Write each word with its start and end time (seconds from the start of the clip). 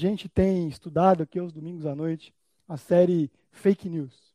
gente 0.00 0.30
tem 0.30 0.66
estudado 0.66 1.22
aqui 1.22 1.38
aos 1.38 1.52
domingos 1.52 1.84
à 1.84 1.94
noite 1.94 2.34
a 2.66 2.78
série 2.78 3.30
Fake 3.50 3.88
News. 3.88 4.34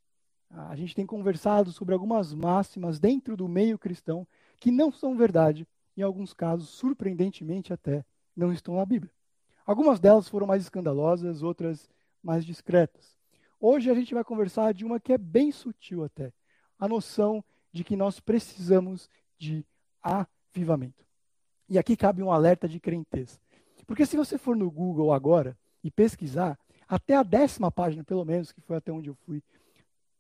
A 0.52 0.76
gente 0.76 0.94
tem 0.94 1.08
conversado 1.08 1.72
sobre 1.72 1.94
algumas 1.94 2.34
máximas 2.34 3.00
dentro 3.00 3.36
do 3.36 3.48
meio 3.48 3.80
cristão 3.80 4.28
que 4.58 4.70
não 4.70 4.92
são 4.92 5.18
verdade, 5.18 5.68
em 5.98 6.04
alguns 6.04 6.34
casos, 6.34 6.70
surpreendentemente 6.70 7.74
até, 7.74 8.06
não 8.36 8.54
estão 8.54 8.76
na 8.76 8.86
Bíblia. 8.86 9.12
Algumas 9.66 10.00
delas 10.00 10.30
foram 10.30 10.46
mais 10.46 10.62
escandalosas, 10.62 11.42
outras 11.42 11.90
mais 12.22 12.46
discretas. 12.46 13.18
Hoje 13.60 13.90
a 13.90 13.96
gente 13.96 14.14
vai 14.14 14.24
conversar 14.24 14.72
de 14.72 14.86
uma 14.86 15.00
que 15.00 15.14
é 15.14 15.18
bem 15.18 15.52
sutil 15.52 16.04
até, 16.04 16.32
a 16.78 16.88
noção 16.88 17.44
de 17.72 17.84
que 17.84 17.96
nós 17.96 18.20
precisamos 18.20 19.10
de 19.36 19.66
avivamento. 20.04 21.04
E 21.68 21.80
aqui 21.80 21.98
cabe 21.98 22.22
um 22.22 22.32
alerta 22.32 22.70
de 22.70 22.80
crentez. 22.80 23.40
Porque 23.86 24.06
se 24.06 24.18
você 24.18 24.38
for 24.38 24.56
no 24.56 24.70
Google 24.70 25.14
agora 25.14 25.58
e 25.84 25.92
pesquisar, 25.92 26.58
até 26.88 27.16
a 27.16 27.24
décima 27.24 27.72
página, 27.72 28.04
pelo 28.04 28.26
menos, 28.26 28.52
que 28.52 28.62
foi 28.62 28.78
até 28.78 28.92
onde 28.92 29.10
eu 29.10 29.16
fui, 29.16 29.44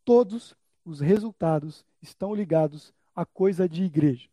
todos 0.04 0.55
os 0.84 1.00
resultados 1.00 1.86
estão 2.02 2.34
ligados 2.34 2.94
a 3.16 3.26
coisa 3.26 3.68
de 3.68 3.84
igreja. 3.84 4.30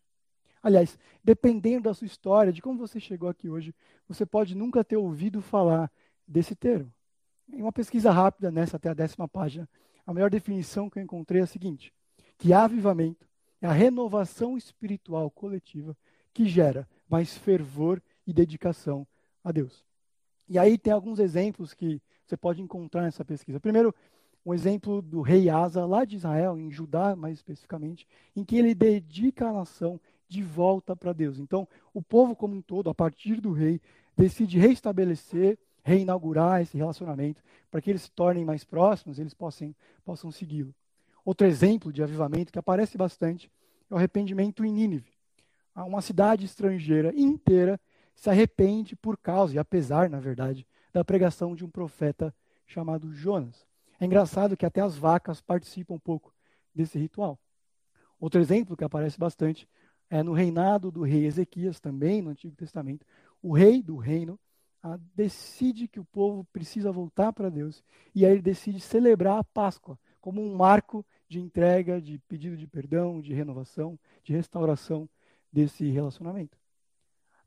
Aliás, 0.61 0.97
dependendo 1.23 1.83
da 1.83 1.93
sua 1.93 2.05
história, 2.05 2.53
de 2.53 2.61
como 2.61 2.77
você 2.77 2.99
chegou 2.99 3.27
aqui 3.27 3.49
hoje, 3.49 3.75
você 4.07 4.25
pode 4.25 4.55
nunca 4.55 4.83
ter 4.83 4.95
ouvido 4.95 5.41
falar 5.41 5.91
desse 6.27 6.55
termo. 6.55 6.91
Em 7.51 7.61
uma 7.61 7.71
pesquisa 7.71 8.11
rápida, 8.11 8.49
nessa 8.49 8.77
até 8.77 8.89
a 8.89 8.93
décima 8.93 9.27
página, 9.27 9.67
a 10.05 10.13
melhor 10.13 10.29
definição 10.29 10.89
que 10.89 10.99
eu 10.99 11.03
encontrei 11.03 11.41
é 11.41 11.43
a 11.43 11.47
seguinte: 11.47 11.93
que 12.37 12.53
avivamento 12.53 13.27
é 13.61 13.67
a 13.67 13.71
renovação 13.71 14.57
espiritual 14.57 15.29
coletiva 15.29 15.97
que 16.33 16.47
gera 16.47 16.87
mais 17.09 17.37
fervor 17.37 18.01
e 18.25 18.33
dedicação 18.33 19.05
a 19.43 19.51
Deus. 19.51 19.83
E 20.47 20.57
aí 20.59 20.77
tem 20.77 20.93
alguns 20.93 21.19
exemplos 21.19 21.73
que 21.73 22.01
você 22.25 22.37
pode 22.37 22.61
encontrar 22.61 23.03
nessa 23.03 23.23
pesquisa. 23.25 23.59
Primeiro, 23.59 23.93
um 24.45 24.53
exemplo 24.53 25.01
do 25.01 25.21
rei 25.21 25.49
Asa, 25.49 25.85
lá 25.85 26.03
de 26.05 26.17
Israel, 26.17 26.57
em 26.57 26.69
Judá 26.69 27.15
mais 27.15 27.35
especificamente, 27.37 28.07
em 28.35 28.43
que 28.43 28.57
ele 28.57 28.75
dedica 28.75 29.47
a 29.47 29.53
nação 29.53 29.99
de 30.27 30.41
volta 30.43 30.95
para 30.95 31.13
Deus. 31.13 31.39
Então, 31.39 31.67
o 31.93 32.01
povo 32.01 32.35
como 32.35 32.55
um 32.55 32.61
todo, 32.61 32.89
a 32.89 32.95
partir 32.95 33.39
do 33.39 33.51
rei, 33.51 33.79
decide 34.17 34.59
reestabelecer, 34.59 35.57
reinaugurar 35.83 36.61
esse 36.61 36.77
relacionamento, 36.77 37.41
para 37.69 37.81
que 37.81 37.89
eles 37.89 38.03
se 38.03 38.11
tornem 38.11 38.45
mais 38.45 38.63
próximos, 38.63 39.19
eles 39.19 39.33
possam, 39.33 39.75
possam 40.03 40.31
segui-lo. 40.31 40.73
Outro 41.25 41.47
exemplo 41.47 41.91
de 41.91 42.03
avivamento 42.03 42.51
que 42.51 42.59
aparece 42.59 42.97
bastante 42.97 43.49
é 43.89 43.93
o 43.93 43.97
arrependimento 43.97 44.65
em 44.65 44.71
Nínive. 44.71 45.11
Uma 45.75 46.01
cidade 46.01 46.45
estrangeira 46.45 47.13
inteira 47.15 47.79
se 48.15 48.29
arrepende 48.29 48.95
por 48.95 49.17
causa, 49.17 49.55
e 49.55 49.59
apesar, 49.59 50.09
na 50.09 50.19
verdade, 50.19 50.67
da 50.91 51.03
pregação 51.03 51.55
de 51.55 51.65
um 51.65 51.69
profeta 51.69 52.33
chamado 52.65 53.11
Jonas. 53.13 53.67
É 53.99 54.05
engraçado 54.05 54.57
que 54.57 54.65
até 54.65 54.81
as 54.81 54.95
vacas 54.95 55.41
participam 55.41 55.95
um 55.95 55.99
pouco 55.99 56.33
desse 56.73 56.97
ritual. 56.97 57.39
Outro 58.19 58.39
exemplo 58.39 58.77
que 58.77 58.83
aparece 58.83 59.17
bastante 59.19 59.67
é 60.09 60.21
no 60.21 60.33
reinado 60.33 60.91
do 60.91 61.01
rei 61.01 61.25
Ezequias, 61.25 61.79
também 61.79 62.21
no 62.21 62.29
Antigo 62.29 62.55
Testamento. 62.55 63.05
O 63.41 63.53
rei 63.53 63.81
do 63.81 63.97
reino 63.97 64.39
ah, 64.81 64.99
decide 65.15 65.87
que 65.87 65.99
o 65.99 66.05
povo 66.05 66.43
precisa 66.51 66.91
voltar 66.91 67.33
para 67.33 67.49
Deus 67.49 67.83
e 68.13 68.25
aí 68.25 68.31
ele 68.33 68.41
decide 68.41 68.79
celebrar 68.79 69.39
a 69.39 69.43
Páscoa 69.43 69.97
como 70.21 70.41
um 70.41 70.55
marco 70.55 71.05
de 71.27 71.39
entrega, 71.39 72.01
de 72.01 72.17
pedido 72.19 72.55
de 72.55 72.67
perdão, 72.67 73.19
de 73.19 73.33
renovação, 73.33 73.99
de 74.23 74.31
restauração 74.33 75.09
desse 75.51 75.89
relacionamento. 75.89 76.57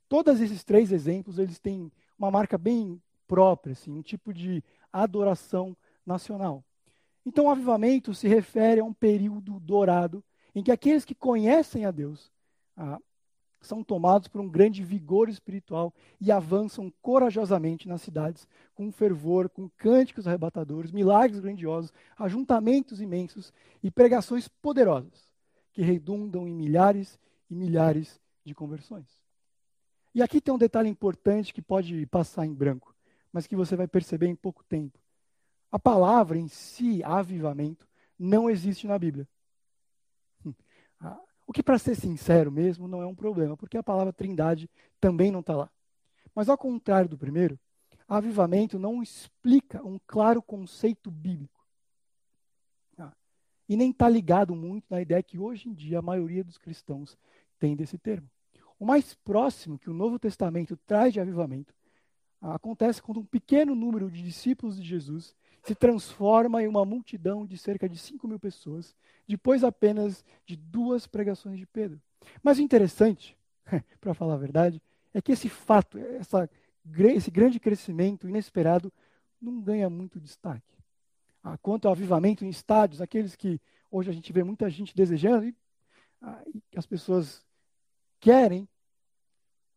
Todos 0.08 0.40
esses 0.40 0.62
três 0.62 0.92
exemplos, 0.92 1.38
eles 1.38 1.58
têm 1.58 1.90
uma 2.18 2.30
marca 2.30 2.56
bem 2.56 3.00
própria, 3.26 3.72
assim, 3.72 3.92
um 3.92 4.02
tipo 4.02 4.32
de 4.32 4.62
adoração 4.92 5.76
nacional. 6.04 6.64
Então, 7.24 7.46
o 7.46 7.50
avivamento 7.50 8.14
se 8.14 8.28
refere 8.28 8.80
a 8.80 8.84
um 8.84 8.92
período 8.92 9.58
dourado 9.58 10.22
em 10.54 10.62
que 10.62 10.70
aqueles 10.70 11.04
que 11.04 11.14
conhecem 11.14 11.84
a 11.84 11.90
Deus 11.90 12.32
ah, 12.76 13.00
são 13.60 13.82
tomados 13.82 14.28
por 14.28 14.40
um 14.40 14.48
grande 14.48 14.84
vigor 14.84 15.28
espiritual 15.28 15.92
e 16.20 16.30
avançam 16.30 16.92
corajosamente 17.02 17.88
nas 17.88 18.02
cidades 18.02 18.46
com 18.74 18.92
fervor, 18.92 19.48
com 19.48 19.68
cânticos 19.76 20.26
arrebatadores, 20.26 20.92
milagres 20.92 21.40
grandiosos, 21.40 21.92
ajuntamentos 22.16 23.00
imensos 23.00 23.52
e 23.82 23.90
pregações 23.90 24.46
poderosas 24.46 25.34
que 25.72 25.82
redundam 25.82 26.46
em 26.46 26.54
milhares 26.54 27.18
e 27.50 27.54
milhares 27.54 28.20
de 28.44 28.54
conversões. 28.54 29.25
E 30.16 30.22
aqui 30.22 30.40
tem 30.40 30.54
um 30.54 30.56
detalhe 30.56 30.88
importante 30.88 31.52
que 31.52 31.60
pode 31.60 32.06
passar 32.06 32.46
em 32.46 32.54
branco, 32.54 32.96
mas 33.30 33.46
que 33.46 33.54
você 33.54 33.76
vai 33.76 33.86
perceber 33.86 34.26
em 34.26 34.34
pouco 34.34 34.64
tempo. 34.64 34.98
A 35.70 35.78
palavra 35.78 36.38
em 36.38 36.48
si, 36.48 37.04
avivamento, 37.04 37.86
não 38.18 38.48
existe 38.48 38.86
na 38.86 38.98
Bíblia. 38.98 39.28
O 41.46 41.52
que, 41.52 41.62
para 41.62 41.78
ser 41.78 41.96
sincero 41.96 42.50
mesmo, 42.50 42.88
não 42.88 43.02
é 43.02 43.06
um 43.06 43.14
problema, 43.14 43.58
porque 43.58 43.76
a 43.76 43.82
palavra 43.82 44.10
trindade 44.10 44.70
também 44.98 45.30
não 45.30 45.40
está 45.40 45.54
lá. 45.54 45.70
Mas, 46.34 46.48
ao 46.48 46.56
contrário 46.56 47.10
do 47.10 47.18
primeiro, 47.18 47.60
avivamento 48.08 48.78
não 48.78 49.02
explica 49.02 49.84
um 49.86 50.00
claro 50.06 50.40
conceito 50.40 51.10
bíblico. 51.10 51.62
Ah, 52.96 53.12
e 53.68 53.76
nem 53.76 53.90
está 53.90 54.08
ligado 54.08 54.56
muito 54.56 54.86
na 54.88 55.02
ideia 55.02 55.22
que 55.22 55.38
hoje 55.38 55.68
em 55.68 55.74
dia 55.74 55.98
a 55.98 56.02
maioria 56.02 56.42
dos 56.42 56.56
cristãos 56.56 57.18
tem 57.58 57.76
desse 57.76 57.98
termo. 57.98 58.30
O 58.78 58.84
mais 58.84 59.14
próximo 59.14 59.78
que 59.78 59.88
o 59.88 59.94
Novo 59.94 60.18
Testamento 60.18 60.76
traz 60.76 61.12
de 61.12 61.20
avivamento 61.20 61.74
acontece 62.40 63.02
quando 63.02 63.20
um 63.20 63.24
pequeno 63.24 63.74
número 63.74 64.10
de 64.10 64.22
discípulos 64.22 64.76
de 64.76 64.86
Jesus 64.86 65.34
se 65.62 65.74
transforma 65.74 66.62
em 66.62 66.68
uma 66.68 66.84
multidão 66.84 67.44
de 67.44 67.58
cerca 67.58 67.88
de 67.88 67.98
5 67.98 68.28
mil 68.28 68.38
pessoas, 68.38 68.94
depois 69.26 69.64
apenas 69.64 70.24
de 70.44 70.54
duas 70.54 71.06
pregações 71.06 71.58
de 71.58 71.66
Pedro. 71.66 72.00
Mas 72.42 72.58
o 72.58 72.62
interessante, 72.62 73.36
para 74.00 74.14
falar 74.14 74.34
a 74.34 74.38
verdade, 74.38 74.80
é 75.12 75.20
que 75.20 75.32
esse 75.32 75.48
fato, 75.48 75.98
essa, 75.98 76.48
esse 77.14 77.30
grande 77.30 77.58
crescimento 77.58 78.28
inesperado, 78.28 78.92
não 79.40 79.60
ganha 79.60 79.88
muito 79.88 80.20
destaque. 80.20 80.76
Ah, 81.42 81.56
quanto 81.58 81.86
ao 81.86 81.92
avivamento 81.92 82.44
em 82.44 82.48
estádios, 82.48 83.00
aqueles 83.00 83.34
que 83.34 83.60
hoje 83.90 84.10
a 84.10 84.12
gente 84.12 84.32
vê 84.32 84.44
muita 84.44 84.68
gente 84.68 84.94
desejando 84.94 85.46
e, 85.46 85.54
ah, 86.20 86.42
as 86.76 86.86
pessoas 86.86 87.45
querem, 88.20 88.68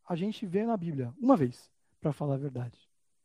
a 0.08 0.16
gente 0.16 0.46
vê 0.46 0.66
na 0.66 0.78
Bíblia 0.78 1.14
uma 1.20 1.38
vez, 1.38 1.70
para 2.00 2.12
falar 2.14 2.36
a 2.36 2.38
verdade. 2.38 2.78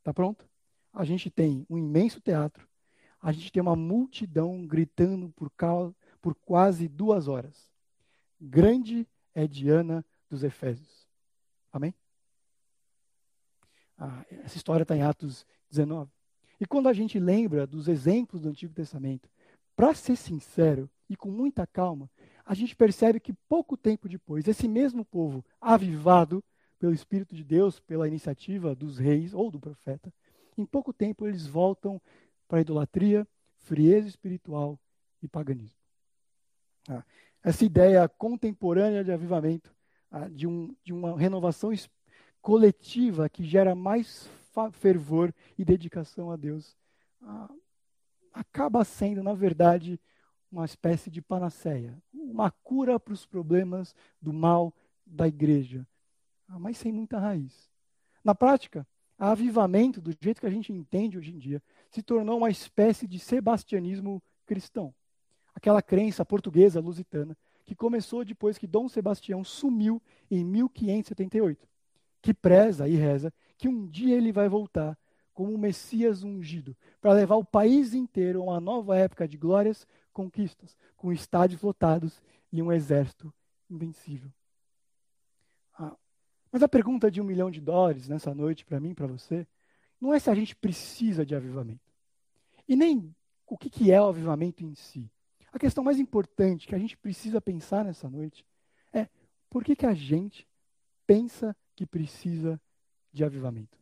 Tá 0.02 0.12
pronto? 0.12 0.46
a 0.94 1.04
gente 1.04 1.28
tem 1.28 1.66
um 1.68 1.76
imenso 1.76 2.20
teatro, 2.20 2.68
a 3.20 3.32
gente 3.32 3.50
tem 3.50 3.60
uma 3.60 3.74
multidão 3.74 4.64
gritando 4.64 5.28
por, 5.30 5.50
por 6.20 6.34
quase 6.36 6.86
duas 6.86 7.26
horas. 7.26 7.68
Grande 8.40 9.06
é 9.34 9.46
Diana 9.46 10.04
dos 10.30 10.44
Efésios. 10.44 11.08
Amém? 11.72 11.92
Ah, 13.98 14.24
essa 14.30 14.56
história 14.56 14.84
está 14.84 14.96
em 14.96 15.02
Atos 15.02 15.44
19. 15.68 16.10
E 16.60 16.66
quando 16.66 16.88
a 16.88 16.92
gente 16.92 17.18
lembra 17.18 17.66
dos 17.66 17.88
exemplos 17.88 18.42
do 18.42 18.48
Antigo 18.48 18.72
Testamento, 18.72 19.28
para 19.74 19.94
ser 19.94 20.14
sincero 20.14 20.88
e 21.08 21.16
com 21.16 21.30
muita 21.30 21.66
calma, 21.66 22.08
a 22.44 22.54
gente 22.54 22.76
percebe 22.76 23.18
que 23.18 23.32
pouco 23.48 23.76
tempo 23.76 24.08
depois, 24.08 24.46
esse 24.46 24.68
mesmo 24.68 25.04
povo, 25.04 25.44
avivado 25.60 26.44
pelo 26.78 26.92
Espírito 26.92 27.34
de 27.34 27.42
Deus, 27.42 27.80
pela 27.80 28.06
iniciativa 28.06 28.74
dos 28.74 28.98
reis 28.98 29.32
ou 29.32 29.50
do 29.50 29.58
profeta, 29.58 30.12
em 30.56 30.66
pouco 30.66 30.92
tempo 30.92 31.26
eles 31.26 31.46
voltam 31.46 32.00
para 32.46 32.58
a 32.58 32.60
idolatria, 32.60 33.26
frieza 33.56 34.08
espiritual 34.08 34.78
e 35.22 35.28
paganismo. 35.28 35.78
Ah, 36.88 37.02
essa 37.42 37.64
ideia 37.64 38.08
contemporânea 38.08 39.02
de 39.02 39.10
avivamento, 39.10 39.74
ah, 40.10 40.28
de, 40.28 40.46
um, 40.46 40.74
de 40.84 40.92
uma 40.92 41.18
renovação 41.18 41.70
coletiva 42.42 43.28
que 43.28 43.42
gera 43.42 43.74
mais 43.74 44.28
fervor 44.72 45.34
e 45.58 45.64
dedicação 45.64 46.30
a 46.30 46.36
Deus, 46.36 46.76
ah, 47.22 47.50
acaba 48.32 48.84
sendo, 48.84 49.22
na 49.22 49.32
verdade, 49.32 49.98
uma 50.54 50.64
espécie 50.64 51.10
de 51.10 51.20
panaceia, 51.20 52.00
uma 52.12 52.50
cura 52.50 52.98
para 52.98 53.12
os 53.12 53.26
problemas 53.26 53.94
do 54.20 54.32
mal 54.32 54.72
da 55.04 55.26
igreja, 55.26 55.86
ah, 56.48 56.58
mas 56.58 56.78
sem 56.78 56.92
muita 56.92 57.18
raiz. 57.18 57.70
Na 58.22 58.34
prática, 58.34 58.86
avivamento, 59.18 60.00
do 60.00 60.14
jeito 60.20 60.40
que 60.40 60.46
a 60.46 60.50
gente 60.50 60.72
entende 60.72 61.18
hoje 61.18 61.32
em 61.32 61.38
dia, 61.38 61.62
se 61.90 62.02
tornou 62.02 62.38
uma 62.38 62.50
espécie 62.50 63.06
de 63.06 63.18
sebastianismo 63.18 64.22
cristão. 64.46 64.94
Aquela 65.54 65.82
crença 65.82 66.24
portuguesa 66.24 66.80
lusitana 66.80 67.36
que 67.64 67.74
começou 67.74 68.24
depois 68.24 68.58
que 68.58 68.66
Dom 68.66 68.88
Sebastião 68.88 69.42
sumiu 69.42 70.00
em 70.30 70.44
1578, 70.44 71.66
que 72.20 72.34
preza 72.34 72.88
e 72.88 72.94
reza 72.94 73.32
que 73.56 73.68
um 73.68 73.86
dia 73.86 74.16
ele 74.16 74.32
vai 74.32 74.48
voltar 74.48 74.98
como 75.32 75.52
um 75.52 75.58
Messias 75.58 76.22
ungido 76.22 76.76
para 77.00 77.12
levar 77.12 77.36
o 77.36 77.44
país 77.44 77.92
inteiro 77.92 78.40
a 78.40 78.44
uma 78.44 78.60
nova 78.60 78.96
época 78.96 79.26
de 79.26 79.36
glórias, 79.36 79.86
conquistas, 80.14 80.74
com 80.96 81.12
estádios 81.12 81.60
lotados 81.60 82.22
e 82.50 82.62
um 82.62 82.72
exército 82.72 83.30
invencível. 83.68 84.32
Mas 86.54 86.62
a 86.62 86.68
pergunta 86.68 87.10
de 87.10 87.20
um 87.20 87.24
milhão 87.24 87.50
de 87.50 87.60
dólares 87.60 88.08
nessa 88.08 88.32
noite, 88.32 88.64
para 88.64 88.78
mim, 88.78 88.94
para 88.94 89.08
você, 89.08 89.44
não 90.00 90.14
é 90.14 90.20
se 90.20 90.30
a 90.30 90.34
gente 90.36 90.54
precisa 90.54 91.26
de 91.26 91.34
avivamento. 91.34 91.92
E 92.68 92.76
nem 92.76 93.12
o 93.44 93.58
que, 93.58 93.68
que 93.68 93.90
é 93.90 94.00
o 94.00 94.06
avivamento 94.06 94.62
em 94.62 94.72
si. 94.72 95.10
A 95.52 95.58
questão 95.58 95.82
mais 95.82 95.98
importante 95.98 96.68
que 96.68 96.74
a 96.76 96.78
gente 96.78 96.96
precisa 96.96 97.40
pensar 97.40 97.84
nessa 97.84 98.08
noite 98.08 98.46
é 98.92 99.08
por 99.50 99.64
que, 99.64 99.74
que 99.74 99.84
a 99.84 99.94
gente 99.94 100.48
pensa 101.04 101.56
que 101.74 101.84
precisa 101.84 102.60
de 103.12 103.24
avivamento? 103.24 103.76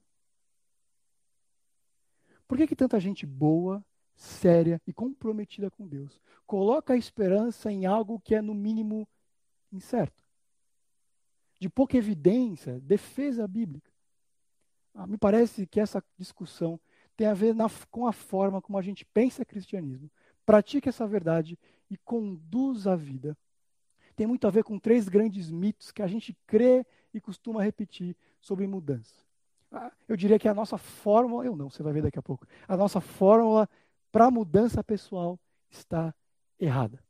Por 2.49 2.57
que, 2.57 2.67
que 2.67 2.75
tanta 2.75 2.99
gente 2.99 3.27
boa, 3.27 3.85
séria 4.15 4.81
e 4.87 4.93
comprometida 4.93 5.71
com 5.71 5.87
Deus 5.87 6.21
coloca 6.47 6.93
a 6.93 6.97
esperança 6.99 7.73
em 7.73 7.87
algo 7.87 8.21
que 8.21 8.35
é, 8.35 8.43
no 8.43 8.55
mínimo, 8.55 9.09
incerto? 9.73 10.23
De 11.59 11.67
pouca 11.67 11.97
evidência, 11.97 12.79
defesa 12.81 13.49
bíblica. 13.49 13.91
Ah, 14.95 15.07
me 15.07 15.17
parece 15.17 15.67
que 15.67 15.81
essa 15.81 16.05
discussão 16.19 16.79
tem 17.17 17.27
a 17.27 17.33
ver 17.33 17.55
na, 17.55 17.71
com 17.91 18.07
a 18.07 18.13
forma 18.13 18.61
como 18.61 18.77
a 18.77 18.83
gente 18.83 19.05
pensa 19.05 19.47
cristianismo, 19.47 20.11
pratica 20.45 20.91
essa 20.91 21.07
verdade 21.07 21.59
e 21.91 21.97
conduz 21.97 22.87
a 22.87 22.97
vida. 22.97 23.35
Tem 24.15 24.27
muito 24.27 24.47
a 24.47 24.51
ver 24.51 24.65
com 24.65 24.79
três 24.79 25.09
grandes 25.09 25.51
mitos 25.51 25.91
que 25.91 26.03
a 26.03 26.07
gente 26.07 26.37
crê 26.47 26.85
e 27.15 27.21
costuma 27.21 27.63
repetir 27.63 28.15
sobre 28.41 28.67
mudança. 28.67 29.15
Ah, 29.71 29.91
eu 30.07 30.17
diria 30.17 30.39
que 30.39 30.49
a 30.49 30.53
nossa 30.53 30.77
fórmula, 30.77 31.47
eu 31.47 31.57
não, 31.57 31.71
você 31.71 31.83
vai 31.83 31.95
ver 31.95 32.03
daqui 32.03 32.19
a 32.19 32.23
pouco, 32.23 32.47
a 32.69 32.77
nossa 32.77 33.01
fórmula 33.01 33.67
para 34.13 34.31
mudança 34.31 34.85
pessoal 34.85 35.41
está 35.71 36.15
errada. 36.61 37.03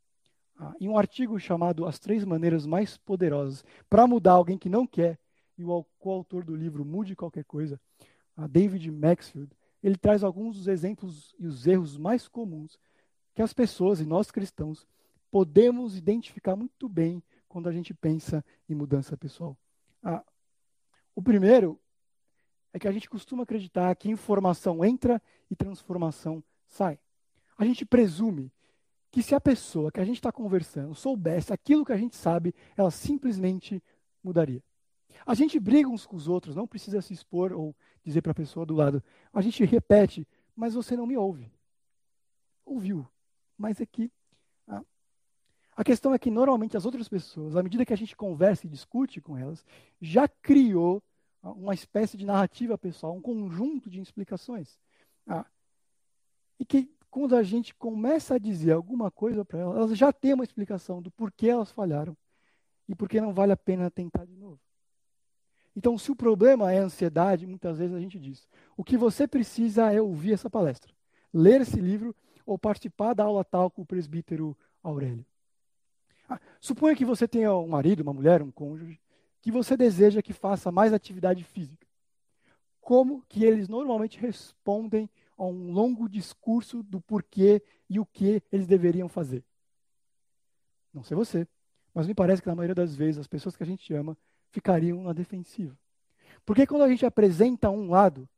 Ah, 0.56 0.72
em 0.80 0.88
um 0.88 0.96
artigo 0.96 1.38
chamado 1.38 1.84
As 1.84 1.98
Três 1.98 2.24
Maneiras 2.24 2.64
Mais 2.64 2.96
Poderosas 2.96 3.64
para 3.90 4.06
Mudar 4.06 4.32
Alguém 4.32 4.56
que 4.56 4.68
Não 4.68 4.86
Quer, 4.86 5.18
e 5.58 5.64
o 5.64 5.84
coautor 5.98 6.44
do 6.44 6.54
livro 6.54 6.84
Mude 6.84 7.14
Qualquer 7.14 7.44
Coisa, 7.44 7.78
David 8.48 8.90
Maxfield, 8.90 9.54
ele 9.82 9.96
traz 9.96 10.22
alguns 10.22 10.56
dos 10.56 10.68
exemplos 10.68 11.34
e 11.38 11.46
os 11.46 11.66
erros 11.66 11.98
mais 11.98 12.28
comuns 12.28 12.78
que 13.34 13.42
as 13.42 13.52
pessoas 13.52 14.00
e 14.00 14.06
nós 14.06 14.30
cristãos 14.30 14.86
podemos 15.30 15.96
identificar 15.96 16.54
muito 16.54 16.88
bem 16.88 17.22
quando 17.48 17.68
a 17.68 17.72
gente 17.72 17.92
pensa 17.92 18.44
em 18.68 18.74
mudança 18.74 19.16
pessoal. 19.16 19.56
Ah, 20.02 20.24
o 21.14 21.22
primeiro 21.22 21.80
é 22.72 22.78
que 22.78 22.88
a 22.88 22.92
gente 22.92 23.08
costuma 23.08 23.42
acreditar 23.42 23.94
que 23.96 24.10
informação 24.10 24.84
entra 24.84 25.20
e 25.50 25.56
transformação 25.56 26.42
sai. 26.72 26.98
A 27.56 27.64
gente 27.64 27.84
presume 27.84 28.50
que 29.10 29.22
se 29.22 29.34
a 29.34 29.40
pessoa 29.40 29.92
que 29.92 30.00
a 30.00 30.04
gente 30.04 30.16
está 30.16 30.32
conversando 30.32 30.94
soubesse 30.94 31.52
aquilo 31.52 31.84
que 31.84 31.92
a 31.92 31.96
gente 31.96 32.16
sabe, 32.16 32.54
ela 32.76 32.90
simplesmente 32.90 33.82
mudaria. 34.24 34.62
A 35.26 35.34
gente 35.34 35.60
briga 35.60 35.88
uns 35.88 36.06
com 36.06 36.16
os 36.16 36.26
outros, 36.26 36.56
não 36.56 36.66
precisa 36.66 37.02
se 37.02 37.12
expor 37.12 37.52
ou 37.52 37.76
dizer 38.02 38.22
para 38.22 38.32
a 38.32 38.34
pessoa 38.34 38.64
do 38.64 38.74
lado. 38.74 39.02
A 39.32 39.42
gente 39.42 39.62
repete, 39.64 40.26
mas 40.56 40.74
você 40.74 40.96
não 40.96 41.06
me 41.06 41.16
ouve. 41.16 41.52
Ouviu, 42.64 43.06
mas 43.56 43.80
é 43.80 43.86
que. 43.86 44.10
Ah, 44.66 44.82
a 45.76 45.84
questão 45.84 46.14
é 46.14 46.18
que 46.18 46.30
normalmente 46.30 46.76
as 46.76 46.86
outras 46.86 47.08
pessoas, 47.08 47.54
à 47.54 47.62
medida 47.62 47.84
que 47.84 47.92
a 47.92 47.96
gente 47.96 48.16
conversa 48.16 48.66
e 48.66 48.70
discute 48.70 49.20
com 49.20 49.36
elas, 49.36 49.64
já 50.00 50.26
criou 50.26 51.02
uma 51.42 51.74
espécie 51.74 52.16
de 52.16 52.24
narrativa 52.24 52.78
pessoal, 52.78 53.14
um 53.14 53.20
conjunto 53.20 53.90
de 53.90 54.00
explicações. 54.00 54.78
Ah, 55.26 55.44
e 56.62 56.64
que 56.64 56.88
quando 57.10 57.34
a 57.34 57.42
gente 57.42 57.74
começa 57.74 58.36
a 58.36 58.38
dizer 58.38 58.70
alguma 58.70 59.10
coisa 59.10 59.44
para 59.44 59.58
elas, 59.58 59.76
elas 59.76 59.98
já 59.98 60.12
têm 60.12 60.32
uma 60.32 60.44
explicação 60.44 61.02
do 61.02 61.10
porquê 61.10 61.48
elas 61.48 61.72
falharam 61.72 62.16
e 62.88 62.94
por 62.94 63.08
que 63.08 63.20
não 63.20 63.34
vale 63.34 63.50
a 63.50 63.56
pena 63.56 63.90
tentar 63.90 64.24
de 64.24 64.36
novo. 64.36 64.60
Então, 65.74 65.98
se 65.98 66.12
o 66.12 66.14
problema 66.14 66.72
é 66.72 66.78
ansiedade, 66.78 67.48
muitas 67.48 67.78
vezes 67.78 67.96
a 67.96 67.98
gente 67.98 68.16
diz: 68.16 68.48
o 68.76 68.84
que 68.84 68.96
você 68.96 69.26
precisa 69.26 69.92
é 69.92 70.00
ouvir 70.00 70.34
essa 70.34 70.48
palestra, 70.48 70.94
ler 71.34 71.62
esse 71.62 71.80
livro 71.80 72.14
ou 72.46 72.56
participar 72.56 73.12
da 73.12 73.24
aula 73.24 73.42
tal 73.42 73.68
com 73.68 73.82
o 73.82 73.86
presbítero 73.86 74.56
Aurélio. 74.84 75.26
Ah, 76.28 76.38
suponha 76.60 76.94
que 76.94 77.04
você 77.04 77.26
tenha 77.26 77.52
um 77.56 77.66
marido, 77.66 78.02
uma 78.02 78.12
mulher, 78.12 78.40
um 78.40 78.52
cônjuge, 78.52 79.00
que 79.40 79.50
você 79.50 79.76
deseja 79.76 80.22
que 80.22 80.32
faça 80.32 80.70
mais 80.70 80.92
atividade 80.92 81.42
física. 81.42 81.88
Como 82.80 83.24
que 83.28 83.44
eles 83.44 83.68
normalmente 83.68 84.20
respondem 84.20 85.10
a 85.36 85.44
um 85.44 85.72
longo 85.72 86.08
discurso 86.08 86.82
do 86.82 87.00
porquê 87.00 87.62
e 87.88 87.98
o 87.98 88.06
que 88.06 88.42
eles 88.50 88.66
deveriam 88.66 89.08
fazer? 89.08 89.44
Não 90.92 91.02
sei 91.02 91.16
você, 91.16 91.46
mas 91.94 92.06
me 92.06 92.14
parece 92.14 92.42
que 92.42 92.48
na 92.48 92.54
maioria 92.54 92.74
das 92.74 92.94
vezes 92.94 93.18
as 93.18 93.26
pessoas 93.26 93.56
que 93.56 93.62
a 93.62 93.66
gente 93.66 93.92
ama 93.94 94.16
ficariam 94.50 95.02
na 95.02 95.12
defensiva. 95.12 95.76
Porque 96.44 96.66
quando 96.66 96.82
a 96.82 96.88
gente 96.88 97.06
apresenta 97.06 97.70
um 97.70 97.90
lado, 97.90 98.28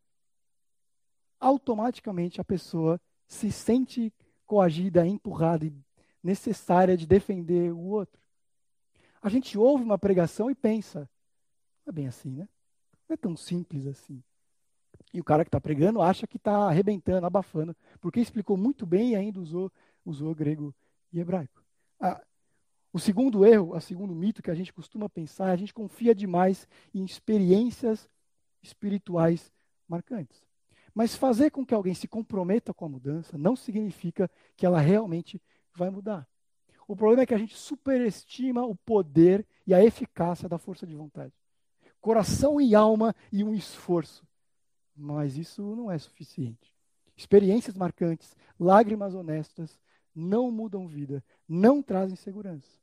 automaticamente 1.40 2.40
a 2.40 2.44
pessoa 2.44 3.00
se 3.26 3.50
sente 3.50 4.12
coagida, 4.46 5.06
empurrada 5.06 5.66
e 5.66 5.74
necessária 6.22 6.96
de 6.96 7.06
defender 7.06 7.72
o 7.72 7.80
outro. 7.80 8.20
A 9.20 9.28
gente 9.28 9.56
ouve 9.58 9.82
uma 9.82 9.98
pregação 9.98 10.50
e 10.50 10.54
pensa, 10.54 11.08
não 11.84 11.90
é 11.90 11.92
bem 11.92 12.06
assim, 12.06 12.30
né? 12.30 12.48
Não 13.08 13.14
é 13.14 13.16
tão 13.16 13.36
simples 13.36 13.86
assim. 13.86 14.22
E 15.14 15.20
o 15.20 15.24
cara 15.24 15.44
que 15.44 15.48
está 15.48 15.60
pregando 15.60 16.02
acha 16.02 16.26
que 16.26 16.36
está 16.36 16.66
arrebentando, 16.66 17.24
abafando, 17.24 17.74
porque 18.00 18.18
explicou 18.18 18.56
muito 18.56 18.84
bem 18.84 19.12
e 19.12 19.16
ainda 19.16 19.40
usou, 19.40 19.70
usou 20.04 20.34
grego 20.34 20.74
e 21.12 21.20
hebraico. 21.20 21.62
Ah, 22.00 22.20
o 22.92 22.98
segundo 22.98 23.46
erro, 23.46 23.76
o 23.76 23.80
segundo 23.80 24.12
mito 24.12 24.42
que 24.42 24.50
a 24.50 24.54
gente 24.56 24.72
costuma 24.72 25.08
pensar, 25.08 25.52
a 25.52 25.56
gente 25.56 25.72
confia 25.72 26.12
demais 26.16 26.66
em 26.92 27.04
experiências 27.04 28.10
espirituais 28.60 29.52
marcantes. 29.86 30.44
Mas 30.92 31.14
fazer 31.14 31.50
com 31.50 31.64
que 31.64 31.74
alguém 31.74 31.94
se 31.94 32.08
comprometa 32.08 32.74
com 32.74 32.84
a 32.84 32.88
mudança 32.88 33.38
não 33.38 33.54
significa 33.54 34.28
que 34.56 34.66
ela 34.66 34.80
realmente 34.80 35.40
vai 35.76 35.90
mudar. 35.90 36.26
O 36.88 36.96
problema 36.96 37.22
é 37.22 37.26
que 37.26 37.34
a 37.34 37.38
gente 37.38 37.56
superestima 37.56 38.66
o 38.66 38.74
poder 38.74 39.46
e 39.64 39.72
a 39.72 39.84
eficácia 39.84 40.48
da 40.48 40.58
força 40.58 40.84
de 40.84 40.94
vontade. 40.94 41.32
Coração 42.00 42.60
e 42.60 42.74
alma 42.74 43.14
e 43.32 43.44
um 43.44 43.54
esforço. 43.54 44.26
Mas 44.96 45.36
isso 45.36 45.62
não 45.74 45.90
é 45.90 45.98
suficiente. 45.98 46.74
Experiências 47.16 47.76
marcantes, 47.76 48.36
lágrimas 48.58 49.14
honestas, 49.14 49.78
não 50.14 50.50
mudam 50.50 50.86
vida, 50.86 51.24
não 51.48 51.82
trazem 51.82 52.16
segurança. 52.16 52.78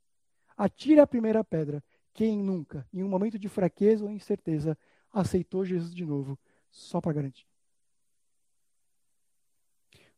Atire 0.57 0.99
a 0.99 1.07
primeira 1.07 1.43
pedra. 1.43 1.83
Quem 2.13 2.37
nunca, 2.37 2.85
em 2.93 3.03
um 3.03 3.09
momento 3.09 3.39
de 3.39 3.47
fraqueza 3.47 4.03
ou 4.03 4.11
incerteza, 4.11 4.77
aceitou 5.11 5.65
Jesus 5.65 5.93
de 5.93 6.05
novo, 6.05 6.37
só 6.69 6.99
para 6.99 7.13
garantir? 7.13 7.47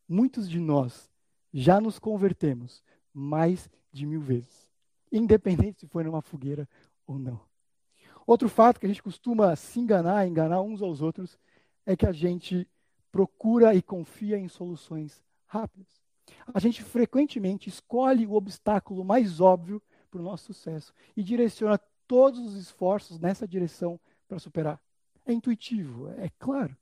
Muitos 0.08 0.50
de 0.50 0.60
nós 0.60 1.12
já 1.54 1.80
nos 1.80 2.00
convertemos 2.00 2.84
mais 3.14 3.70
de 3.92 4.06
mil 4.06 4.22
vezes, 4.22 4.72
independente 5.12 5.82
se 5.82 5.88
foi 5.88 6.04
numa 6.04 6.22
fogueira 6.22 6.68
ou 7.06 7.20
não. 7.20 7.40
Outro 8.26 8.50
fato 8.50 8.80
que 8.80 8.86
a 8.86 8.90
gente 8.90 9.04
costuma 9.04 9.56
se 9.56 9.80
enganar, 9.80 10.28
enganar 10.28 10.62
uns 10.62 10.82
aos 10.82 11.02
outros, 11.02 11.38
é 11.86 11.96
que 11.96 12.06
a 12.06 12.12
gente 12.12 12.68
procura 13.12 13.76
e 13.76 13.82
confia 13.82 14.38
em 14.38 14.48
soluções 14.48 15.24
rápidas. 15.46 15.88
A 16.54 16.60
gente 16.60 16.82
frequentemente 16.82 17.70
escolhe 17.70 18.26
o 18.26 18.34
obstáculo 18.34 19.04
mais 19.04 19.40
óbvio 19.40 19.82
para 20.10 20.20
o 20.20 20.24
nosso 20.24 20.46
sucesso 20.46 20.94
e 21.16 21.24
direciona 21.24 21.80
todos 22.08 22.40
os 22.40 22.56
esforços 22.56 23.20
nessa 23.20 23.48
direção 23.48 24.00
para 24.28 24.40
superar. 24.40 24.80
É 25.26 25.34
intuitivo, 25.34 26.10
é 26.18 26.30
claro. 26.40 26.76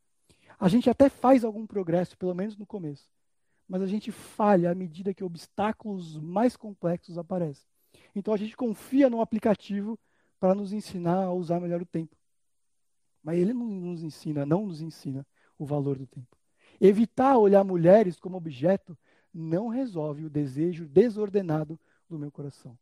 A 0.60 0.67
gente 0.67 0.89
até 0.89 1.10
faz 1.10 1.43
algum 1.43 1.65
progresso, 1.65 2.17
pelo 2.17 2.36
menos 2.36 2.55
no 2.55 2.65
começo, 2.65 3.10
mas 3.67 3.81
a 3.81 3.88
gente 3.88 4.12
falha 4.12 4.72
à 4.72 4.75
medida 4.75 5.13
que 5.13 5.24
obstáculos 5.24 6.17
mais 6.17 6.55
complexos 6.55 7.17
aparecem. 7.17 7.65
Então 8.15 8.34
a 8.34 8.38
gente 8.38 8.55
confia 8.55 9.10
no 9.10 9.22
aplicativo 9.22 10.00
para 10.39 10.55
nos 10.55 10.74
ensinar 10.74 11.24
a 11.24 11.34
usar 11.34 11.60
melhor 11.60 11.81
o 11.81 11.86
tempo. 11.86 12.15
Mas 13.24 13.38
ele 13.38 13.54
não 13.54 13.66
nos 13.66 14.04
ensina, 14.04 14.46
não 14.46 14.66
nos 14.66 14.82
ensina 14.82 15.25
o 15.58 15.66
valor 15.66 15.98
do 15.98 16.08
tempo. 16.08 16.38
Evitar 16.80 17.38
olhar 17.38 17.63
mulheres 17.63 18.20
como 18.20 18.38
objeto 18.38 18.98
não 19.34 19.68
resolve 19.68 20.25
o 20.25 20.30
desejo 20.30 20.88
desordenado 20.88 21.80
do 22.10 22.18
meu 22.18 22.32
coração. 22.32 22.78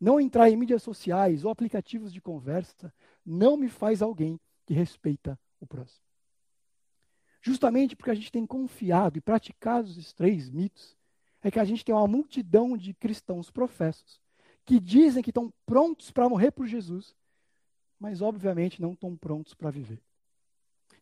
Não 0.00 0.20
entrar 0.20 0.50
em 0.50 0.56
mídias 0.56 0.82
sociais 0.82 1.44
ou 1.44 1.50
aplicativos 1.50 2.12
de 2.12 2.20
conversa 2.20 2.92
não 3.24 3.56
me 3.56 3.68
faz 3.68 4.02
alguém 4.02 4.40
que 4.66 4.74
respeita 4.74 5.38
o 5.60 5.66
próximo. 5.66 6.04
Justamente 7.40 7.94
porque 7.94 8.10
a 8.10 8.14
gente 8.14 8.32
tem 8.32 8.46
confiado 8.46 9.18
e 9.18 9.20
praticado 9.20 9.88
esses 9.88 10.12
três 10.12 10.48
mitos, 10.48 10.96
é 11.42 11.50
que 11.50 11.60
a 11.60 11.64
gente 11.64 11.84
tem 11.84 11.94
uma 11.94 12.08
multidão 12.08 12.76
de 12.76 12.94
cristãos 12.94 13.50
professos 13.50 14.18
que 14.64 14.80
dizem 14.80 15.22
que 15.22 15.28
estão 15.28 15.52
prontos 15.66 16.10
para 16.10 16.28
morrer 16.28 16.50
por 16.50 16.66
Jesus, 16.66 17.14
mas 17.98 18.20
obviamente 18.20 18.80
não 18.80 18.92
estão 18.92 19.16
prontos 19.16 19.54
para 19.54 19.70
viver. 19.70 20.02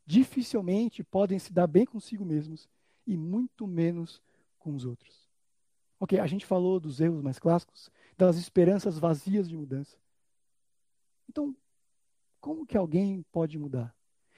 Dificilmente 0.05 1.03
podem 1.03 1.39
se 1.39 1.53
dar 1.53 1.67
bem 1.67 1.85
consigo 1.85 2.25
mesmos 2.25 2.69
e 3.07 3.17
muito 3.17 3.67
menos 3.67 4.21
com 4.59 4.75
os 4.75 4.85
outros. 4.85 5.29
Ok, 5.99 6.19
a 6.19 6.27
gente 6.27 6.45
falou 6.45 6.81
dos 6.81 7.01
erros 7.01 7.23
mais 7.23 7.39
clássicos, 7.39 7.91
das 8.17 8.37
esperanças 8.37 8.99
vazias 8.99 9.49
de 9.49 9.57
mudança. 9.57 9.97
Então, 11.29 11.57
como 12.41 12.67
que 12.67 12.77
alguém 12.77 13.25
pode 13.31 13.57
mudar? 13.57 13.95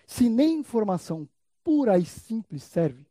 Se 0.07 0.29
nem 0.29 0.59
informação 0.59 1.29
pura 1.63 1.99
e 1.99 2.05
simples 2.05 2.63
serve, 2.63 3.07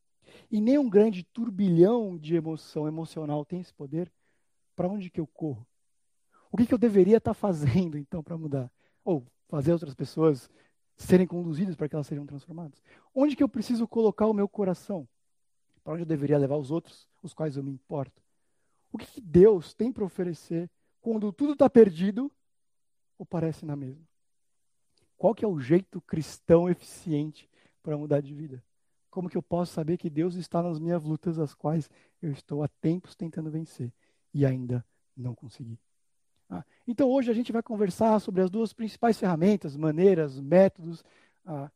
e 0.52 0.62
nem 0.62 0.78
um 0.78 0.90
grande 0.90 1.24
turbilhão 1.24 2.18
de 2.18 2.36
emoção 2.36 2.88
emocional 2.88 3.44
tem 3.44 3.60
esse 3.60 3.74
poder, 3.74 4.12
para 4.76 4.88
onde 4.88 5.10
que 5.10 5.20
eu 5.20 5.28
corro? 5.28 5.66
O 6.52 6.58
que, 6.58 6.68
que 6.68 6.74
eu 6.74 6.78
deveria 6.78 7.18
estar 7.18 7.32
tá 7.32 7.36
fazendo, 7.36 7.98
então, 7.98 8.24
para 8.24 8.38
mudar? 8.38 8.72
Ou 9.04 9.26
fazer 9.48 9.72
outras 9.72 9.94
pessoas 9.94 10.50
serem 10.96 11.28
conduzidas 11.28 11.76
para 11.76 11.90
que 11.90 11.96
elas 11.96 12.08
sejam 12.08 12.26
transformadas? 12.26 12.82
Onde 13.14 13.36
que 13.36 13.44
eu 13.44 13.50
preciso 13.50 13.88
colocar 13.88 14.28
o 14.28 14.34
meu 14.34 14.48
coração? 14.48 15.08
Para 15.84 15.94
onde 15.94 16.04
eu 16.04 16.08
deveria 16.08 16.38
levar 16.38 16.58
os 16.58 16.72
outros, 16.72 17.08
os 17.22 17.34
quais 17.34 17.58
eu 17.58 17.64
me 17.64 17.72
importo? 17.72 18.22
O 18.92 18.98
que, 18.98 19.06
que 19.06 19.22
Deus 19.22 19.74
tem 19.74 19.92
para 19.92 20.06
oferecer 20.06 20.70
quando 21.02 21.34
tudo 21.34 21.54
está 21.54 21.70
perdido 21.70 22.32
ou 23.18 23.26
parece 23.26 23.66
na 23.66 23.76
mesma? 23.76 24.06
Qual 25.18 25.34
que 25.34 25.44
é 25.44 25.48
o 25.48 25.60
jeito 25.60 26.02
cristão 26.02 26.70
eficiente 26.70 27.50
para 27.82 27.98
mudar 27.98 28.22
de 28.22 28.34
vida? 28.34 28.64
Como 29.10 29.30
que 29.30 29.38
eu 29.38 29.44
posso 29.44 29.74
saber 29.74 29.98
que 29.98 30.10
Deus 30.10 30.36
está 30.36 30.62
nas 30.62 30.80
minhas 30.80 31.04
lutas, 31.04 31.38
as 31.38 31.54
quais 31.54 31.90
eu 32.22 32.32
estou 32.32 32.64
há 32.64 32.68
tempos 32.68 33.16
tentando 33.16 33.52
vencer 33.52 33.94
e 34.34 34.46
ainda 34.46 34.86
não 35.16 35.36
consegui? 35.36 35.80
Ah, 36.54 36.64
então 36.88 37.10
hoje 37.10 37.32
a 37.32 37.34
gente 37.34 37.52
vai 37.52 37.64
conversar 37.64 38.20
sobre 38.20 38.42
as 38.42 38.50
duas 38.52 38.74
principais 38.74 39.18
ferramentas, 39.18 39.76
maneiras, 39.76 40.40
métodos 40.40 41.04
ah, 41.44 41.72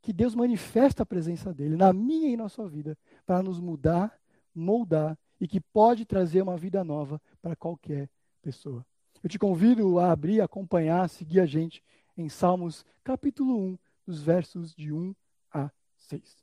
que 0.00 0.14
Deus 0.14 0.34
manifesta 0.34 1.02
a 1.02 1.06
presença 1.06 1.52
dele 1.52 1.76
na 1.76 1.92
minha 1.92 2.30
e 2.30 2.36
na 2.36 2.48
sua 2.48 2.66
vida 2.66 2.96
para 3.26 3.42
nos 3.42 3.60
mudar, 3.60 4.18
moldar 4.54 5.18
e 5.38 5.46
que 5.46 5.60
pode 5.60 6.06
trazer 6.06 6.40
uma 6.40 6.56
vida 6.56 6.82
nova 6.82 7.20
para 7.42 7.54
qualquer 7.54 8.08
pessoa. 8.40 8.84
Eu 9.22 9.28
te 9.28 9.38
convido 9.38 9.98
a 9.98 10.10
abrir, 10.10 10.40
acompanhar, 10.40 11.06
seguir 11.10 11.40
a 11.40 11.46
gente 11.46 11.84
em 12.16 12.30
Salmos 12.30 12.86
capítulo 13.04 13.58
1, 13.58 13.78
dos 14.06 14.22
versos 14.22 14.74
de 14.74 14.90
1 14.90 15.14
a 15.52 15.70
6. 15.98 16.36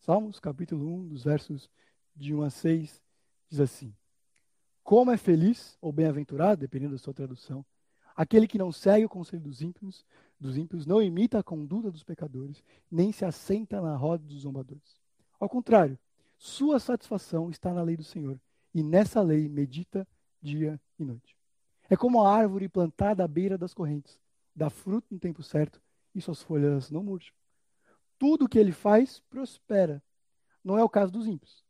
Salmos 0.00 0.40
capítulo 0.40 0.92
1, 0.92 1.08
dos 1.08 1.22
versos 1.22 1.70
de 2.16 2.34
1 2.34 2.42
a 2.42 2.50
6, 2.50 3.00
diz 3.50 3.60
assim: 3.60 3.94
Como 4.82 5.10
é 5.10 5.16
feliz 5.16 5.76
ou 5.80 5.92
bem-aventurado, 5.92 6.60
dependendo 6.60 6.92
da 6.92 6.98
sua 6.98 7.12
tradução, 7.12 7.64
aquele 8.14 8.46
que 8.46 8.58
não 8.58 8.70
segue 8.70 9.04
o 9.04 9.08
conselho 9.08 9.42
dos 9.42 9.60
ímpios, 9.60 10.06
dos 10.38 10.56
ímpios, 10.56 10.86
não 10.86 11.02
imita 11.02 11.38
a 11.38 11.42
conduta 11.42 11.90
dos 11.90 12.04
pecadores, 12.04 12.62
nem 12.90 13.12
se 13.12 13.24
assenta 13.24 13.80
na 13.80 13.96
roda 13.96 14.24
dos 14.24 14.42
zombadores. 14.42 14.98
Ao 15.38 15.48
contrário, 15.48 15.98
sua 16.38 16.78
satisfação 16.78 17.50
está 17.50 17.74
na 17.74 17.82
lei 17.82 17.96
do 17.96 18.04
Senhor, 18.04 18.40
e 18.72 18.82
nessa 18.82 19.20
lei 19.20 19.48
medita 19.48 20.06
dia 20.40 20.80
e 20.98 21.04
noite. 21.04 21.36
É 21.88 21.96
como 21.96 22.22
a 22.22 22.34
árvore 22.34 22.68
plantada 22.68 23.24
à 23.24 23.28
beira 23.28 23.58
das 23.58 23.74
correntes, 23.74 24.18
dá 24.54 24.70
fruto 24.70 25.08
no 25.10 25.18
tempo 25.18 25.42
certo 25.42 25.82
e 26.14 26.20
suas 26.20 26.42
folhas 26.42 26.90
não 26.90 27.02
murcham. 27.02 27.34
Tudo 28.18 28.44
o 28.44 28.48
que 28.48 28.58
ele 28.58 28.72
faz 28.72 29.20
prospera. 29.30 30.02
Não 30.62 30.78
é 30.78 30.84
o 30.84 30.88
caso 30.88 31.10
dos 31.10 31.26
ímpios. 31.26 31.64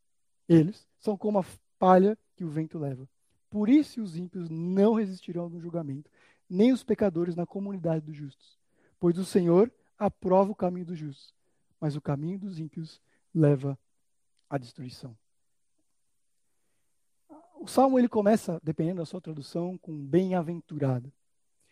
Eles 0.47 0.87
são 0.99 1.17
como 1.17 1.39
a 1.39 1.45
palha 1.81 2.15
que 2.35 2.43
o 2.43 2.47
vento 2.47 2.77
leva. 2.77 3.09
Por 3.49 3.67
isso 3.67 4.03
os 4.03 4.15
ímpios 4.15 4.51
não 4.51 4.93
resistirão 4.93 5.49
no 5.49 5.59
julgamento, 5.59 6.11
nem 6.47 6.71
os 6.71 6.83
pecadores 6.83 7.35
na 7.35 7.43
comunidade 7.43 8.05
dos 8.05 8.15
justos. 8.15 8.59
Pois 8.99 9.17
o 9.17 9.25
Senhor 9.25 9.73
aprova 9.97 10.51
o 10.51 10.55
caminho 10.55 10.85
dos 10.85 10.99
justos, 10.99 11.33
mas 11.79 11.95
o 11.95 12.01
caminho 12.01 12.37
dos 12.37 12.59
ímpios 12.59 13.01
leva 13.33 13.79
a 14.47 14.59
destruição. 14.59 15.17
O 17.59 17.67
salmo 17.67 17.97
ele 17.97 18.07
começa, 18.07 18.59
dependendo 18.63 18.97
da 18.97 19.05
sua 19.05 19.19
tradução, 19.19 19.75
com 19.79 20.05
bem-aventurado. 20.05 21.11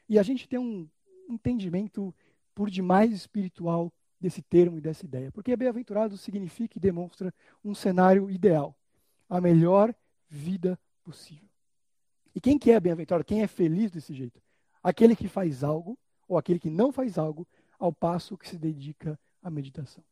E 0.07 0.17
a 0.17 0.23
gente 0.23 0.49
tem 0.49 0.57
um 0.57 0.89
entendimento 1.29 2.13
por 2.55 2.71
demais 2.71 3.11
espiritual 3.11 3.93
desse 4.19 4.41
termo 4.41 4.79
e 4.79 4.81
dessa 4.81 5.05
ideia. 5.05 5.31
Porque 5.31 5.55
bem-aventurado 5.55 6.17
significa 6.17 6.77
e 6.77 6.81
demonstra 6.81 7.31
um 7.63 7.75
cenário 7.75 8.29
ideal, 8.31 8.75
a 9.29 9.39
melhor 9.39 9.93
vida 10.27 10.77
possível. 11.03 11.47
E 12.33 12.41
quem 12.41 12.57
que 12.57 12.71
é 12.71 12.79
bem-aventurado? 12.79 13.23
Quem 13.23 13.41
é 13.41 13.47
feliz 13.47 13.91
desse 13.91 14.13
jeito? 14.13 14.41
Aquele 14.81 15.15
que 15.15 15.27
faz 15.27 15.63
algo 15.63 15.97
ou 16.27 16.37
aquele 16.37 16.59
que 16.59 16.69
não 16.69 16.91
faz 16.91 17.17
algo 17.17 17.47
ao 17.77 17.93
passo 17.93 18.37
que 18.37 18.47
se 18.47 18.57
dedica 18.57 19.19
à 19.41 19.49
meditação. 19.49 20.03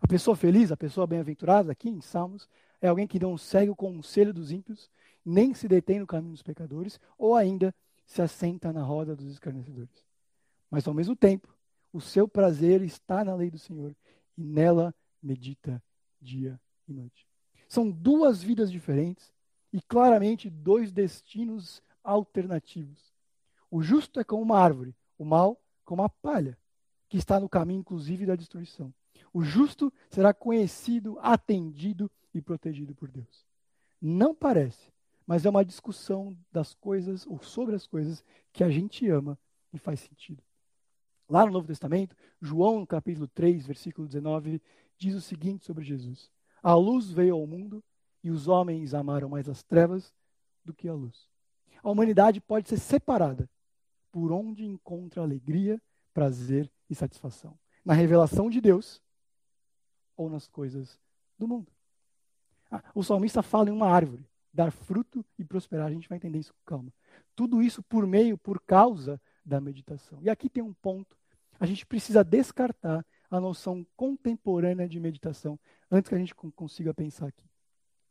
A 0.00 0.08
pessoa 0.08 0.36
feliz, 0.36 0.72
a 0.72 0.76
pessoa 0.76 1.06
bem-aventurada, 1.06 1.72
aqui 1.72 1.88
em 1.88 2.00
Salmos, 2.00 2.48
é 2.80 2.88
alguém 2.88 3.06
que 3.06 3.18
não 3.18 3.38
segue 3.38 3.70
o 3.70 3.76
conselho 3.76 4.32
dos 4.32 4.50
ímpios, 4.50 4.90
nem 5.24 5.54
se 5.54 5.68
detém 5.68 6.00
no 6.00 6.06
caminho 6.06 6.32
dos 6.32 6.42
pecadores, 6.42 7.00
ou 7.16 7.34
ainda 7.34 7.74
se 8.04 8.20
assenta 8.20 8.72
na 8.72 8.82
roda 8.82 9.16
dos 9.16 9.26
escarnecedores. 9.32 10.04
Mas, 10.70 10.86
ao 10.86 10.92
mesmo 10.92 11.14
tempo, 11.14 11.54
o 11.92 12.00
seu 12.00 12.28
prazer 12.28 12.82
está 12.82 13.24
na 13.24 13.34
lei 13.34 13.50
do 13.50 13.58
Senhor, 13.58 13.94
e 14.36 14.44
nela 14.44 14.94
medita 15.22 15.82
dia 16.20 16.60
e 16.86 16.92
noite. 16.92 17.26
São 17.74 17.90
duas 17.90 18.40
vidas 18.40 18.70
diferentes 18.70 19.34
e 19.72 19.82
claramente 19.82 20.48
dois 20.48 20.92
destinos 20.92 21.82
alternativos. 22.04 23.12
O 23.68 23.82
justo 23.82 24.20
é 24.20 24.22
como 24.22 24.42
uma 24.42 24.60
árvore, 24.60 24.94
o 25.18 25.24
mal 25.24 25.60
como 25.84 26.04
a 26.04 26.08
palha, 26.08 26.56
que 27.08 27.16
está 27.16 27.40
no 27.40 27.48
caminho, 27.48 27.80
inclusive, 27.80 28.26
da 28.26 28.36
destruição. 28.36 28.94
O 29.32 29.42
justo 29.42 29.92
será 30.08 30.32
conhecido, 30.32 31.18
atendido 31.20 32.08
e 32.32 32.40
protegido 32.40 32.94
por 32.94 33.10
Deus. 33.10 33.44
Não 34.00 34.32
parece, 34.32 34.92
mas 35.26 35.44
é 35.44 35.50
uma 35.50 35.64
discussão 35.64 36.38
das 36.52 36.74
coisas 36.74 37.26
ou 37.26 37.42
sobre 37.42 37.74
as 37.74 37.88
coisas 37.88 38.24
que 38.52 38.62
a 38.62 38.70
gente 38.70 39.10
ama 39.10 39.36
e 39.72 39.80
faz 39.80 39.98
sentido. 39.98 40.44
Lá 41.28 41.44
no 41.44 41.50
Novo 41.50 41.66
Testamento, 41.66 42.14
João, 42.40 42.86
capítulo 42.86 43.26
3, 43.26 43.66
versículo 43.66 44.06
19, 44.06 44.62
diz 44.96 45.16
o 45.16 45.20
seguinte 45.20 45.64
sobre 45.64 45.82
Jesus: 45.82 46.30
A 46.64 46.72
luz 46.72 47.10
veio 47.10 47.34
ao 47.34 47.46
mundo 47.46 47.84
e 48.22 48.30
os 48.30 48.48
homens 48.48 48.94
amaram 48.94 49.28
mais 49.28 49.50
as 49.50 49.62
trevas 49.62 50.10
do 50.64 50.72
que 50.72 50.88
a 50.88 50.94
luz. 50.94 51.28
A 51.82 51.90
humanidade 51.90 52.40
pode 52.40 52.70
ser 52.70 52.78
separada 52.78 53.46
por 54.10 54.32
onde 54.32 54.64
encontra 54.64 55.20
alegria, 55.20 55.78
prazer 56.14 56.72
e 56.88 56.94
satisfação. 56.94 57.58
Na 57.84 57.92
revelação 57.92 58.48
de 58.48 58.62
Deus 58.62 59.02
ou 60.16 60.30
nas 60.30 60.48
coisas 60.48 60.98
do 61.38 61.46
mundo. 61.46 61.70
Ah, 62.70 62.82
o 62.94 63.02
salmista 63.02 63.42
fala 63.42 63.68
em 63.68 63.72
uma 63.72 63.90
árvore, 63.90 64.26
dar 64.50 64.72
fruto 64.72 65.22
e 65.38 65.44
prosperar. 65.44 65.88
A 65.88 65.92
gente 65.92 66.08
vai 66.08 66.16
entender 66.16 66.38
isso 66.38 66.54
com 66.54 66.64
calma. 66.64 66.94
Tudo 67.36 67.60
isso 67.60 67.82
por 67.82 68.06
meio, 68.06 68.38
por 68.38 68.58
causa 68.62 69.20
da 69.44 69.60
meditação. 69.60 70.18
E 70.22 70.30
aqui 70.30 70.48
tem 70.48 70.62
um 70.62 70.72
ponto. 70.72 71.14
A 71.60 71.66
gente 71.66 71.84
precisa 71.84 72.24
descartar 72.24 73.04
a 73.30 73.40
noção 73.40 73.86
contemporânea 73.96 74.88
de 74.88 75.00
meditação 75.00 75.58
antes 75.90 76.08
que 76.08 76.14
a 76.14 76.18
gente 76.18 76.34
consiga 76.34 76.94
pensar 76.94 77.26
aqui. 77.26 77.44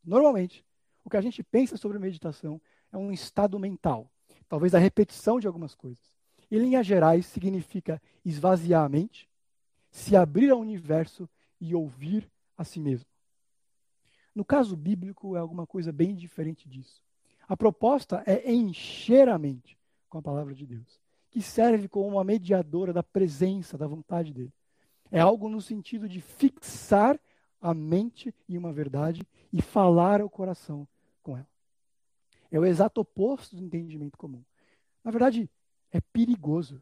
Normalmente, 0.03 0.65
o 1.03 1.09
que 1.09 1.17
a 1.17 1.21
gente 1.21 1.43
pensa 1.43 1.77
sobre 1.77 1.99
meditação 1.99 2.61
é 2.91 2.97
um 2.97 3.11
estado 3.11 3.59
mental, 3.59 4.09
talvez 4.47 4.73
a 4.73 4.79
repetição 4.79 5.39
de 5.39 5.47
algumas 5.47 5.75
coisas. 5.75 6.13
Em 6.51 6.59
linhas 6.59 6.85
gerais, 6.85 7.25
significa 7.25 8.01
esvaziar 8.23 8.83
a 8.83 8.89
mente, 8.89 9.29
se 9.89 10.15
abrir 10.15 10.51
ao 10.51 10.59
universo 10.59 11.27
e 11.59 11.73
ouvir 11.73 12.29
a 12.57 12.63
si 12.63 12.79
mesmo. 12.79 13.07
No 14.35 14.43
caso 14.43 14.75
bíblico, 14.75 15.35
é 15.35 15.39
alguma 15.39 15.65
coisa 15.65 15.91
bem 15.91 16.15
diferente 16.15 16.67
disso. 16.67 17.01
A 17.47 17.55
proposta 17.55 18.23
é 18.25 18.51
encher 18.51 19.29
a 19.29 19.37
mente 19.37 19.77
com 20.09 20.17
a 20.17 20.21
palavra 20.21 20.53
de 20.53 20.65
Deus, 20.65 20.99
que 21.29 21.41
serve 21.41 21.87
como 21.87 22.07
uma 22.07 22.23
mediadora 22.23 22.93
da 22.93 23.03
presença, 23.03 23.77
da 23.77 23.87
vontade 23.87 24.33
dele. 24.33 24.53
É 25.13 25.19
algo 25.19 25.47
no 25.47 25.61
sentido 25.61 26.09
de 26.09 26.19
fixar 26.19 27.19
a 27.61 27.73
mente 27.73 28.33
em 28.49 28.57
uma 28.57 28.73
verdade 28.73 29.21
e 29.51 29.61
falar 29.61 30.19
ao 30.19 30.29
coração 30.29 30.85
com 31.21 31.37
ela. 31.37 31.47
É 32.51 32.59
o 32.59 32.65
exato 32.65 32.99
oposto 32.99 33.55
do 33.55 33.63
entendimento 33.63 34.17
comum. 34.17 34.43
Na 35.03 35.11
verdade, 35.11 35.49
é 35.91 36.01
perigoso 36.01 36.81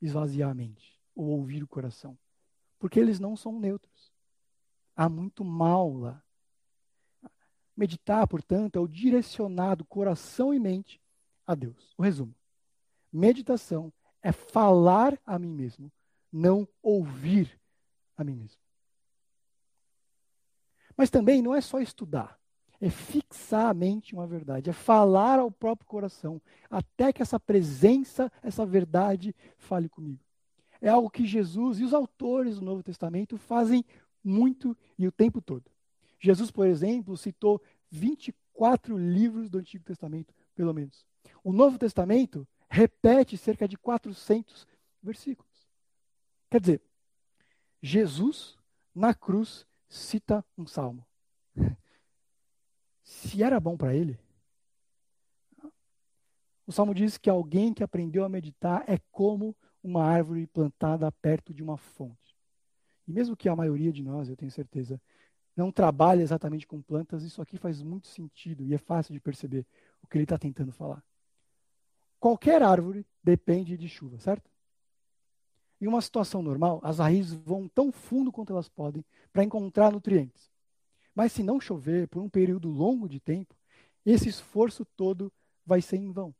esvaziar 0.00 0.50
a 0.50 0.54
mente 0.54 1.00
ou 1.14 1.26
ouvir 1.26 1.62
o 1.62 1.68
coração 1.68 2.16
porque 2.80 2.98
eles 2.98 3.20
não 3.20 3.36
são 3.36 3.60
neutros. 3.60 4.10
Há 4.96 5.08
muito 5.08 5.44
mal 5.44 5.92
lá. 5.92 6.24
Meditar, 7.76 8.26
portanto, 8.26 8.76
é 8.76 8.80
o 8.80 8.88
direcionado 8.88 9.84
coração 9.84 10.52
e 10.52 10.58
mente 10.58 11.00
a 11.46 11.54
Deus. 11.54 11.94
O 11.96 12.02
resumo: 12.02 12.34
meditação 13.12 13.92
é 14.22 14.32
falar 14.32 15.18
a 15.24 15.38
mim 15.38 15.52
mesmo, 15.52 15.92
não 16.32 16.68
ouvir 16.82 17.58
a 18.16 18.24
mim 18.24 18.36
mesmo. 18.36 18.60
Mas 20.96 21.10
também 21.10 21.40
não 21.40 21.54
é 21.54 21.60
só 21.60 21.80
estudar, 21.80 22.38
é 22.80 22.90
fixar 22.90 23.70
a 23.70 23.74
mente 23.74 24.14
uma 24.14 24.26
verdade, 24.26 24.70
é 24.70 24.72
falar 24.72 25.38
ao 25.38 25.50
próprio 25.50 25.86
coração, 25.86 26.40
até 26.68 27.12
que 27.12 27.22
essa 27.22 27.40
presença, 27.40 28.30
essa 28.42 28.66
verdade 28.66 29.34
fale 29.56 29.88
comigo 29.88 30.20
é 30.80 30.88
algo 30.88 31.10
que 31.10 31.26
Jesus 31.26 31.78
e 31.78 31.84
os 31.84 31.92
autores 31.92 32.56
do 32.56 32.64
Novo 32.64 32.82
Testamento 32.82 33.36
fazem 33.36 33.84
muito 34.24 34.76
e 34.98 35.06
o 35.06 35.12
tempo 35.12 35.40
todo. 35.40 35.70
Jesus, 36.18 36.50
por 36.50 36.66
exemplo, 36.66 37.16
citou 37.16 37.62
24 37.90 38.96
livros 38.96 39.48
do 39.48 39.58
Antigo 39.58 39.84
Testamento, 39.84 40.34
pelo 40.54 40.72
menos. 40.72 41.04
O 41.44 41.52
Novo 41.52 41.78
Testamento 41.78 42.46
repete 42.68 43.36
cerca 43.36 43.68
de 43.68 43.76
400 43.76 44.66
versículos. 45.02 45.49
Quer 46.50 46.60
dizer, 46.60 46.82
Jesus, 47.80 48.58
na 48.94 49.14
cruz, 49.14 49.66
cita 49.88 50.44
um 50.58 50.66
salmo. 50.66 51.06
Se 53.02 53.42
era 53.42 53.60
bom 53.60 53.76
para 53.76 53.94
ele, 53.94 54.18
o 56.66 56.72
salmo 56.72 56.94
diz 56.94 57.16
que 57.16 57.30
alguém 57.30 57.72
que 57.72 57.82
aprendeu 57.82 58.24
a 58.24 58.28
meditar 58.28 58.84
é 58.88 58.98
como 59.10 59.56
uma 59.82 60.04
árvore 60.04 60.46
plantada 60.46 61.10
perto 61.10 61.54
de 61.54 61.62
uma 61.62 61.76
fonte. 61.76 62.36
E 63.08 63.12
mesmo 63.12 63.36
que 63.36 63.48
a 63.48 63.56
maioria 63.56 63.92
de 63.92 64.02
nós, 64.02 64.28
eu 64.28 64.36
tenho 64.36 64.50
certeza, 64.50 65.00
não 65.56 65.72
trabalhe 65.72 66.22
exatamente 66.22 66.66
com 66.66 66.80
plantas, 66.80 67.22
isso 67.24 67.42
aqui 67.42 67.56
faz 67.56 67.82
muito 67.82 68.08
sentido 68.08 68.64
e 68.64 68.74
é 68.74 68.78
fácil 68.78 69.12
de 69.12 69.20
perceber 69.20 69.66
o 70.02 70.06
que 70.06 70.16
ele 70.16 70.24
está 70.24 70.38
tentando 70.38 70.70
falar. 70.72 71.04
Qualquer 72.20 72.62
árvore 72.62 73.06
depende 73.22 73.76
de 73.76 73.88
chuva, 73.88 74.18
certo? 74.18 74.50
Em 75.80 75.86
uma 75.86 76.00
situação 76.00 76.42
normal, 76.42 76.80
as 76.82 76.98
raízes 76.98 77.32
vão 77.32 77.66
tão 77.66 77.90
fundo 77.90 78.30
quanto 78.30 78.52
elas 78.52 78.68
podem 78.68 79.04
para 79.32 79.42
encontrar 79.42 79.90
nutrientes. 79.90 80.50
Mas 81.14 81.32
se 81.32 81.42
não 81.42 81.60
chover 81.60 82.06
por 82.08 82.22
um 82.22 82.28
período 82.28 82.68
longo 82.68 83.08
de 83.08 83.18
tempo, 83.18 83.54
esse 84.04 84.28
esforço 84.28 84.84
todo 84.96 85.32
vai 85.64 85.80
ser 85.80 85.96
em 85.96 86.12
vão. 86.12 86.34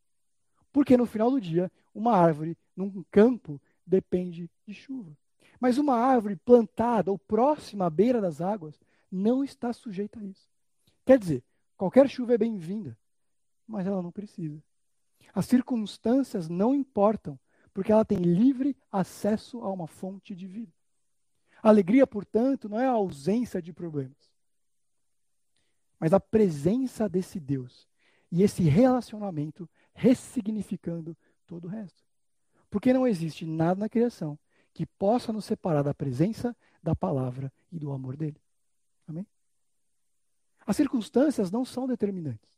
Porque 0.73 0.97
no 0.97 1.07
final 1.07 1.31
do 1.31 1.41
dia, 1.41 1.71
uma 1.95 2.17
árvore 2.17 2.57
num 2.77 3.05
campo 3.11 3.61
depende 3.87 4.51
de 4.67 4.75
chuva. 4.75 5.17
Mas 5.59 5.79
uma 5.79 5.97
árvore 5.97 6.37
plantada 6.37 7.11
ou 7.11 7.19
próxima 7.19 7.87
à 7.87 7.91
beira 7.91 8.21
das 8.21 8.41
águas 8.41 8.81
não 9.11 9.43
está 9.43 9.73
sujeita 9.73 10.21
a 10.21 10.25
isso. 10.25 10.49
Quer 11.05 11.19
dizer, 11.19 11.45
qualquer 11.77 12.09
chuva 12.09 12.35
é 12.35 12.39
bem-vinda, 12.39 12.97
mas 13.67 13.87
ela 13.87 14.03
não 14.03 14.13
precisa. 14.13 14.63
As 15.35 15.47
circunstâncias 15.47 16.49
não 16.49 16.75
importam, 16.75 17.39
porque 17.73 17.93
ela 17.93 18.05
tem 18.05 18.19
livre 18.19 18.77
acesso 18.91 19.63
a 19.63 19.71
uma 19.71 19.87
fonte 19.87 20.35
de 20.35 20.47
vida. 20.47 20.73
A 21.63 21.69
alegria, 21.69 22.07
portanto, 22.07 22.69
não 22.69 22.81
é 22.81 22.87
a 22.87 22.93
ausência 22.93 23.61
de 23.61 23.73
problemas, 23.73 24.31
mas 25.99 26.13
a 26.13 26.21
presença 26.21 27.09
desse 27.09 27.39
Deus 27.39 27.87
e 28.33 28.43
esse 28.43 28.63
relacionamento 28.63 29.69
ressignificando 29.93 31.17
todo 31.47 31.67
o 31.67 31.69
resto. 31.69 32.03
Porque 32.71 32.93
não 32.93 33.07
existe 33.07 33.45
nada 33.45 33.81
na 33.81 33.89
criação 33.89 34.39
que 34.73 34.87
possa 34.87 35.33
nos 35.33 35.45
separar 35.45 35.83
da 35.83 35.93
presença, 35.93 36.57
da 36.83 36.95
palavra 36.95 37.53
e 37.71 37.79
do 37.79 37.93
amor 37.93 38.17
dele. 38.17 38.41
Amém? 39.07 39.27
As 40.65 40.77
circunstâncias 40.77 41.51
não 41.51 41.65
são 41.65 41.87
determinantes. 41.87 42.49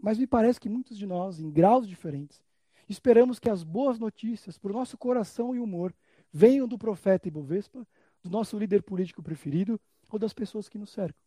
Mas 0.00 0.18
me 0.18 0.26
parece 0.26 0.60
que 0.60 0.68
muitos 0.68 0.96
de 0.96 1.06
nós, 1.06 1.40
em 1.40 1.50
graus 1.50 1.86
diferentes, 1.86 2.40
esperamos 2.88 3.38
que 3.38 3.50
as 3.50 3.62
boas 3.62 3.98
notícias 3.98 4.58
para 4.58 4.70
o 4.70 4.74
nosso 4.74 4.96
coração 4.96 5.54
e 5.54 5.58
humor 5.58 5.94
venham 6.32 6.66
do 6.66 6.78
profeta 6.78 7.28
Ibovespa, 7.28 7.86
do 8.22 8.30
nosso 8.30 8.58
líder 8.58 8.82
político 8.82 9.22
preferido 9.22 9.80
ou 10.08 10.18
das 10.18 10.32
pessoas 10.32 10.68
que 10.68 10.78
nos 10.78 10.90
cercam. 10.90 11.20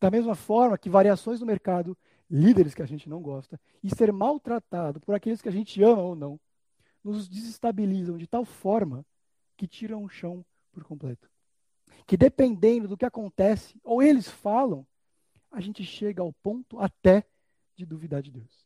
Da 0.00 0.10
mesma 0.10 0.34
forma 0.34 0.78
que 0.78 0.90
variações 0.90 1.40
no 1.40 1.46
mercado, 1.46 1.96
líderes 2.28 2.74
que 2.74 2.82
a 2.82 2.86
gente 2.86 3.08
não 3.08 3.22
gosta, 3.22 3.60
e 3.82 3.94
ser 3.94 4.12
maltratado 4.12 5.00
por 5.00 5.14
aqueles 5.14 5.40
que 5.40 5.48
a 5.48 5.52
gente 5.52 5.82
ama 5.82 6.02
ou 6.02 6.14
não, 6.14 6.40
nos 7.02 7.28
desestabilizam 7.28 8.18
de 8.18 8.26
tal 8.26 8.44
forma 8.44 9.06
que 9.56 9.66
tiram 9.66 10.02
o 10.02 10.08
chão 10.08 10.44
por 10.72 10.84
completo. 10.84 11.30
Que 12.06 12.16
dependendo 12.16 12.88
do 12.88 12.96
que 12.96 13.04
acontece, 13.04 13.80
ou 13.82 14.02
eles 14.02 14.28
falam, 14.28 14.86
a 15.50 15.60
gente 15.60 15.84
chega 15.84 16.22
ao 16.22 16.32
ponto 16.32 16.78
até 16.78 17.24
de 17.74 17.86
duvidar 17.86 18.22
de 18.22 18.30
Deus. 18.30 18.65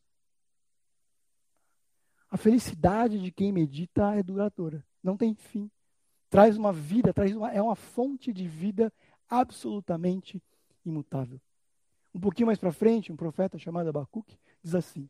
A 2.31 2.37
felicidade 2.37 3.19
de 3.19 3.29
quem 3.29 3.51
medita 3.51 4.15
é 4.15 4.23
duradoura, 4.23 4.81
não 5.03 5.17
tem 5.17 5.35
fim. 5.35 5.69
Traz 6.29 6.55
uma 6.55 6.71
vida, 6.71 7.13
traz 7.13 7.35
uma, 7.35 7.51
é 7.51 7.61
uma 7.61 7.75
fonte 7.75 8.31
de 8.31 8.47
vida 8.47 8.91
absolutamente 9.29 10.41
imutável. 10.85 11.41
Um 12.15 12.21
pouquinho 12.21 12.47
mais 12.47 12.57
para 12.57 12.71
frente, 12.71 13.11
um 13.11 13.17
profeta 13.17 13.57
chamado 13.57 13.89
Abacuque 13.89 14.39
diz 14.63 14.73
assim: 14.73 15.09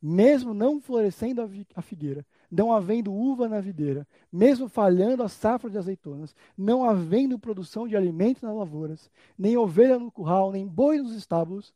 Mesmo 0.00 0.54
não 0.54 0.80
florescendo 0.80 1.42
a 1.74 1.82
figueira, 1.82 2.24
não 2.48 2.72
havendo 2.72 3.12
uva 3.12 3.48
na 3.48 3.60
videira, 3.60 4.06
mesmo 4.30 4.68
falhando 4.68 5.24
a 5.24 5.28
safra 5.28 5.68
de 5.68 5.76
azeitonas, 5.76 6.36
não 6.56 6.84
havendo 6.84 7.36
produção 7.36 7.88
de 7.88 7.96
alimentos 7.96 8.42
nas 8.42 8.54
lavouras, 8.54 9.10
nem 9.36 9.56
ovelha 9.56 9.98
no 9.98 10.10
curral, 10.10 10.52
nem 10.52 10.68
boi 10.68 10.98
nos 10.98 11.16
estábulos, 11.16 11.74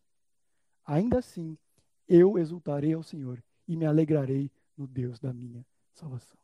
ainda 0.87 1.19
assim 1.19 1.59
eu 2.09 2.39
exultarei 2.39 2.95
ao 2.95 3.03
Senhor 3.03 3.43
e 3.67 3.77
me 3.77 3.87
alegrarei 3.87 4.53
no 4.77 4.87
Deus 4.87 5.19
da 5.19 5.33
minha 5.33 5.65
salvação. 5.93 6.39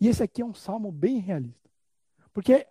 E 0.00 0.08
esse 0.08 0.22
aqui 0.22 0.42
é 0.42 0.44
um 0.44 0.54
salmo 0.54 0.90
bem 0.90 1.18
realista. 1.18 1.70
Porque, 2.32 2.66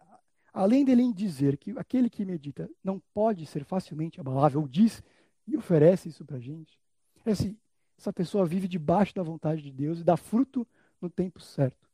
além 0.54 0.84
dele 0.84 1.13
dizer 1.13 1.58
que 1.58 1.72
aquele 1.78 2.10
que 2.10 2.26
medita 2.26 2.70
não 2.84 3.00
pode 3.13 3.46
ser 3.46 3.63
facilmente 3.63 4.20
abalável, 4.20 4.67
diz 4.67 5.04
e 5.48 5.56
oferece 5.56 6.10
isso 6.10 6.26
para 6.26 6.38
a 6.38 6.39
gente, 6.39 6.80
essa 7.26 8.13
pessoa 8.13 8.46
vive 8.46 8.67
debaixo 8.67 9.13
da 9.13 9.24
vontade 9.24 9.62
de 9.62 9.72
Deus 9.72 10.00
e 10.00 10.04
dá 10.04 10.17
fruto 10.17 10.67
no 11.00 11.10
tempo 11.10 11.39
certo. 11.39 11.89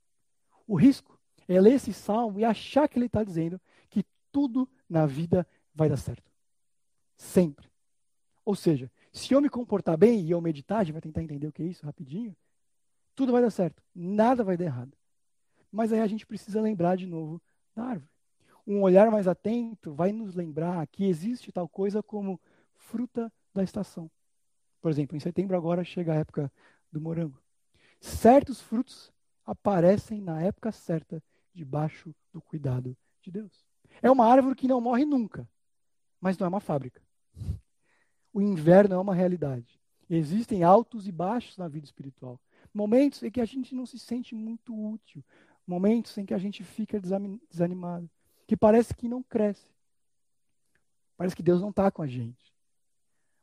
O 0.65 0.75
risco 0.75 1.19
é 1.47 1.59
ler 1.59 1.73
esse 1.73 1.93
salmo 1.93 2.39
e 2.39 2.45
achar 2.45 2.87
que 2.87 2.97
ele 2.97 3.05
está 3.05 3.23
dizendo 3.23 3.59
que 3.89 4.05
tudo 4.31 4.69
na 4.89 5.05
vida 5.05 5.47
vai 5.73 5.89
dar 5.89 5.97
certo. 5.97 6.31
Sempre. 7.15 7.69
Ou 8.45 8.55
seja, 8.55 8.91
se 9.11 9.33
eu 9.33 9.41
me 9.41 9.49
comportar 9.49 9.97
bem 9.97 10.21
e 10.21 10.31
eu 10.31 10.41
meditar, 10.41 10.79
a 10.79 10.83
gente 10.83 10.93
vai 10.93 11.01
tentar 11.01 11.23
entender 11.23 11.47
o 11.47 11.51
que 11.51 11.63
é 11.63 11.65
isso 11.65 11.85
rapidinho, 11.85 12.35
tudo 13.15 13.31
vai 13.31 13.41
dar 13.41 13.49
certo. 13.49 13.81
Nada 13.95 14.43
vai 14.43 14.55
dar 14.55 14.65
errado. 14.65 14.95
Mas 15.71 15.91
aí 15.91 15.99
a 15.99 16.07
gente 16.07 16.25
precisa 16.25 16.61
lembrar 16.61 16.95
de 16.95 17.07
novo 17.07 17.41
da 17.75 17.83
árvore. 17.83 18.09
Um 18.65 18.81
olhar 18.81 19.09
mais 19.09 19.27
atento 19.27 19.93
vai 19.93 20.11
nos 20.11 20.35
lembrar 20.35 20.85
que 20.87 21.05
existe 21.05 21.51
tal 21.51 21.67
coisa 21.67 22.03
como 22.03 22.39
fruta 22.75 23.31
da 23.53 23.63
estação. 23.63 24.09
Por 24.81 24.91
exemplo, 24.91 25.17
em 25.17 25.19
setembro 25.19 25.57
agora 25.57 25.83
chega 25.83 26.13
a 26.13 26.17
época 26.17 26.51
do 26.91 27.01
morango. 27.01 27.41
Certos 27.99 28.61
frutos 28.61 29.11
aparecem 29.45 30.21
na 30.21 30.41
época 30.41 30.71
certa, 30.71 31.23
debaixo 31.53 32.13
do 32.31 32.41
cuidado 32.41 32.95
de 33.21 33.31
Deus. 33.31 33.65
É 34.01 34.11
uma 34.11 34.25
árvore 34.25 34.55
que 34.55 34.67
não 34.67 34.79
morre 34.79 35.05
nunca, 35.05 35.49
mas 36.21 36.37
não 36.37 36.45
é 36.45 36.49
uma 36.49 36.59
fábrica. 36.59 37.01
O 38.37 38.41
inverno 38.43 38.93
é 38.93 38.97
uma 38.99 39.15
realidade. 39.15 39.81
Existem 40.07 40.63
altos 40.63 41.07
e 41.07 41.11
baixos 41.11 41.57
na 41.57 41.67
vida 41.67 41.85
espiritual. 41.85 42.39
Momentos 42.71 43.23
em 43.23 43.31
que 43.31 43.41
a 43.41 43.45
gente 43.45 43.73
não 43.73 43.83
se 43.83 43.97
sente 43.97 44.35
muito 44.35 44.79
útil. 44.79 45.25
Momentos 45.65 46.15
em 46.19 46.23
que 46.23 46.35
a 46.35 46.37
gente 46.37 46.63
fica 46.63 47.01
desanimado. 47.01 48.07
Que 48.45 48.55
parece 48.55 48.93
que 48.93 49.07
não 49.07 49.23
cresce. 49.23 49.73
Parece 51.17 51.35
que 51.35 51.41
Deus 51.41 51.61
não 51.61 51.71
está 51.71 51.89
com 51.89 52.03
a 52.03 52.05
gente. 52.05 52.53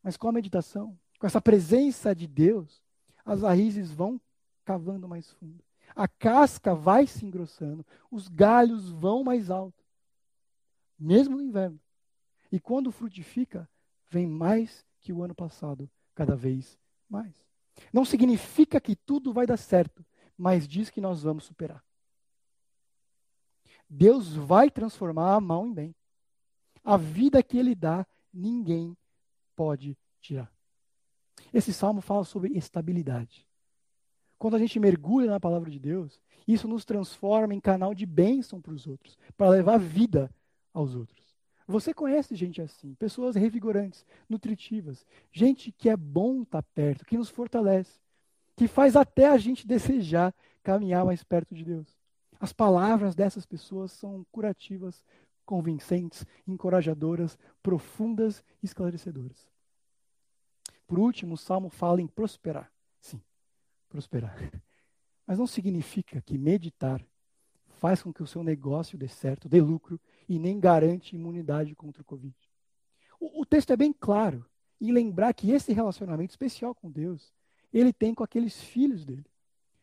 Mas 0.01 0.17
com 0.17 0.29
a 0.29 0.33
meditação, 0.33 0.97
com 1.19 1.27
essa 1.27 1.43
presença 1.43 2.15
de 2.15 2.29
Deus, 2.29 2.81
as 3.25 3.43
raízes 3.43 3.91
vão 3.91 4.21
cavando 4.65 5.09
mais 5.09 5.29
fundo. 5.33 5.59
A 5.97 6.07
casca 6.07 6.73
vai 6.73 7.09
se 7.09 7.27
engrossando, 7.27 7.85
os 8.13 8.29
galhos 8.29 8.93
vão 8.93 9.25
mais 9.25 9.51
alto, 9.51 9.85
mesmo 10.97 11.37
no 11.37 11.43
inverno. 11.43 11.81
E 12.53 12.61
quando 12.61 12.93
frutifica, 12.93 13.69
vem 14.15 14.27
mais 14.27 14.87
que 15.01 15.13
o 15.13 15.23
ano 15.23 15.35
passado, 15.35 15.91
cada 16.15 16.37
vez 16.37 16.79
mais. 17.09 17.35
Não 17.93 18.05
significa 18.05 18.81
que 18.81 18.95
tudo 18.95 19.33
vai 19.33 19.47
dar 19.47 19.57
certo, 19.57 20.05
mas 20.39 20.69
diz 20.69 20.89
que 20.89 21.01
nós 21.01 21.23
vamos 21.23 21.45
superar. 21.45 21.85
Deus 23.91 24.35
vai 24.35 24.71
transformar 24.71 25.35
a 25.35 25.41
mal 25.41 25.67
em 25.67 25.75
bem. 25.75 25.95
A 26.85 26.97
vida 26.97 27.43
que 27.43 27.59
Ele 27.59 27.75
dá, 27.75 28.07
ninguém 28.33 28.97
pode 29.57 29.97
tirar. 30.21 30.51
Esse 31.53 31.73
salmo 31.73 32.01
fala 32.01 32.25
sobre 32.25 32.57
estabilidade. 32.57 33.47
Quando 34.39 34.55
a 34.55 34.59
gente 34.59 34.79
mergulha 34.79 35.31
na 35.31 35.41
palavra 35.41 35.71
de 35.71 35.79
Deus, 35.79 36.21
isso 36.47 36.69
nos 36.69 36.85
transforma 36.85 37.55
em 37.55 37.61
canal 37.61 37.95
de 37.95 38.07
bênção 38.07 38.61
para 38.61 38.75
os 38.75 38.87
outros, 38.87 39.19
para 39.37 39.49
levar 39.49 39.79
vida 39.79 40.31
aos 40.73 40.95
outros. 40.95 41.24
Você 41.67 41.95
conhece 41.95 42.35
gente 42.35 42.61
assim, 42.61 42.95
pessoas 42.95 43.35
revigorantes, 43.35 44.05
nutritivas, 44.29 45.07
gente 45.33 45.73
que 45.73 45.89
é 45.89 45.97
bom 45.97 46.43
estar 46.43 46.63
tá 46.63 46.69
perto, 46.75 47.05
que 47.07 47.17
nos 47.17 47.31
fortalece, 47.31 47.99
que 48.55 48.69
faz 48.69 48.97
até 48.97 49.29
a 49.29 49.39
gente 49.39 49.67
desejar 49.69 50.35
caminhar 50.63 51.05
mais 51.05 51.23
perto 51.23 51.55
de 51.55 51.65
Deus. 51.65 51.87
As 52.41 52.53
palavras 52.53 53.15
dessas 53.15 53.47
pessoas 53.47 53.93
são 53.93 54.27
curativas, 54.31 55.05
convincentes, 55.47 56.27
encorajadoras, 56.47 57.39
profundas 57.63 58.43
e 58.63 58.67
esclarecedoras. 58.67 59.49
Por 60.87 60.99
último, 60.99 61.35
o 61.35 61.39
salmo 61.39 61.71
fala 61.71 62.01
em 62.01 62.07
prosperar. 62.07 62.71
Sim, 63.01 63.21
prosperar. 63.89 64.37
Mas 65.27 65.39
não 65.39 65.47
significa 65.47 66.21
que 66.21 66.37
meditar 66.37 67.03
faz 67.69 68.03
com 68.03 68.13
que 68.13 68.23
o 68.23 68.27
seu 68.27 68.43
negócio 68.43 68.99
dê 68.99 69.09
certo, 69.09 69.49
dê 69.49 69.61
lucro 69.61 70.01
e 70.29 70.39
nem 70.39 70.59
garante 70.59 71.15
imunidade 71.15 71.75
contra 71.75 72.03
o 72.03 72.05
Covid. 72.05 72.35
O, 73.21 73.43
o 73.43 73.47
texto 73.47 73.73
é 73.73 73.77
bem 73.77 73.93
claro 73.93 74.45
em 74.81 74.93
lembrar 74.93 75.33
que 75.35 75.51
esse 75.51 75.73
relacionamento 75.73 76.31
especial 76.31 76.75
com 76.75 76.91
Deus, 76.91 77.33
ele 77.73 77.93
tem 77.93 78.15
com 78.15 78.25
aqueles 78.25 78.61
filhos 78.61 79.05
dele. 79.05 79.25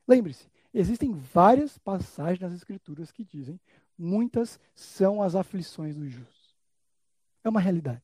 Lembre-se, 0.08 0.52
Existem 0.74 1.12
várias 1.12 1.78
passagens 1.78 2.40
nas 2.40 2.54
Escrituras 2.54 3.12
que 3.12 3.26
dizem: 3.26 3.60
muitas 3.98 4.60
são 4.74 5.22
as 5.22 5.36
aflições 5.36 5.96
dos 5.96 6.10
justos. 6.10 6.56
É 7.44 7.50
uma 7.50 7.60
realidade. 7.60 8.02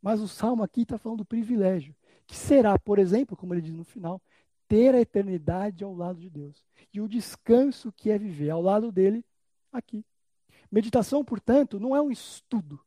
Mas 0.00 0.20
o 0.20 0.28
salmo 0.28 0.62
aqui 0.62 0.82
está 0.82 0.96
falando 0.96 1.18
do 1.18 1.24
privilégio, 1.24 1.94
que 2.26 2.36
será, 2.36 2.78
por 2.78 2.98
exemplo, 2.98 3.36
como 3.36 3.52
ele 3.52 3.60
diz 3.60 3.74
no 3.74 3.84
final, 3.84 4.22
ter 4.68 4.94
a 4.94 5.00
eternidade 5.00 5.82
ao 5.82 5.94
lado 5.94 6.20
de 6.20 6.30
Deus. 6.30 6.64
E 6.94 7.00
o 7.00 7.08
descanso 7.08 7.92
que 7.92 8.10
é 8.10 8.16
viver 8.16 8.50
ao 8.50 8.62
lado 8.62 8.92
dele 8.92 9.24
aqui. 9.72 10.04
Meditação, 10.70 11.24
portanto, 11.24 11.80
não 11.80 11.96
é 11.96 12.02
um 12.02 12.10
estudo, 12.10 12.80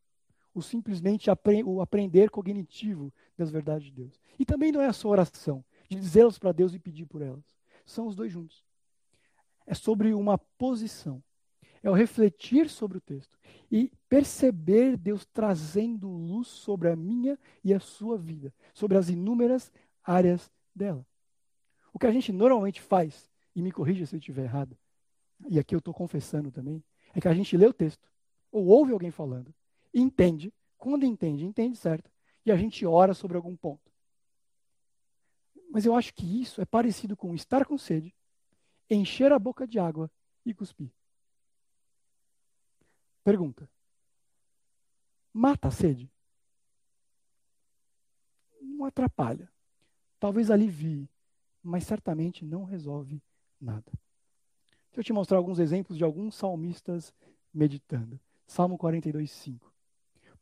o 0.53 0.61
simplesmente 0.61 1.31
apre 1.31 1.63
o 1.63 1.81
aprender 1.81 2.29
cognitivo 2.29 3.13
das 3.37 3.49
verdades 3.49 3.85
de 3.85 3.91
Deus. 3.91 4.19
E 4.37 4.45
também 4.45 4.71
não 4.71 4.81
é 4.81 4.87
a 4.87 4.93
sua 4.93 5.11
oração, 5.11 5.63
de 5.89 5.97
dizê-las 5.97 6.37
para 6.37 6.51
Deus 6.51 6.73
e 6.73 6.79
pedir 6.79 7.05
por 7.05 7.21
elas. 7.21 7.45
São 7.85 8.07
os 8.07 8.15
dois 8.15 8.31
juntos. 8.31 8.63
É 9.65 9.73
sobre 9.73 10.13
uma 10.13 10.37
posição. 10.37 11.23
É 11.83 11.89
o 11.89 11.93
refletir 11.93 12.69
sobre 12.69 12.99
o 12.99 13.01
texto 13.01 13.39
e 13.71 13.91
perceber 14.07 14.97
Deus 14.97 15.25
trazendo 15.25 16.07
luz 16.07 16.47
sobre 16.47 16.89
a 16.89 16.95
minha 16.95 17.39
e 17.63 17.73
a 17.73 17.79
sua 17.79 18.17
vida, 18.17 18.53
sobre 18.73 18.97
as 18.97 19.09
inúmeras 19.09 19.71
áreas 20.03 20.51
dela. 20.75 21.05
O 21.91 21.97
que 21.97 22.05
a 22.05 22.11
gente 22.11 22.31
normalmente 22.31 22.79
faz, 22.79 23.29
e 23.55 23.61
me 23.61 23.71
corrija 23.71 24.05
se 24.05 24.15
eu 24.15 24.19
estiver 24.19 24.43
errado, 24.43 24.77
e 25.49 25.57
aqui 25.57 25.73
eu 25.73 25.79
estou 25.79 25.93
confessando 25.93 26.51
também, 26.51 26.83
é 27.13 27.21
que 27.21 27.27
a 27.27 27.33
gente 27.33 27.55
lê 27.57 27.65
o 27.65 27.73
texto, 27.73 28.09
ou 28.51 28.65
ouve 28.67 28.91
alguém 28.91 29.11
falando, 29.11 29.53
entende, 29.93 30.53
quando 30.77 31.05
entende, 31.05 31.45
entende 31.45 31.77
certo, 31.77 32.11
e 32.45 32.51
a 32.51 32.55
gente 32.55 32.85
ora 32.85 33.13
sobre 33.13 33.37
algum 33.37 33.55
ponto. 33.55 33.91
Mas 35.69 35.85
eu 35.85 35.95
acho 35.95 36.13
que 36.13 36.41
isso 36.41 36.61
é 36.61 36.65
parecido 36.65 37.15
com 37.15 37.33
estar 37.33 37.65
com 37.65 37.77
sede, 37.77 38.13
encher 38.89 39.31
a 39.31 39.39
boca 39.39 39.65
de 39.65 39.79
água 39.79 40.11
e 40.45 40.53
cuspir. 40.53 40.91
Pergunta: 43.23 43.69
mata 45.31 45.69
a 45.69 45.71
sede? 45.71 46.11
Não 48.59 48.85
atrapalha. 48.85 49.51
Talvez 50.19 50.51
alivie, 50.51 51.09
mas 51.63 51.85
certamente 51.85 52.43
não 52.43 52.63
resolve 52.63 53.21
nada. 53.59 53.91
Deixa 54.91 54.99
eu 54.99 55.03
te 55.03 55.13
mostrar 55.13 55.37
alguns 55.37 55.57
exemplos 55.57 55.97
de 55.97 56.03
alguns 56.03 56.35
salmistas 56.35 57.13
meditando. 57.53 58.19
Salmo 58.45 58.77
42, 58.77 59.31
5. 59.31 59.71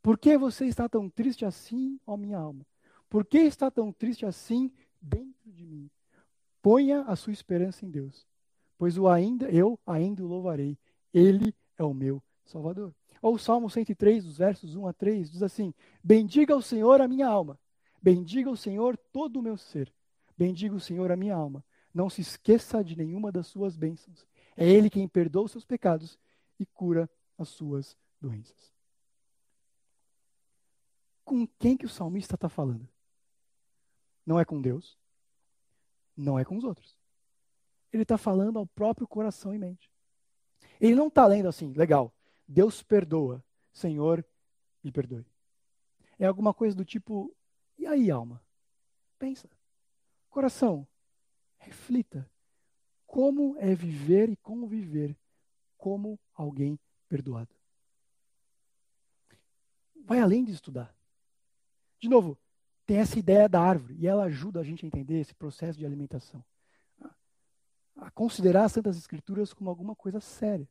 Por 0.02 0.18
que 0.18 0.38
você 0.38 0.66
está 0.66 0.90
tão 0.90 1.08
triste 1.08 1.46
assim, 1.46 2.00
ó 2.06 2.18
minha 2.18 2.38
alma? 2.38 2.66
Por 3.08 3.24
que 3.26 3.38
está 3.38 3.70
tão 3.70 3.92
triste 3.92 4.26
assim 4.26 4.72
dentro 5.00 5.52
de 5.52 5.66
mim? 5.66 5.90
Ponha 6.62 7.02
a 7.02 7.16
sua 7.16 7.32
esperança 7.32 7.86
em 7.86 7.92
Deus, 7.92 8.28
pois 8.78 8.98
o 8.98 9.08
ainda 9.08 9.50
eu 9.50 9.80
ainda 9.86 10.24
o 10.24 10.28
louvarei. 10.28 10.78
Ele 11.14 11.54
é 11.78 11.84
o 11.84 11.94
meu 11.94 12.22
Salvador. 12.44 12.94
Ou 13.22 13.36
o 13.36 13.40
Salmo 13.40 13.70
103, 13.70 14.24
dos 14.24 14.38
versos 14.38 14.76
1 14.76 14.88
a 14.88 14.94
3, 14.94 15.30
diz 15.30 15.44
assim: 15.44 15.74
Bendiga 16.04 16.56
o 16.56 16.62
Senhor 16.62 17.02
a 17.02 17.08
minha 17.08 17.28
alma, 17.28 17.60
bendiga 18.02 18.50
o 18.50 18.58
Senhor 18.58 18.98
todo 19.12 19.38
o 19.38 19.42
meu 19.42 19.58
ser, 19.58 19.94
bendiga 20.38 20.76
o 20.76 20.80
Senhor 20.80 21.12
a 21.12 21.16
minha 21.16 21.36
alma. 21.36 21.64
Não 21.94 22.10
se 22.10 22.22
esqueça 22.22 22.84
de 22.84 22.96
nenhuma 22.96 23.32
das 23.32 23.48
suas 23.48 23.76
bênçãos. 23.76 24.29
É 24.60 24.68
Ele 24.68 24.90
quem 24.90 25.08
perdoa 25.08 25.46
os 25.46 25.52
seus 25.54 25.64
pecados 25.64 26.20
e 26.60 26.66
cura 26.66 27.10
as 27.38 27.48
suas 27.48 27.98
doenças. 28.20 28.74
Com 31.24 31.48
quem 31.48 31.78
que 31.78 31.86
o 31.86 31.90
salmista 31.90 32.36
está 32.36 32.50
falando? 32.50 32.86
Não 34.26 34.38
é 34.38 34.44
com 34.44 34.60
Deus, 34.62 34.98
não 36.16 36.38
é 36.38 36.44
com 36.44 36.58
os 36.58 36.66
outros. 36.66 36.98
Ele 37.94 38.04
está 38.04 38.18
falando 38.18 38.60
ao 38.60 38.68
próprio 38.68 39.08
coração 39.08 39.56
e 39.56 39.58
mente. 39.58 39.90
Ele 40.82 40.94
não 40.94 41.08
está 41.08 41.26
lendo 41.26 41.48
assim, 41.48 41.72
legal, 41.72 42.14
Deus 42.46 42.84
perdoa, 42.84 43.42
Senhor, 43.72 44.26
me 44.84 44.92
perdoe. 44.92 45.26
É 46.20 46.26
alguma 46.26 46.54
coisa 46.54 46.76
do 46.76 46.84
tipo, 46.84 47.34
e 47.78 47.88
aí, 47.88 48.12
alma? 48.12 48.44
Pensa. 49.18 49.50
Coração, 50.30 50.86
reflita. 51.60 52.30
Como 53.10 53.58
é 53.58 53.74
viver 53.74 54.30
e 54.30 54.36
como 54.36 54.68
viver 54.68 55.18
como 55.80 56.20
alguém 56.32 56.80
perdoado? 57.08 57.50
Vai 60.06 60.20
além 60.20 60.46
de 60.46 60.52
estudar. 60.52 60.96
De 62.00 62.08
novo, 62.08 62.38
tem 62.86 62.98
essa 62.98 63.18
ideia 63.18 63.50
da 63.50 63.60
árvore 63.60 63.96
e 63.98 64.06
ela 64.06 64.26
ajuda 64.26 64.60
a 64.60 64.64
gente 64.64 64.86
a 64.86 64.88
entender 64.88 65.20
esse 65.20 65.34
processo 65.34 65.80
de 65.80 65.88
alimentação. 65.88 66.46
A 67.96 68.12
considerar 68.12 68.66
as 68.66 68.74
Santas 68.74 68.96
Escrituras 68.96 69.56
como 69.56 69.72
alguma 69.72 69.96
coisa 69.96 70.20
séria. 70.20 70.70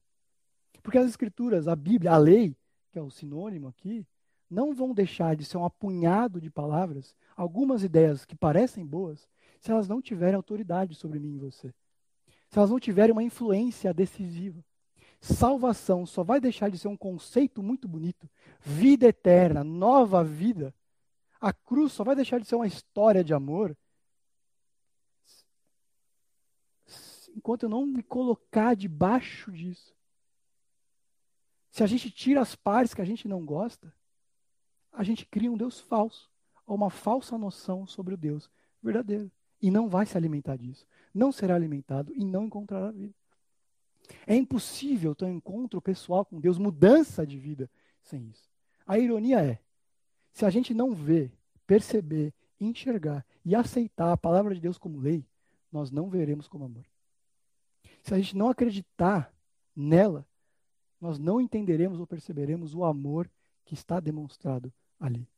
Porque 0.81 0.97
as 0.97 1.09
escrituras, 1.09 1.67
a 1.67 1.75
Bíblia, 1.75 2.13
a 2.13 2.19
lei, 2.19 2.57
que 2.93 3.01
é 3.01 3.03
o 3.03 3.11
sinônimo 3.11 3.67
aqui, 3.67 4.07
não 4.49 4.73
vão 4.73 4.95
deixar 4.95 5.35
de 5.35 5.45
ser 5.45 5.57
um 5.57 5.65
apunhado 5.65 6.41
de 6.41 6.51
palavras, 6.51 7.17
algumas 7.37 7.83
ideias 7.83 8.25
que 8.25 8.37
parecem 8.37 8.87
boas, 8.87 9.29
se 9.59 9.73
elas 9.73 9.89
não 9.89 10.01
tiverem 10.01 10.37
autoridade 10.37 10.95
sobre 10.95 11.19
mim 11.19 11.35
e 11.35 11.39
você. 11.39 11.75
Se 12.49 12.59
elas 12.59 12.71
não 12.71 12.81
tiverem 12.81 13.13
uma 13.13 13.23
influência 13.23 13.93
decisiva. 13.93 14.65
Salvação 15.21 16.07
só 16.07 16.23
vai 16.23 16.41
deixar 16.41 16.71
de 16.71 16.79
ser 16.79 16.89
um 16.89 16.97
conceito 16.97 17.63
muito 17.63 17.89
bonito, 17.89 18.31
vida 18.61 19.07
eterna, 19.07 19.65
nova 19.65 20.23
vida. 20.23 20.75
A 21.41 21.53
cruz 21.53 21.93
só 21.93 22.05
vai 22.05 22.15
deixar 22.15 22.39
de 22.39 22.47
ser 22.47 22.55
uma 22.55 22.67
história 22.67 23.25
de 23.25 23.35
amor 23.35 23.77
enquanto 27.39 27.63
eu 27.65 27.69
não 27.69 27.87
me 27.87 28.03
colocar 28.03 28.75
debaixo 28.75 29.51
disso. 29.53 29.95
Se 31.71 31.83
a 31.83 31.87
gente 31.87 32.11
tira 32.11 32.41
as 32.41 32.57
partes 32.57 32.93
que 32.93 33.01
a 33.01 33.05
gente 33.05 33.29
não 33.29 33.45
gosta, 33.45 33.95
a 34.93 35.05
gente 35.05 35.25
cria 35.25 35.51
um 35.51 35.57
Deus 35.57 35.79
falso, 35.79 36.29
ou 36.67 36.75
uma 36.75 36.91
falsa 36.91 37.39
noção 37.39 37.87
sobre 37.87 38.15
o 38.15 38.17
Deus 38.17 38.51
verdadeiro. 38.83 39.31
E 39.61 39.71
não 39.71 39.89
vai 39.89 40.07
se 40.07 40.17
alimentar 40.17 40.57
disso. 40.57 40.87
Não 41.13 41.33
será 41.33 41.55
alimentado 41.55 42.13
e 42.15 42.25
não 42.25 42.47
encontrará 42.47 42.91
vida. 42.91 43.15
É 44.27 44.35
impossível 44.35 45.15
ter 45.15 45.25
um 45.25 45.35
encontro 45.35 45.83
pessoal 45.83 46.25
com 46.25 46.41
Deus, 46.41 46.59
mudança 46.59 47.27
de 47.27 47.39
vida, 47.39 47.71
sem 48.03 48.29
isso. 48.29 48.49
A 48.87 48.99
ironia 48.99 49.41
é: 49.41 49.59
se 50.33 50.45
a 50.45 50.51
gente 50.51 50.73
não 50.73 50.95
vê, 50.95 51.31
perceber, 51.67 52.33
enxergar 52.61 53.25
e 53.45 53.55
aceitar 53.55 54.13
a 54.13 54.17
palavra 54.17 54.55
de 54.55 54.61
Deus 54.61 54.79
como 54.79 54.99
lei, 54.99 55.27
nós 55.71 55.91
não 55.91 56.09
veremos 56.09 56.49
como 56.49 56.65
amor. 56.65 56.87
Se 58.03 58.15
a 58.15 58.17
gente 58.17 58.37
não 58.37 58.49
acreditar 58.49 59.33
nela, 59.77 60.27
nós 61.01 61.19
não 61.19 61.41
entenderemos 61.41 62.01
ou 62.01 62.07
perceberemos 62.07 62.75
o 62.75 62.85
amor 62.85 63.31
que 63.65 63.75
está 63.75 64.01
demonstrado 64.01 64.73
ali. 64.99 65.29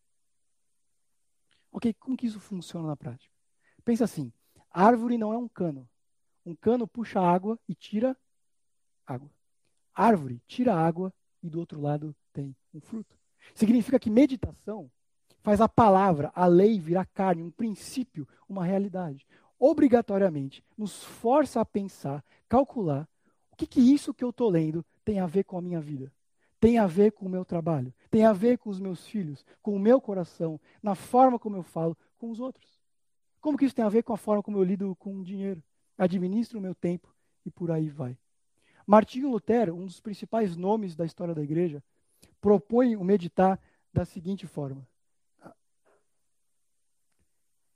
Ok, 1.72 1.92
como 1.94 2.16
que 2.16 2.26
isso 2.26 2.40
funciona 2.40 2.88
na 2.88 2.96
prática? 2.96 3.34
Pensa 3.84 4.04
assim: 4.04 4.32
árvore 4.70 5.18
não 5.18 5.32
é 5.32 5.38
um 5.38 5.48
cano. 5.48 5.88
Um 6.44 6.54
cano 6.54 6.86
puxa 6.86 7.20
água 7.20 7.58
e 7.68 7.74
tira 7.74 8.16
água. 9.06 9.30
Árvore 9.94 10.40
tira 10.46 10.74
água 10.74 11.12
e 11.42 11.50
do 11.50 11.58
outro 11.58 11.80
lado 11.80 12.14
tem 12.32 12.54
um 12.72 12.80
fruto. 12.80 13.16
Significa 13.54 13.98
que 13.98 14.10
meditação 14.10 14.90
faz 15.42 15.60
a 15.60 15.68
palavra, 15.68 16.30
a 16.34 16.46
lei 16.46 16.78
virar 16.78 17.06
carne, 17.06 17.42
um 17.42 17.50
princípio, 17.50 18.26
uma 18.48 18.64
realidade. 18.64 19.26
Obrigatoriamente 19.58 20.64
nos 20.76 21.04
força 21.04 21.60
a 21.60 21.64
pensar, 21.64 22.24
calcular 22.48 23.08
o 23.52 23.56
que, 23.56 23.66
que 23.66 23.80
isso 23.80 24.14
que 24.14 24.24
eu 24.24 24.30
estou 24.30 24.48
lendo 24.48 24.84
tem 25.04 25.20
a 25.20 25.26
ver 25.26 25.44
com 25.44 25.58
a 25.58 25.62
minha 25.62 25.80
vida, 25.80 26.10
tem 26.58 26.78
a 26.78 26.86
ver 26.86 27.12
com 27.12 27.26
o 27.26 27.28
meu 27.28 27.44
trabalho, 27.44 27.92
tem 28.10 28.24
a 28.24 28.32
ver 28.32 28.58
com 28.58 28.70
os 28.70 28.80
meus 28.80 29.06
filhos, 29.06 29.44
com 29.62 29.74
o 29.74 29.78
meu 29.78 30.00
coração, 30.00 30.58
na 30.82 30.94
forma 30.94 31.38
como 31.38 31.56
eu 31.56 31.62
falo 31.62 31.96
com 32.18 32.30
os 32.30 32.40
outros. 32.40 32.79
Como 33.40 33.56
que 33.56 33.64
isso 33.64 33.74
tem 33.74 33.84
a 33.84 33.88
ver 33.88 34.02
com 34.02 34.12
a 34.12 34.18
forma 34.18 34.42
como 34.42 34.58
eu 34.58 34.62
lido 34.62 34.94
com 34.96 35.16
o 35.16 35.24
dinheiro? 35.24 35.62
Administro 35.96 36.58
o 36.58 36.62
meu 36.62 36.74
tempo 36.74 37.14
e 37.44 37.50
por 37.50 37.70
aí 37.70 37.88
vai. 37.88 38.18
Martinho 38.86 39.30
Lutero, 39.30 39.74
um 39.74 39.86
dos 39.86 40.00
principais 40.00 40.56
nomes 40.56 40.96
da 40.96 41.04
história 41.04 41.34
da 41.34 41.42
igreja, 41.42 41.82
propõe 42.40 42.96
o 42.96 43.04
meditar 43.04 43.60
da 43.92 44.04
seguinte 44.04 44.46
forma. 44.46 44.86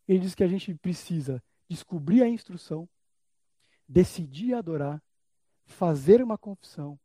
Ele 0.06 0.18
diz 0.18 0.34
que 0.34 0.44
a 0.44 0.48
gente 0.48 0.74
precisa 0.74 1.42
descobrir 1.68 2.22
a 2.22 2.28
instrução, 2.28 2.88
decidir 3.88 4.54
adorar, 4.54 5.02
fazer 5.64 6.22
uma 6.22 6.36
confissão 6.36 6.98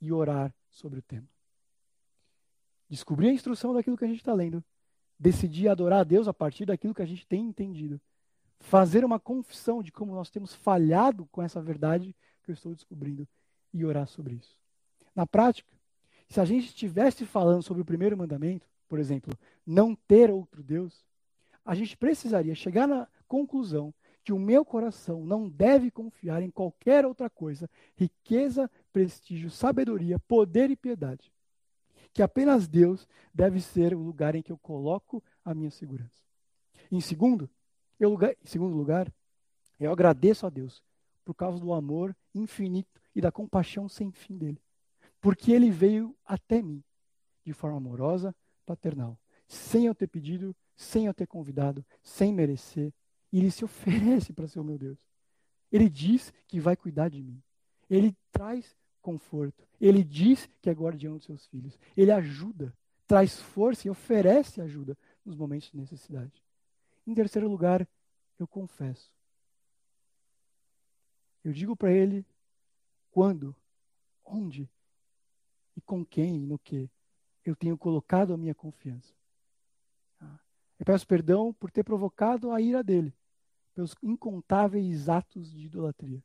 e 0.00 0.12
orar 0.12 0.54
sobre 0.70 0.98
o 0.98 1.02
tema. 1.02 1.28
Descobrir 2.88 3.28
a 3.28 3.32
instrução 3.32 3.74
daquilo 3.74 3.98
que 3.98 4.04
a 4.04 4.08
gente 4.08 4.20
está 4.20 4.32
lendo. 4.32 4.64
Decidir 5.18 5.68
adorar 5.68 6.00
a 6.00 6.04
Deus 6.04 6.28
a 6.28 6.34
partir 6.34 6.64
daquilo 6.64 6.94
que 6.94 7.02
a 7.02 7.06
gente 7.06 7.26
tem 7.26 7.42
entendido. 7.42 8.00
Fazer 8.60 9.04
uma 9.04 9.18
confissão 9.18 9.82
de 9.82 9.92
como 9.92 10.14
nós 10.14 10.30
temos 10.30 10.54
falhado 10.54 11.26
com 11.32 11.42
essa 11.42 11.60
verdade 11.60 12.14
que 12.42 12.50
eu 12.50 12.54
estou 12.54 12.74
descobrindo 12.74 13.26
e 13.72 13.84
orar 13.84 14.06
sobre 14.06 14.34
isso. 14.34 14.56
Na 15.14 15.26
prática, 15.26 15.72
se 16.28 16.40
a 16.40 16.44
gente 16.44 16.66
estivesse 16.66 17.24
falando 17.24 17.62
sobre 17.62 17.82
o 17.82 17.84
primeiro 17.84 18.16
mandamento, 18.16 18.66
por 18.88 18.98
exemplo, 18.98 19.32
não 19.66 19.94
ter 19.94 20.30
outro 20.30 20.62
Deus, 20.62 21.04
a 21.64 21.74
gente 21.74 21.96
precisaria 21.96 22.54
chegar 22.54 22.86
na 22.86 23.06
conclusão 23.26 23.92
que 24.24 24.32
o 24.32 24.38
meu 24.38 24.64
coração 24.64 25.24
não 25.24 25.48
deve 25.48 25.90
confiar 25.90 26.42
em 26.42 26.50
qualquer 26.50 27.06
outra 27.06 27.30
coisa, 27.30 27.68
riqueza, 27.96 28.70
prestígio, 28.92 29.50
sabedoria, 29.50 30.18
poder 30.18 30.70
e 30.70 30.76
piedade. 30.76 31.32
Que 32.12 32.22
apenas 32.22 32.66
Deus 32.66 33.06
deve 33.32 33.60
ser 33.60 33.94
o 33.94 34.00
lugar 34.00 34.34
em 34.34 34.42
que 34.42 34.52
eu 34.52 34.58
coloco 34.58 35.22
a 35.44 35.54
minha 35.54 35.70
segurança. 35.70 36.22
Em 36.90 37.00
segundo, 37.00 37.48
eu, 37.98 38.16
em 38.22 38.46
segundo 38.46 38.76
lugar, 38.76 39.12
eu 39.78 39.92
agradeço 39.92 40.46
a 40.46 40.50
Deus 40.50 40.82
por 41.24 41.34
causa 41.34 41.60
do 41.60 41.72
amor 41.72 42.16
infinito 42.34 43.00
e 43.14 43.20
da 43.20 43.30
compaixão 43.30 43.88
sem 43.88 44.10
fim 44.10 44.36
dele. 44.36 44.60
Porque 45.20 45.52
ele 45.52 45.70
veio 45.70 46.16
até 46.24 46.62
mim 46.62 46.82
de 47.44 47.52
forma 47.52 47.78
amorosa, 47.78 48.34
paternal, 48.66 49.18
sem 49.46 49.86
eu 49.86 49.94
ter 49.94 50.06
pedido, 50.06 50.54
sem 50.76 51.06
eu 51.06 51.14
ter 51.14 51.26
convidado, 51.26 51.84
sem 52.02 52.32
merecer. 52.32 52.92
E 53.32 53.38
ele 53.38 53.50
se 53.50 53.64
oferece 53.64 54.32
para 54.32 54.46
ser 54.46 54.60
o 54.60 54.64
meu 54.64 54.78
Deus. 54.78 54.98
Ele 55.72 55.88
diz 55.88 56.32
que 56.46 56.60
vai 56.60 56.76
cuidar 56.76 57.08
de 57.08 57.22
mim. 57.22 57.42
Ele 57.88 58.16
traz 58.30 58.76
conforto. 59.08 59.66
Ele 59.80 60.04
diz 60.04 60.46
que 60.60 60.68
é 60.68 60.74
guardião 60.74 61.16
dos 61.16 61.24
seus 61.24 61.46
filhos. 61.46 61.78
Ele 61.96 62.12
ajuda, 62.12 62.76
traz 63.06 63.40
força 63.40 63.88
e 63.88 63.90
oferece 63.90 64.60
ajuda 64.60 64.98
nos 65.24 65.34
momentos 65.34 65.70
de 65.70 65.78
necessidade. 65.78 66.42
Em 67.06 67.14
terceiro 67.14 67.48
lugar, 67.48 67.88
eu 68.38 68.46
confesso. 68.46 69.10
Eu 71.42 71.54
digo 71.54 71.74
para 71.74 71.90
ele 71.90 72.26
quando, 73.10 73.56
onde 74.22 74.68
e 75.74 75.80
com 75.80 76.04
quem 76.04 76.42
e 76.42 76.46
no 76.46 76.58
que 76.58 76.90
eu 77.46 77.56
tenho 77.56 77.78
colocado 77.78 78.34
a 78.34 78.36
minha 78.36 78.54
confiança. 78.54 79.14
Ah, 80.20 80.38
eu 80.78 80.84
peço 80.84 81.06
perdão 81.06 81.54
por 81.54 81.70
ter 81.70 81.82
provocado 81.82 82.52
a 82.52 82.60
ira 82.60 82.84
dele, 82.84 83.14
pelos 83.74 83.94
incontáveis 84.02 85.08
atos 85.08 85.50
de 85.50 85.64
idolatria. 85.64 86.22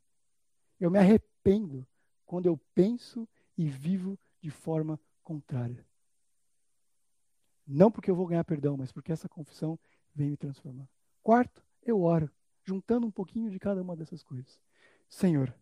Eu 0.78 0.92
me 0.92 1.00
arrependo 1.00 1.88
quando 2.34 2.48
eu 2.48 2.60
penso 2.74 3.30
e 3.56 3.70
vivo 3.70 4.18
de 4.42 4.50
forma 4.50 5.00
contrária. 5.24 5.86
Não 7.64 7.92
porque 7.92 8.10
eu 8.10 8.16
vou 8.16 8.26
ganhar 8.26 8.44
perdão, 8.44 8.76
mas 8.76 8.92
porque 8.92 9.12
essa 9.12 9.30
confissão 9.30 9.78
vem 10.16 10.32
me 10.32 10.36
transformar. 10.36 10.90
Quarto, 11.22 11.64
eu 11.84 12.02
oro, 12.02 12.28
juntando 12.64 13.06
um 13.06 13.12
pouquinho 13.12 13.52
de 13.52 13.60
cada 13.60 13.84
uma 13.84 13.96
dessas 13.96 14.24
coisas. 14.24 14.60
Senhor, 15.08 15.54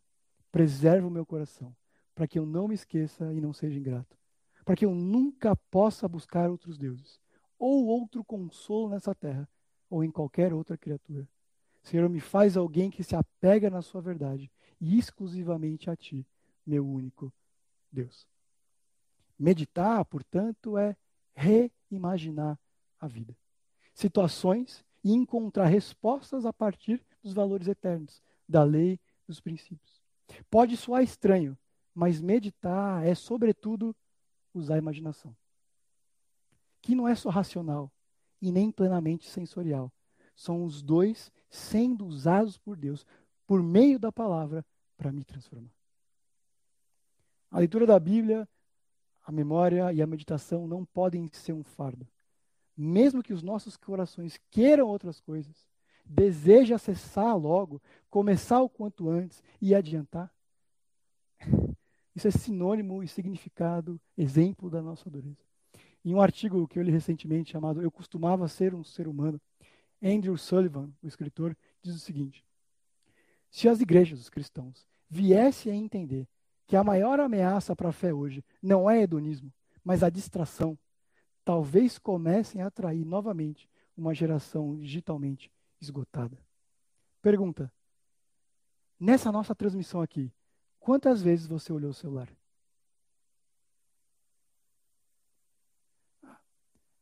preserva 0.49 1.05
o 1.05 1.12
meu 1.12 1.25
coração, 1.25 1.75
para 2.15 2.25
que 2.25 2.39
eu 2.39 2.45
não 2.45 2.69
me 2.69 2.75
esqueça 2.75 3.34
e 3.34 3.41
não 3.41 3.51
seja 3.51 3.77
ingrato, 3.77 4.17
para 4.63 4.77
que 4.77 4.86
eu 4.86 4.95
nunca 4.95 5.53
possa 5.69 6.07
buscar 6.07 6.49
outros 6.49 6.77
deuses, 6.77 7.19
ou 7.60 7.86
outro 7.88 8.23
consolo 8.23 8.88
nessa 8.88 9.13
terra, 9.13 9.45
ou 9.89 10.05
em 10.05 10.10
qualquer 10.10 10.53
outra 10.53 10.77
criatura. 10.77 11.27
Senhor, 11.84 12.07
me 12.07 12.21
faz 12.21 12.55
alguém 12.55 12.89
que 12.89 13.03
se 13.03 13.13
apega 13.13 13.69
na 13.69 13.81
sua 13.81 13.99
verdade 13.99 14.49
e 14.79 14.97
exclusivamente 14.97 15.89
a 15.89 15.97
ti, 15.97 16.25
meu 16.65 16.88
único 16.88 17.34
Deus. 17.91 18.28
Meditar, 19.38 20.04
portanto, 20.06 20.78
é 20.78 20.95
reimaginar 21.34 22.60
a 23.00 23.08
vida. 23.08 23.36
Situações 23.93 24.86
e 25.04 25.12
encontrar 25.12 25.65
respostas 25.65 26.45
a 26.45 26.54
partir 26.54 27.04
dos 27.24 27.34
valores 27.34 27.67
eternos, 27.67 28.21
da 28.47 28.63
lei, 28.63 29.00
dos 29.28 29.39
princípios. 29.39 30.02
Pode 30.50 30.78
soar 30.78 31.04
estranho, 31.04 31.58
mas 31.93 32.21
meditar 32.21 33.06
é, 33.06 33.15
sobretudo, 33.15 33.95
usar 34.54 34.76
a 34.76 34.80
imaginação. 34.80 35.36
Que 36.82 36.95
não 36.95 37.08
é 37.08 37.15
só 37.15 37.30
racional 37.30 37.91
e 38.41 38.52
nem 38.52 38.71
plenamente 38.71 39.30
sensorial. 39.30 39.91
São 40.36 40.63
os 40.63 40.82
dois 40.82 41.32
sendo 41.50 42.06
usados 42.06 42.58
por 42.58 42.78
Deus, 42.78 43.06
por 43.45 43.62
meio 43.62 44.00
da 44.00 44.12
palavra, 44.12 44.65
para 44.95 45.12
me 45.12 45.24
transformar. 45.24 45.81
A 47.51 47.59
leitura 47.59 47.85
da 47.85 47.99
Bíblia, 47.99 48.47
a 49.23 49.31
memória 49.31 49.91
e 49.91 50.01
a 50.01 50.07
meditação 50.07 50.65
não 50.65 50.85
podem 50.85 51.29
ser 51.33 51.51
um 51.51 51.63
fardo. 51.63 52.07
Mesmo 52.77 53.21
que 53.21 53.33
os 53.33 53.43
nossos 53.43 53.75
corações 53.75 54.39
queiram 54.49 54.87
outras 54.87 55.19
coisas, 55.19 55.67
deseja 56.05 56.75
acessar 56.75 57.37
logo, 57.37 57.81
começar 58.09 58.61
o 58.61 58.69
quanto 58.69 59.09
antes 59.09 59.43
e 59.61 59.75
adiantar. 59.75 60.33
Isso 62.15 62.27
é 62.27 62.31
sinônimo 62.31 63.03
e 63.03 63.07
significado, 63.07 63.99
exemplo 64.17 64.69
da 64.69 64.81
nossa 64.81 65.09
dureza. 65.09 65.43
Em 66.03 66.15
um 66.15 66.21
artigo 66.21 66.67
que 66.67 66.79
eu 66.79 66.83
li 66.83 66.91
recentemente 66.91 67.51
chamado 67.51 67.81
Eu 67.81 67.91
Costumava 67.91 68.47
Ser 68.47 68.73
um 68.73 68.83
Ser 68.83 69.07
Humano, 69.07 69.39
Andrew 70.01 70.35
Sullivan, 70.37 70.89
o 71.03 71.07
escritor, 71.07 71.55
diz 71.81 71.93
o 71.95 71.99
seguinte: 71.99 72.43
Se 73.49 73.69
as 73.69 73.81
igrejas, 73.81 74.19
os 74.19 74.29
cristãos, 74.29 74.87
viessem 75.09 75.71
a 75.71 75.75
entender 75.75 76.27
que 76.67 76.76
a 76.76 76.84
maior 76.84 77.19
ameaça 77.19 77.76
para 77.76 77.89
a 77.89 77.93
fé 77.93 78.13
hoje 78.13 78.43
não 78.62 78.89
é 78.89 79.02
hedonismo, 79.02 79.54
mas 79.84 80.04
a 80.04 80.10
distração, 80.10 80.78
talvez 81.43 81.97
comecem 81.97 82.62
a 82.62 82.67
atrair 82.67 83.06
novamente 83.06 83.69
uma 83.97 84.13
geração 84.13 84.78
digitalmente 84.78 85.52
esgotada. 85.80 86.38
Pergunta: 87.21 87.71
Nessa 89.00 89.32
nossa 89.32 89.56
transmissão 89.56 90.02
aqui, 90.02 90.32
quantas 90.80 91.21
vezes 91.21 91.47
você 91.47 91.74
olhou 91.74 91.91
o 91.91 91.93
celular? 91.93 92.30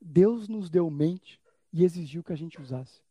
Deus 0.02 0.48
nos 0.48 0.70
deu 0.70 0.90
mente 0.90 1.40
e 1.72 1.84
exigiu 1.84 2.24
que 2.24 2.34
a 2.34 2.36
gente 2.36 2.60
usasse. 2.60 3.02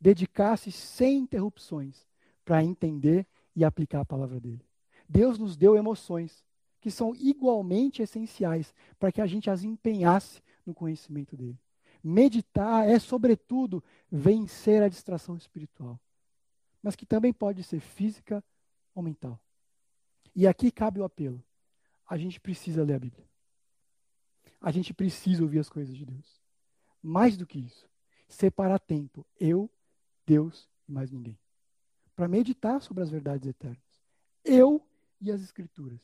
Dedicasse 0.00 0.70
sem 0.70 1.18
interrupções 1.18 2.06
para 2.44 2.62
entender 2.62 3.26
e 3.54 3.64
aplicar 3.64 4.00
a 4.00 4.04
palavra 4.04 4.38
dele. 4.38 4.64
Deus 5.08 5.38
nos 5.38 5.56
deu 5.56 5.76
emoções 5.76 6.44
que 6.80 6.90
são 6.90 7.14
igualmente 7.16 8.02
essenciais 8.02 8.74
para 8.98 9.10
que 9.10 9.20
a 9.20 9.26
gente 9.26 9.50
as 9.50 9.64
empenhasse 9.64 10.40
no 10.64 10.74
conhecimento 10.74 11.36
dele. 11.36 11.58
Meditar 12.02 12.88
é, 12.88 12.98
sobretudo, 12.98 13.82
vencer 14.10 14.82
a 14.82 14.88
distração 14.88 15.36
espiritual, 15.36 15.98
mas 16.80 16.94
que 16.94 17.04
também 17.04 17.32
pode 17.32 17.64
ser 17.64 17.80
física 17.80 18.44
ou 18.94 19.02
mental. 19.02 19.40
E 20.34 20.46
aqui 20.46 20.70
cabe 20.70 21.00
o 21.00 21.04
apelo: 21.04 21.42
a 22.08 22.16
gente 22.16 22.38
precisa 22.38 22.84
ler 22.84 22.94
a 22.94 22.98
Bíblia. 23.00 23.26
A 24.60 24.70
gente 24.70 24.94
precisa 24.94 25.42
ouvir 25.42 25.58
as 25.58 25.68
coisas 25.68 25.96
de 25.96 26.04
Deus. 26.04 26.40
Mais 27.02 27.36
do 27.36 27.46
que 27.46 27.58
isso, 27.58 27.88
separar 28.28 28.78
tempo, 28.78 29.26
eu, 29.40 29.68
Deus 30.24 30.68
e 30.88 30.92
mais 30.92 31.10
ninguém, 31.10 31.36
para 32.14 32.28
meditar 32.28 32.80
sobre 32.80 33.02
as 33.02 33.10
verdades 33.10 33.48
eternas. 33.48 33.82
Eu 34.44 34.85
e 35.28 35.32
as 35.32 35.42
Escrituras. 35.42 36.00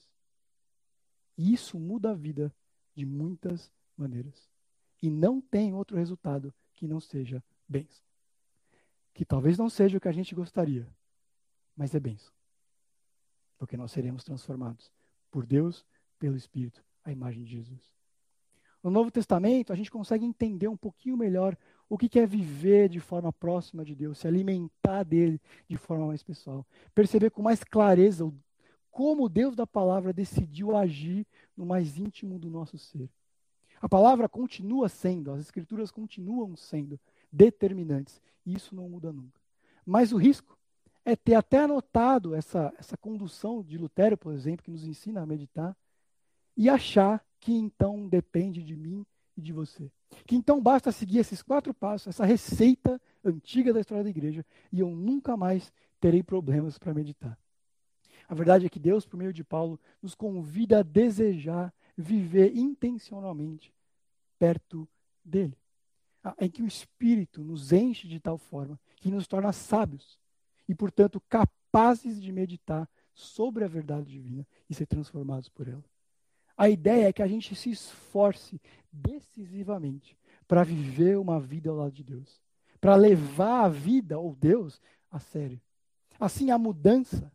E 1.37 1.53
isso 1.53 1.79
muda 1.79 2.11
a 2.11 2.15
vida 2.15 2.55
de 2.95 3.07
muitas 3.07 3.73
maneiras. 3.97 4.51
E 5.03 5.11
não 5.11 5.41
tem 5.41 5.73
outro 5.75 5.97
resultado 5.97 6.55
que 6.75 6.87
não 6.87 7.01
seja 7.01 7.43
bênção. 7.69 8.05
Que 9.15 9.25
talvez 9.25 9.59
não 9.59 9.69
seja 9.69 9.99
o 9.99 10.01
que 10.01 10.09
a 10.09 10.13
gente 10.13 10.35
gostaria, 10.35 10.89
mas 11.77 11.95
é 11.95 12.01
bênção. 12.01 12.33
Porque 13.59 13.77
nós 13.77 13.93
seremos 13.93 14.25
transformados 14.25 14.93
por 15.31 15.47
Deus, 15.47 15.85
pelo 16.19 16.37
Espírito, 16.37 16.85
a 17.05 17.11
imagem 17.11 17.43
de 17.43 17.51
Jesus. 17.51 17.93
No 18.83 18.91
Novo 18.91 19.11
Testamento, 19.11 19.73
a 19.73 19.77
gente 19.77 19.91
consegue 19.91 20.25
entender 20.25 20.69
um 20.69 20.77
pouquinho 20.77 21.17
melhor 21.17 21.57
o 21.89 21.97
que 21.97 22.19
é 22.19 22.27
viver 22.27 22.89
de 22.89 22.99
forma 22.99 23.33
próxima 23.33 23.85
de 23.85 23.95
Deus, 23.95 24.19
se 24.19 24.27
alimentar 24.27 25.05
dele 25.05 25.41
de 25.69 25.77
forma 25.77 26.07
mais 26.07 26.23
pessoal. 26.23 26.67
Perceber 26.95 27.31
com 27.31 27.43
mais 27.43 27.63
clareza 27.63 28.25
o 28.25 28.35
como 28.93 29.29
Deus 29.29 29.57
da 29.57 29.67
palavra 29.67 30.13
decidiu 30.13 30.77
agir 30.77 31.27
no 31.57 31.65
mais 31.65 31.99
íntimo 31.99 32.39
do 32.39 32.51
nosso 32.51 32.77
ser. 32.79 33.09
A 33.81 33.89
palavra 33.89 34.29
continua 34.29 34.89
sendo, 34.89 35.33
as 35.33 35.41
escrituras 35.41 35.91
continuam 35.91 36.55
sendo 36.55 37.01
determinantes, 37.33 38.21
e 38.47 38.55
isso 38.55 38.77
não 38.77 38.89
muda 38.89 39.11
nunca. 39.11 39.41
Mas 39.85 40.13
o 40.13 40.19
risco 40.19 40.57
é 41.05 41.17
ter 41.17 41.35
até 41.35 41.61
anotado 41.61 42.35
essa, 42.35 42.73
essa 42.79 42.97
condução 42.97 43.63
de 43.63 43.77
Lutero, 43.77 44.17
por 44.17 44.33
exemplo, 44.33 44.63
que 44.63 44.71
nos 44.71 44.85
ensina 44.85 45.23
a 45.23 45.27
meditar, 45.27 45.77
e 46.57 46.69
achar 46.69 47.25
que 47.41 47.53
então 47.53 48.07
depende 48.07 48.63
de 48.63 48.77
mim 48.77 49.05
e 49.37 49.41
de 49.41 49.53
você. 49.53 49.91
Que 50.27 50.37
então 50.37 50.61
basta 50.61 50.93
seguir 50.93 51.19
esses 51.19 51.43
quatro 51.43 51.73
passos, 51.73 52.09
essa 52.09 52.27
receita 52.27 53.01
antiga 53.25 53.73
da 53.73 53.81
história 53.81 54.05
da 54.05 54.11
igreja, 54.11 54.45
e 54.71 54.81
eu 54.81 54.91
nunca 54.91 55.35
mais 55.35 55.73
terei 55.99 56.23
problemas 56.23 56.79
para 56.79 56.93
meditar. 56.93 57.37
A 58.33 58.35
verdade 58.35 58.65
é 58.65 58.69
que 58.71 58.79
Deus, 58.79 59.05
por 59.05 59.19
meio 59.19 59.31
de 59.31 59.45
Paulo, 59.45 59.79
nos 60.01 60.15
convida 60.15 60.79
a 60.79 60.83
desejar 60.83 61.71
viver 61.95 62.57
intencionalmente 62.57 63.75
perto 64.39 64.89
dele. 65.23 65.55
Em 66.41 66.49
que 66.49 66.63
o 66.63 66.67
Espírito 66.67 67.45
nos 67.45 67.73
enche 67.73 68.09
de 68.09 68.19
tal 68.19 68.39
forma 68.39 68.81
que 68.97 69.11
nos 69.11 69.27
torna 69.27 69.53
sábios 69.53 70.19
e, 70.67 70.75
portanto, 70.75 71.23
capazes 71.29 72.19
de 72.19 72.33
meditar 72.33 72.89
sobre 73.13 73.65
a 73.65 73.69
verdade 73.69 74.11
divina 74.11 74.49
e 74.67 74.73
ser 74.73 74.87
transformados 74.87 75.51
por 75.51 75.69
ela. 75.69 75.85
A 76.57 76.71
ideia 76.71 77.09
é 77.09 77.13
que 77.13 77.23
a 77.23 77.29
gente 77.29 77.55
se 77.55 77.69
esforce 77.69 78.59
decisivamente 78.91 80.17
para 80.49 80.65
viver 80.65 81.19
uma 81.19 81.39
vida 81.39 81.69
ao 81.69 81.77
lado 81.77 81.93
de 81.93 82.03
Deus, 82.03 82.41
para 82.81 82.97
levar 82.97 83.67
a 83.67 83.69
vida 83.69 84.19
ou 84.19 84.35
Deus 84.35 84.81
a 85.11 85.19
sério. 85.19 85.61
Assim, 86.19 86.51
a 86.51 86.57
mudança 86.57 87.31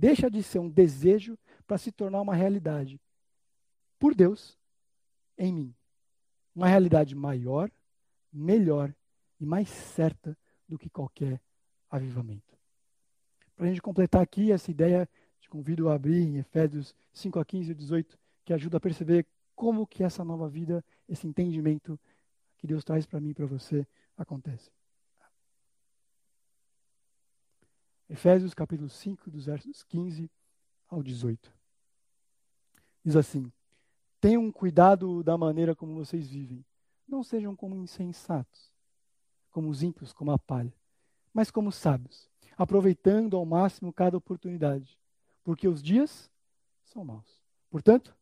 deixa 0.00 0.30
de 0.30 0.42
ser 0.42 0.58
um 0.58 0.68
desejo 0.68 1.38
para 1.66 1.76
se 1.76 1.92
tornar 1.92 2.22
uma 2.22 2.34
realidade 2.34 2.98
por 3.98 4.14
Deus 4.14 4.58
em 5.36 5.52
mim. 5.52 5.74
Uma 6.56 6.66
realidade 6.66 7.14
maior, 7.14 7.70
melhor 8.32 8.94
e 9.38 9.44
mais 9.44 9.68
certa 9.68 10.36
do 10.66 10.78
que 10.78 10.88
qualquer 10.88 11.38
avivamento. 11.90 12.58
Para 13.54 13.66
a 13.66 13.68
gente 13.68 13.82
completar 13.82 14.22
aqui 14.22 14.50
essa 14.50 14.70
ideia, 14.70 15.06
te 15.38 15.50
convido 15.50 15.90
a 15.90 15.94
abrir 15.94 16.22
em 16.22 16.38
Efésios 16.38 16.94
5 17.12 17.38
a 17.38 17.44
15 17.44 17.70
e 17.70 17.74
18, 17.74 18.18
que 18.46 18.54
ajuda 18.54 18.78
a 18.78 18.80
perceber 18.80 19.26
como 19.54 19.86
que 19.86 20.02
essa 20.02 20.24
nova 20.24 20.48
vida, 20.48 20.82
esse 21.06 21.26
entendimento 21.26 22.00
que 22.56 22.66
Deus 22.66 22.84
traz 22.84 23.04
para 23.04 23.20
mim 23.20 23.30
e 23.30 23.34
para 23.34 23.44
você 23.44 23.86
acontece. 24.16 24.70
Efésios 28.10 28.52
capítulo 28.52 28.88
5, 28.88 29.30
dos 29.30 29.46
versos 29.46 29.84
15 29.84 30.28
ao 30.88 31.00
18. 31.00 31.54
Diz 33.04 33.14
assim: 33.14 33.52
Tenham 34.20 34.50
cuidado 34.50 35.22
da 35.22 35.38
maneira 35.38 35.76
como 35.76 35.94
vocês 35.94 36.28
vivem. 36.28 36.64
Não 37.06 37.22
sejam 37.22 37.54
como 37.54 37.76
insensatos, 37.76 38.72
como 39.52 39.68
os 39.68 39.84
ímpios, 39.84 40.12
como 40.12 40.32
a 40.32 40.38
palha, 40.40 40.74
mas 41.32 41.52
como 41.52 41.70
sábios, 41.70 42.28
aproveitando 42.58 43.36
ao 43.36 43.46
máximo 43.46 43.92
cada 43.92 44.16
oportunidade, 44.16 44.98
porque 45.44 45.68
os 45.68 45.80
dias 45.80 46.28
são 46.82 47.04
maus. 47.04 47.40
Portanto, 47.70 48.12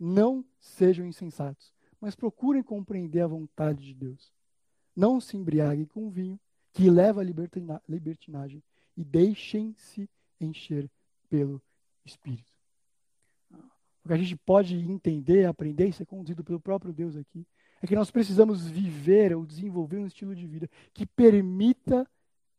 não 0.00 0.42
sejam 0.58 1.04
insensatos, 1.04 1.70
mas 2.00 2.16
procurem 2.16 2.62
compreender 2.62 3.20
a 3.20 3.26
vontade 3.26 3.84
de 3.84 3.92
Deus. 3.92 4.32
Não 4.96 5.20
se 5.20 5.36
embriaguem 5.36 5.84
com 5.84 6.08
vinho, 6.08 6.40
que 6.72 6.88
leva 6.88 7.20
à 7.20 7.24
libertinagem, 7.86 8.62
e 8.96 9.04
deixem-se 9.04 10.08
encher 10.40 10.90
pelo 11.28 11.62
Espírito. 12.04 12.52
O 14.04 14.08
que 14.08 14.12
a 14.12 14.18
gente 14.18 14.36
pode 14.36 14.76
entender, 14.76 15.46
aprender 15.46 15.88
e 15.88 15.92
ser 15.92 16.04
conduzido 16.04 16.44
pelo 16.44 16.60
próprio 16.60 16.92
Deus 16.92 17.16
aqui 17.16 17.46
é 17.80 17.86
que 17.86 17.94
nós 17.94 18.10
precisamos 18.10 18.66
viver 18.66 19.34
ou 19.34 19.46
desenvolver 19.46 19.98
um 19.98 20.06
estilo 20.06 20.34
de 20.34 20.46
vida 20.46 20.70
que 20.92 21.06
permita 21.06 22.08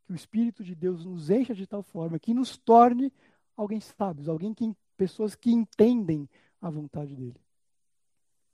que 0.06 0.13
o 0.13 0.15
Espírito 0.15 0.63
de 0.63 0.76
Deus 0.76 1.06
nos 1.06 1.30
encha 1.30 1.54
de 1.54 1.67
tal 1.67 1.84
forma 1.84 2.19
que 2.19 2.34
nos 2.34 2.58
torne 2.58 3.12
alguém 3.56 3.80
sábios, 3.80 4.28
alguém 4.28 4.54
que 4.54 4.76
pessoas 4.98 5.36
que 5.36 5.52
entendem 5.52 6.28
a 6.62 6.69
vontade 6.69 7.15
dele. 7.15 7.39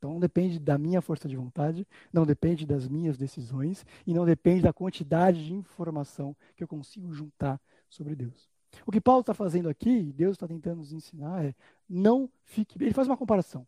Então 0.02 0.14
não 0.14 0.20
depende 0.20 0.58
da 0.58 0.80
minha 0.80 1.00
força 1.00 1.30
de 1.30 1.36
vontade, 1.36 1.88
não 2.12 2.26
depende 2.26 2.66
das 2.66 2.88
minhas 2.88 3.20
decisões 3.20 3.86
e 4.08 4.16
não 4.16 4.26
depende 4.26 4.64
da 4.64 4.74
quantidade 4.74 5.46
de 5.46 5.54
informação 5.54 6.36
que 6.56 6.64
eu 6.64 6.68
consigo 6.68 7.14
juntar 7.14 7.62
sobre 7.88 8.16
Deus. 8.16 8.50
O 8.84 8.92
que 8.92 9.00
Paulo 9.00 9.20
está 9.20 9.36
fazendo 9.36 9.70
aqui, 9.70 10.12
Deus 10.12 10.32
está 10.32 10.48
tentando 10.48 10.78
nos 10.78 10.92
ensinar, 10.92 11.46
é 11.46 11.54
não 11.88 12.28
fique. 12.44 12.84
Ele 12.84 12.96
faz 12.96 13.08
uma 13.08 13.16
comparação. 13.16 13.68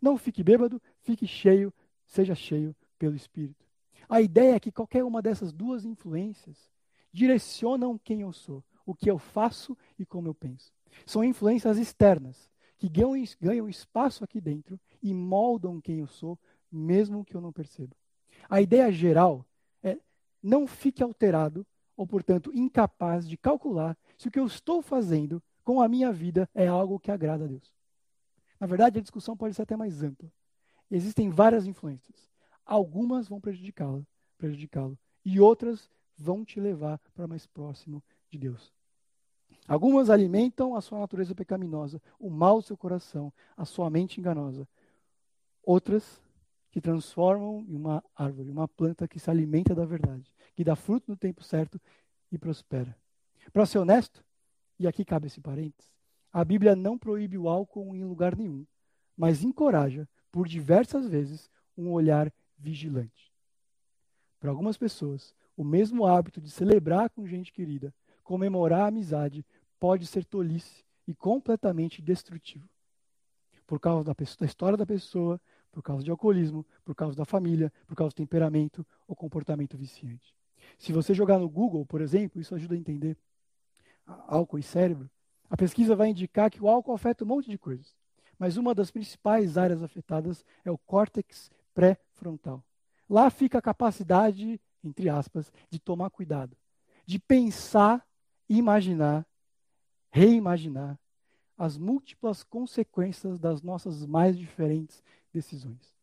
Não 0.00 0.16
fique 0.16 0.44
bêbado, 0.44 0.80
fique 1.00 1.26
cheio, 1.26 1.74
seja 2.06 2.36
cheio 2.36 2.76
pelo 2.96 3.16
Espírito. 3.16 3.66
A 4.08 4.20
ideia 4.20 4.54
é 4.54 4.60
que 4.60 4.70
qualquer 4.70 5.02
uma 5.02 5.20
dessas 5.20 5.52
duas 5.52 5.84
influências 5.84 6.70
direcionam 7.12 7.98
quem 7.98 8.20
eu 8.20 8.32
sou, 8.32 8.62
o 8.86 8.94
que 8.94 9.10
eu 9.10 9.18
faço 9.18 9.76
e 9.98 10.06
como 10.06 10.28
eu 10.28 10.34
penso. 10.34 10.72
São 11.04 11.24
influências 11.24 11.76
externas 11.76 12.51
que 12.88 13.36
ganham, 13.40 13.68
espaço 13.68 14.24
aqui 14.24 14.40
dentro 14.40 14.80
e 15.02 15.14
moldam 15.14 15.80
quem 15.80 16.00
eu 16.00 16.06
sou, 16.06 16.38
mesmo 16.70 17.24
que 17.24 17.34
eu 17.34 17.40
não 17.40 17.52
perceba. 17.52 17.94
A 18.48 18.60
ideia 18.60 18.90
geral 18.90 19.46
é 19.82 19.98
não 20.42 20.66
fique 20.66 21.02
alterado 21.02 21.66
ou, 21.96 22.06
portanto, 22.06 22.50
incapaz 22.54 23.28
de 23.28 23.36
calcular 23.36 23.96
se 24.16 24.28
o 24.28 24.30
que 24.30 24.38
eu 24.38 24.46
estou 24.46 24.82
fazendo 24.82 25.42
com 25.62 25.80
a 25.80 25.88
minha 25.88 26.12
vida 26.12 26.48
é 26.54 26.66
algo 26.66 26.98
que 26.98 27.10
agrada 27.10 27.44
a 27.44 27.48
Deus. 27.48 27.72
Na 28.58 28.66
verdade, 28.66 28.98
a 28.98 29.02
discussão 29.02 29.36
pode 29.36 29.54
ser 29.54 29.62
até 29.62 29.76
mais 29.76 30.02
ampla. 30.02 30.32
Existem 30.90 31.30
várias 31.30 31.66
influências. 31.66 32.30
Algumas 32.64 33.28
vão 33.28 33.40
prejudicá-lo, 33.40 34.06
prejudicá-lo, 34.38 34.98
e 35.24 35.40
outras 35.40 35.90
vão 36.16 36.44
te 36.44 36.60
levar 36.60 37.00
para 37.14 37.26
mais 37.26 37.46
próximo 37.46 38.02
de 38.30 38.38
Deus. 38.38 38.72
Algumas 39.66 40.10
alimentam 40.10 40.74
a 40.74 40.80
sua 40.80 40.98
natureza 40.98 41.34
pecaminosa, 41.34 42.00
o 42.18 42.28
mal 42.28 42.60
do 42.60 42.66
seu 42.66 42.76
coração, 42.76 43.32
a 43.56 43.64
sua 43.64 43.88
mente 43.88 44.20
enganosa. 44.20 44.68
Outras 45.62 46.20
que 46.70 46.80
transformam 46.80 47.64
em 47.68 47.76
uma 47.76 48.02
árvore, 48.16 48.50
uma 48.50 48.66
planta 48.66 49.06
que 49.06 49.20
se 49.20 49.30
alimenta 49.30 49.74
da 49.74 49.84
verdade, 49.84 50.32
que 50.54 50.64
dá 50.64 50.74
fruto 50.74 51.10
no 51.10 51.16
tempo 51.16 51.44
certo 51.44 51.80
e 52.30 52.38
prospera. 52.38 52.96
Para 53.52 53.66
ser 53.66 53.78
honesto, 53.78 54.24
e 54.78 54.86
aqui 54.86 55.04
cabe 55.04 55.26
esse 55.26 55.40
parênteses, 55.40 55.92
a 56.32 56.44
Bíblia 56.44 56.74
não 56.74 56.98
proíbe 56.98 57.36
o 57.36 57.48
álcool 57.48 57.94
em 57.94 58.04
lugar 58.04 58.34
nenhum, 58.34 58.66
mas 59.16 59.44
encoraja, 59.44 60.08
por 60.30 60.48
diversas 60.48 61.06
vezes, 61.06 61.50
um 61.76 61.92
olhar 61.92 62.32
vigilante. 62.58 63.30
Para 64.40 64.50
algumas 64.50 64.78
pessoas, 64.78 65.34
o 65.56 65.62
mesmo 65.62 66.06
hábito 66.06 66.40
de 66.40 66.50
celebrar 66.50 67.10
com 67.10 67.26
gente 67.26 67.52
querida, 67.52 67.94
comemorar 68.22 68.82
a 68.82 68.86
amizade, 68.86 69.44
pode 69.78 70.06
ser 70.06 70.24
tolice 70.24 70.84
e 71.06 71.14
completamente 71.14 72.00
destrutivo. 72.00 72.68
Por 73.66 73.80
causa 73.80 74.04
da, 74.04 74.14
pessoa, 74.14 74.36
da 74.40 74.46
história 74.46 74.76
da 74.76 74.86
pessoa, 74.86 75.40
por 75.70 75.82
causa 75.82 76.04
de 76.04 76.10
alcoolismo, 76.10 76.66
por 76.84 76.94
causa 76.94 77.16
da 77.16 77.24
família, 77.24 77.72
por 77.86 77.96
causa 77.96 78.12
do 78.12 78.16
temperamento 78.16 78.86
ou 79.08 79.16
comportamento 79.16 79.76
viciante. 79.76 80.34
Se 80.78 80.92
você 80.92 81.14
jogar 81.14 81.38
no 81.38 81.48
Google, 81.48 81.84
por 81.86 82.00
exemplo, 82.00 82.40
isso 82.40 82.54
ajuda 82.54 82.74
a 82.74 82.78
entender 82.78 83.16
álcool 84.06 84.58
e 84.58 84.62
cérebro. 84.62 85.10
A 85.48 85.56
pesquisa 85.56 85.96
vai 85.96 86.08
indicar 86.08 86.50
que 86.50 86.62
o 86.62 86.68
álcool 86.68 86.94
afeta 86.94 87.24
um 87.24 87.26
monte 87.28 87.50
de 87.50 87.58
coisas, 87.58 87.94
mas 88.38 88.56
uma 88.56 88.74
das 88.74 88.90
principais 88.90 89.56
áreas 89.56 89.82
afetadas 89.82 90.44
é 90.64 90.70
o 90.70 90.78
córtex 90.78 91.50
pré-frontal. 91.74 92.64
Lá 93.08 93.30
fica 93.30 93.58
a 93.58 93.62
capacidade, 93.62 94.60
entre 94.82 95.08
aspas, 95.08 95.52
de 95.70 95.78
tomar 95.78 96.10
cuidado, 96.10 96.56
de 97.04 97.18
pensar, 97.18 98.06
imaginar, 98.58 99.26
reimaginar 100.10 100.98
as 101.56 101.78
múltiplas 101.78 102.42
consequências 102.42 103.38
das 103.38 103.62
nossas 103.62 104.04
mais 104.04 104.36
diferentes 104.36 105.02
decisões. 105.32 105.94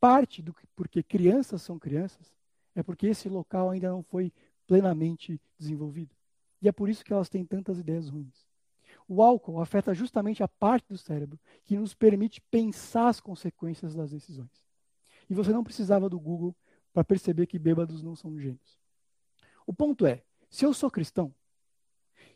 Parte 0.00 0.42
do 0.42 0.52
que 0.52 0.66
porque 0.74 1.02
crianças 1.02 1.62
são 1.62 1.78
crianças 1.78 2.34
é 2.74 2.82
porque 2.82 3.06
esse 3.06 3.28
local 3.28 3.70
ainda 3.70 3.88
não 3.90 4.02
foi 4.02 4.32
plenamente 4.66 5.40
desenvolvido. 5.58 6.14
E 6.60 6.68
é 6.68 6.72
por 6.72 6.88
isso 6.88 7.04
que 7.04 7.12
elas 7.12 7.28
têm 7.28 7.44
tantas 7.44 7.78
ideias 7.78 8.08
ruins. 8.08 8.46
O 9.06 9.22
álcool 9.22 9.60
afeta 9.60 9.94
justamente 9.94 10.42
a 10.42 10.48
parte 10.48 10.88
do 10.88 10.96
cérebro 10.96 11.38
que 11.64 11.76
nos 11.76 11.94
permite 11.94 12.40
pensar 12.40 13.08
as 13.08 13.20
consequências 13.20 13.94
das 13.94 14.10
decisões. 14.10 14.64
E 15.28 15.34
você 15.34 15.52
não 15.52 15.64
precisava 15.64 16.08
do 16.08 16.18
Google 16.18 16.56
para 16.92 17.04
perceber 17.04 17.46
que 17.46 17.58
bêbados 17.58 18.02
não 18.02 18.16
são 18.16 18.38
gênios. 18.38 18.78
O 19.66 19.72
ponto 19.72 20.06
é: 20.06 20.22
se 20.48 20.64
eu 20.64 20.72
sou 20.72 20.90
cristão, 20.90 21.34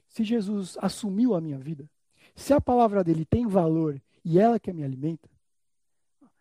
se 0.09 0.25
Jesus 0.25 0.77
assumiu 0.81 1.35
a 1.35 1.41
minha 1.41 1.59
vida, 1.59 1.89
se 2.35 2.53
a 2.53 2.61
palavra 2.61 3.05
dele 3.05 3.25
tem 3.25 3.47
valor 3.47 4.01
e 4.25 4.39
ela 4.39 4.59
que 4.59 4.73
me 4.73 4.83
alimenta, 4.83 5.29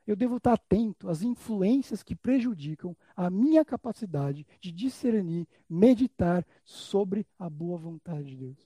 eu 0.06 0.16
devo 0.16 0.38
estar 0.38 0.54
atento 0.54 1.10
às 1.10 1.22
influências 1.22 2.02
que 2.02 2.16
prejudicam 2.16 2.96
a 3.14 3.30
minha 3.30 3.66
capacidade 3.66 4.48
de 4.62 4.72
discernir, 4.72 5.46
meditar 5.70 6.46
sobre 6.64 7.28
a 7.38 7.50
boa 7.50 7.78
vontade 7.78 8.30
de 8.30 8.38
Deus. 8.38 8.58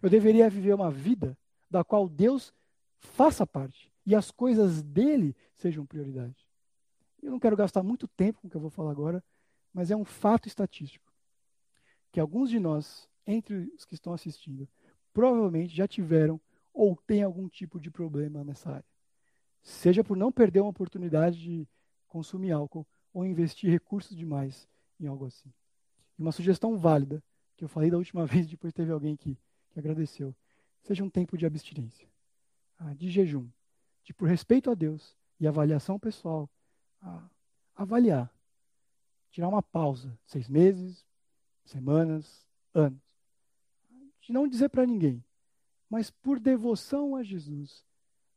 Eu 0.00 0.08
deveria 0.08 0.48
viver 0.48 0.72
uma 0.72 0.90
vida 0.90 1.36
da 1.70 1.84
qual 1.84 2.08
Deus 2.08 2.54
faça 2.98 3.46
parte 3.46 3.92
e 4.06 4.14
as 4.14 4.30
coisas 4.30 4.82
dele 4.82 5.36
sejam 5.54 5.84
prioridade. 5.84 6.48
Eu 7.22 7.30
não 7.30 7.38
quero 7.38 7.56
gastar 7.56 7.82
muito 7.82 8.08
tempo 8.08 8.40
com 8.40 8.46
o 8.46 8.50
que 8.50 8.56
eu 8.56 8.60
vou 8.60 8.70
falar 8.70 8.90
agora, 8.90 9.22
mas 9.74 9.90
é 9.90 9.96
um 9.96 10.04
fato 10.04 10.48
estatístico 10.48 11.08
que 12.10 12.20
alguns 12.20 12.50
de 12.50 12.58
nós, 12.58 13.07
entre 13.28 13.70
os 13.76 13.84
que 13.84 13.94
estão 13.94 14.12
assistindo, 14.12 14.68
provavelmente 15.12 15.76
já 15.76 15.86
tiveram 15.86 16.40
ou 16.72 16.96
têm 17.06 17.22
algum 17.22 17.48
tipo 17.48 17.78
de 17.78 17.90
problema 17.90 18.42
nessa 18.42 18.70
área 18.70 18.98
seja 19.62 20.02
por 20.02 20.16
não 20.16 20.32
perder 20.32 20.60
uma 20.60 20.70
oportunidade 20.70 21.38
de 21.38 21.68
consumir 22.06 22.52
álcool 22.52 22.86
ou 23.12 23.24
investir 23.24 23.70
recursos 23.70 24.16
demais 24.16 24.68
em 24.98 25.06
algo 25.06 25.26
assim. 25.26 25.52
E 26.18 26.22
uma 26.22 26.32
sugestão 26.32 26.76
válida, 26.76 27.22
que 27.56 27.64
eu 27.64 27.68
falei 27.68 27.90
da 27.90 27.98
última 27.98 28.24
vez, 28.26 28.46
depois 28.46 28.72
teve 28.72 28.90
alguém 28.90 29.16
que, 29.16 29.38
que 29.70 29.78
agradeceu, 29.78 30.34
seja 30.82 31.04
um 31.04 31.10
tempo 31.10 31.36
de 31.36 31.44
abstinência, 31.44 32.08
ah, 32.78 32.94
de 32.94 33.10
jejum, 33.10 33.48
de 34.04 34.14
por 34.14 34.28
respeito 34.28 34.70
a 34.70 34.74
Deus 34.74 35.16
e 35.38 35.46
avaliação 35.46 35.98
pessoal, 35.98 36.48
ah, 37.02 37.28
avaliar, 37.76 38.32
tirar 39.30 39.48
uma 39.48 39.62
pausa, 39.62 40.18
seis 40.24 40.48
meses, 40.48 41.04
semanas, 41.64 42.46
anos, 42.72 43.00
de 44.28 44.32
não 44.34 44.46
dizer 44.46 44.68
para 44.68 44.84
ninguém, 44.84 45.24
mas 45.88 46.10
por 46.10 46.38
devoção 46.38 47.16
a 47.16 47.22
Jesus, 47.22 47.82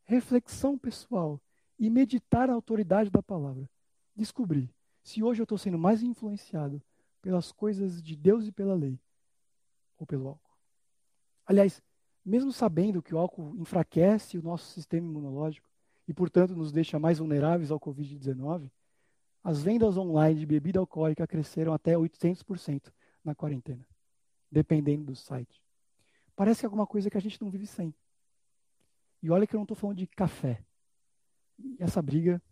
reflexão 0.04 0.78
pessoal 0.78 1.38
e 1.78 1.90
meditar 1.90 2.48
a 2.48 2.54
autoridade 2.54 3.10
da 3.10 3.22
palavra, 3.22 3.68
descobrir 4.16 4.72
se 5.02 5.22
hoje 5.22 5.42
eu 5.42 5.44
estou 5.44 5.58
sendo 5.58 5.78
mais 5.78 6.02
influenciado 6.02 6.80
pelas 7.20 7.52
coisas 7.52 8.02
de 8.02 8.16
Deus 8.16 8.46
e 8.46 8.52
pela 8.52 8.74
lei, 8.74 8.98
ou 9.98 10.06
pelo 10.06 10.28
álcool. 10.28 10.56
Aliás, 11.44 11.82
mesmo 12.24 12.52
sabendo 12.52 13.02
que 13.02 13.14
o 13.14 13.18
álcool 13.18 13.54
enfraquece 13.56 14.38
o 14.38 14.42
nosso 14.42 14.72
sistema 14.72 15.06
imunológico 15.06 15.68
e, 16.08 16.14
portanto, 16.14 16.56
nos 16.56 16.72
deixa 16.72 16.98
mais 16.98 17.18
vulneráveis 17.18 17.70
ao 17.70 17.78
Covid-19, 17.78 18.70
as 19.44 19.62
vendas 19.62 19.98
online 19.98 20.40
de 20.40 20.46
bebida 20.46 20.80
alcoólica 20.80 21.26
cresceram 21.26 21.74
até 21.74 21.96
800% 21.96 22.90
na 23.22 23.34
quarentena, 23.34 23.86
dependendo 24.50 25.04
do 25.04 25.14
site. 25.14 25.61
Parece 26.34 26.60
que 26.60 26.66
é 26.66 26.68
alguma 26.68 26.86
coisa 26.86 27.10
que 27.10 27.16
a 27.16 27.20
gente 27.20 27.40
não 27.40 27.50
vive 27.50 27.66
sem. 27.66 27.94
E 29.22 29.30
olha 29.30 29.46
que 29.46 29.54
eu 29.54 29.58
não 29.58 29.64
estou 29.64 29.76
falando 29.76 29.98
de 29.98 30.06
café. 30.06 30.64
Essa 31.78 32.02
briga. 32.02 32.42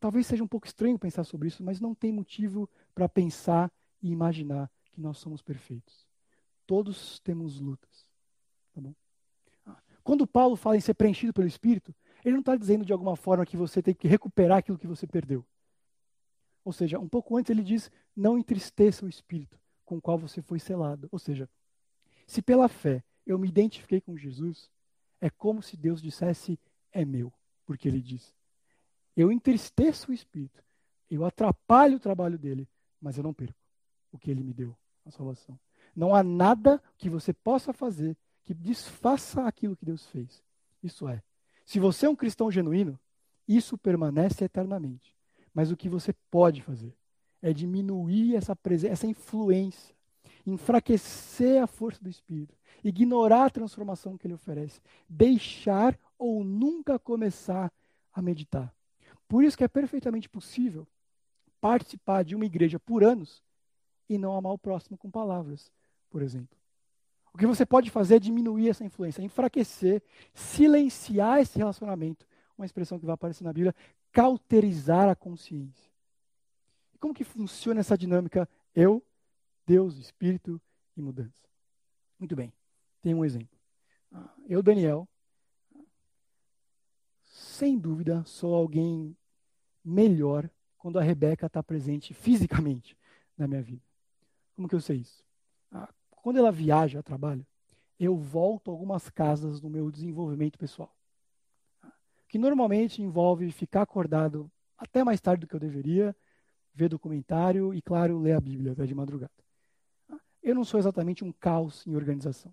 Talvez 0.00 0.26
seja 0.26 0.42
um 0.42 0.48
pouco 0.48 0.66
estranho 0.66 0.98
pensar 0.98 1.24
sobre 1.24 1.48
isso, 1.48 1.62
mas 1.62 1.80
não 1.80 1.94
tem 1.94 2.12
motivo 2.12 2.68
para 2.94 3.08
pensar 3.08 3.70
e 4.02 4.10
imaginar 4.10 4.70
que 4.90 5.00
nós 5.00 5.18
somos 5.18 5.42
perfeitos. 5.42 6.06
Todos 6.66 7.20
temos 7.20 7.60
lutas. 7.60 8.06
Tá 8.72 8.80
bom? 8.80 8.94
Quando 10.02 10.26
Paulo 10.26 10.56
fala 10.56 10.76
em 10.76 10.80
ser 10.80 10.94
preenchido 10.94 11.32
pelo 11.32 11.46
Espírito, 11.46 11.94
ele 12.24 12.34
não 12.34 12.40
está 12.40 12.56
dizendo 12.56 12.84
de 12.84 12.92
alguma 12.92 13.14
forma 13.14 13.46
que 13.46 13.56
você 13.56 13.82
tem 13.82 13.94
que 13.94 14.08
recuperar 14.08 14.58
aquilo 14.58 14.78
que 14.78 14.86
você 14.86 15.06
perdeu. 15.06 15.44
Ou 16.64 16.72
seja, 16.72 16.98
um 16.98 17.08
pouco 17.08 17.36
antes 17.36 17.50
ele 17.50 17.62
diz: 17.62 17.90
não 18.14 18.38
entristeça 18.38 19.04
o 19.04 19.08
Espírito 19.08 19.58
com 19.84 19.96
o 19.96 20.02
qual 20.02 20.18
você 20.18 20.40
foi 20.40 20.58
selado. 20.58 21.08
Ou 21.12 21.18
seja, 21.18 21.48
se 22.26 22.42
pela 22.42 22.68
fé 22.68 23.02
eu 23.26 23.38
me 23.38 23.48
identifiquei 23.48 24.00
com 24.00 24.16
Jesus, 24.16 24.70
é 25.20 25.30
como 25.30 25.62
se 25.62 25.76
Deus 25.76 26.02
dissesse: 26.02 26.58
é 26.92 27.04
meu, 27.04 27.32
porque 27.64 27.88
ele 27.88 28.00
diz. 28.00 28.34
Eu 29.16 29.30
entristeço 29.30 30.10
o 30.10 30.14
Espírito, 30.14 30.62
eu 31.10 31.24
atrapalho 31.24 31.96
o 31.96 32.00
trabalho 32.00 32.38
dele, 32.38 32.68
mas 33.00 33.16
eu 33.16 33.22
não 33.22 33.34
perco 33.34 33.58
o 34.10 34.18
que 34.18 34.30
ele 34.30 34.42
me 34.42 34.52
deu, 34.52 34.76
a 35.04 35.10
salvação. 35.10 35.58
Não 35.94 36.14
há 36.14 36.22
nada 36.22 36.82
que 36.96 37.08
você 37.08 37.32
possa 37.32 37.72
fazer 37.72 38.16
que 38.42 38.54
desfaça 38.54 39.46
aquilo 39.46 39.76
que 39.76 39.84
Deus 39.84 40.06
fez. 40.06 40.42
Isso 40.82 41.08
é, 41.08 41.22
se 41.64 41.78
você 41.78 42.06
é 42.06 42.08
um 42.08 42.16
cristão 42.16 42.50
genuíno, 42.50 42.98
isso 43.46 43.78
permanece 43.78 44.44
eternamente. 44.44 45.16
Mas 45.54 45.70
o 45.70 45.76
que 45.76 45.88
você 45.88 46.12
pode 46.30 46.62
fazer 46.62 46.94
é 47.40 47.52
diminuir 47.52 48.36
essa, 48.36 48.56
essa 48.88 49.06
influência, 49.06 49.94
enfraquecer 50.46 51.62
a 51.62 51.66
força 51.66 52.02
do 52.02 52.10
Espírito, 52.10 52.54
ignorar 52.82 53.46
a 53.46 53.50
transformação 53.50 54.16
que 54.16 54.26
ele 54.26 54.34
oferece, 54.34 54.80
deixar 55.08 55.98
ou 56.18 56.42
nunca 56.44 56.98
começar 56.98 57.72
a 58.12 58.22
meditar. 58.22 58.72
Por 59.28 59.44
isso 59.44 59.56
que 59.56 59.64
é 59.64 59.68
perfeitamente 59.68 60.28
possível 60.28 60.86
participar 61.60 62.24
de 62.24 62.34
uma 62.34 62.44
igreja 62.44 62.78
por 62.78 63.04
anos 63.04 63.42
e 64.08 64.18
não 64.18 64.36
amar 64.36 64.52
o 64.52 64.58
próximo 64.58 64.98
com 64.98 65.10
palavras, 65.10 65.70
por 66.10 66.22
exemplo. 66.22 66.56
O 67.32 67.38
que 67.38 67.46
você 67.46 67.64
pode 67.64 67.88
fazer 67.88 68.16
é 68.16 68.18
diminuir 68.18 68.68
essa 68.68 68.84
influência, 68.84 69.22
enfraquecer, 69.22 70.02
silenciar 70.34 71.40
esse 71.40 71.56
relacionamento. 71.56 72.26
Uma 72.58 72.66
expressão 72.66 72.98
que 72.98 73.06
vai 73.06 73.14
aparecer 73.14 73.42
na 73.42 73.52
Bíblia, 73.52 73.74
cauterizar 74.12 75.08
a 75.08 75.16
consciência. 75.16 75.90
Como 77.00 77.14
que 77.14 77.24
funciona 77.24 77.80
essa 77.80 77.96
dinâmica 77.96 78.48
eu, 78.74 79.02
Deus, 79.66 79.96
Espírito 79.96 80.60
e 80.96 81.02
mudança? 81.02 81.42
Muito 82.18 82.36
bem, 82.36 82.52
tem 83.00 83.14
um 83.14 83.24
exemplo. 83.24 83.58
Eu, 84.46 84.62
Daniel, 84.62 85.08
sem 87.24 87.78
dúvida, 87.78 88.24
sou 88.24 88.54
alguém 88.54 89.16
melhor 89.84 90.50
quando 90.76 90.98
a 90.98 91.02
Rebeca 91.02 91.46
está 91.46 91.62
presente 91.62 92.12
fisicamente 92.12 92.96
na 93.36 93.48
minha 93.48 93.62
vida. 93.62 93.82
Como 94.54 94.68
que 94.68 94.74
eu 94.74 94.80
sei 94.80 94.98
isso? 94.98 95.24
Quando 96.10 96.38
ela 96.38 96.52
viaja 96.52 97.00
a 97.00 97.02
trabalho, 97.02 97.46
eu 97.98 98.16
volto 98.16 98.70
algumas 98.70 99.08
casas 99.08 99.60
no 99.60 99.70
meu 99.70 99.90
desenvolvimento 99.90 100.58
pessoal. 100.58 100.94
Que 102.28 102.38
normalmente 102.38 103.02
envolve 103.02 103.50
ficar 103.50 103.82
acordado 103.82 104.50
até 104.76 105.02
mais 105.02 105.20
tarde 105.20 105.42
do 105.42 105.46
que 105.48 105.54
eu 105.54 105.60
deveria, 105.60 106.14
ver 106.74 106.88
documentário 106.88 107.72
e, 107.74 107.80
claro, 107.80 108.18
ler 108.18 108.32
a 108.32 108.40
Bíblia 108.40 108.72
até 108.72 108.86
de 108.86 108.94
madrugada. 108.94 109.32
Eu 110.42 110.54
não 110.54 110.64
sou 110.64 110.80
exatamente 110.80 111.24
um 111.24 111.32
caos 111.32 111.86
em 111.86 111.94
organização. 111.94 112.52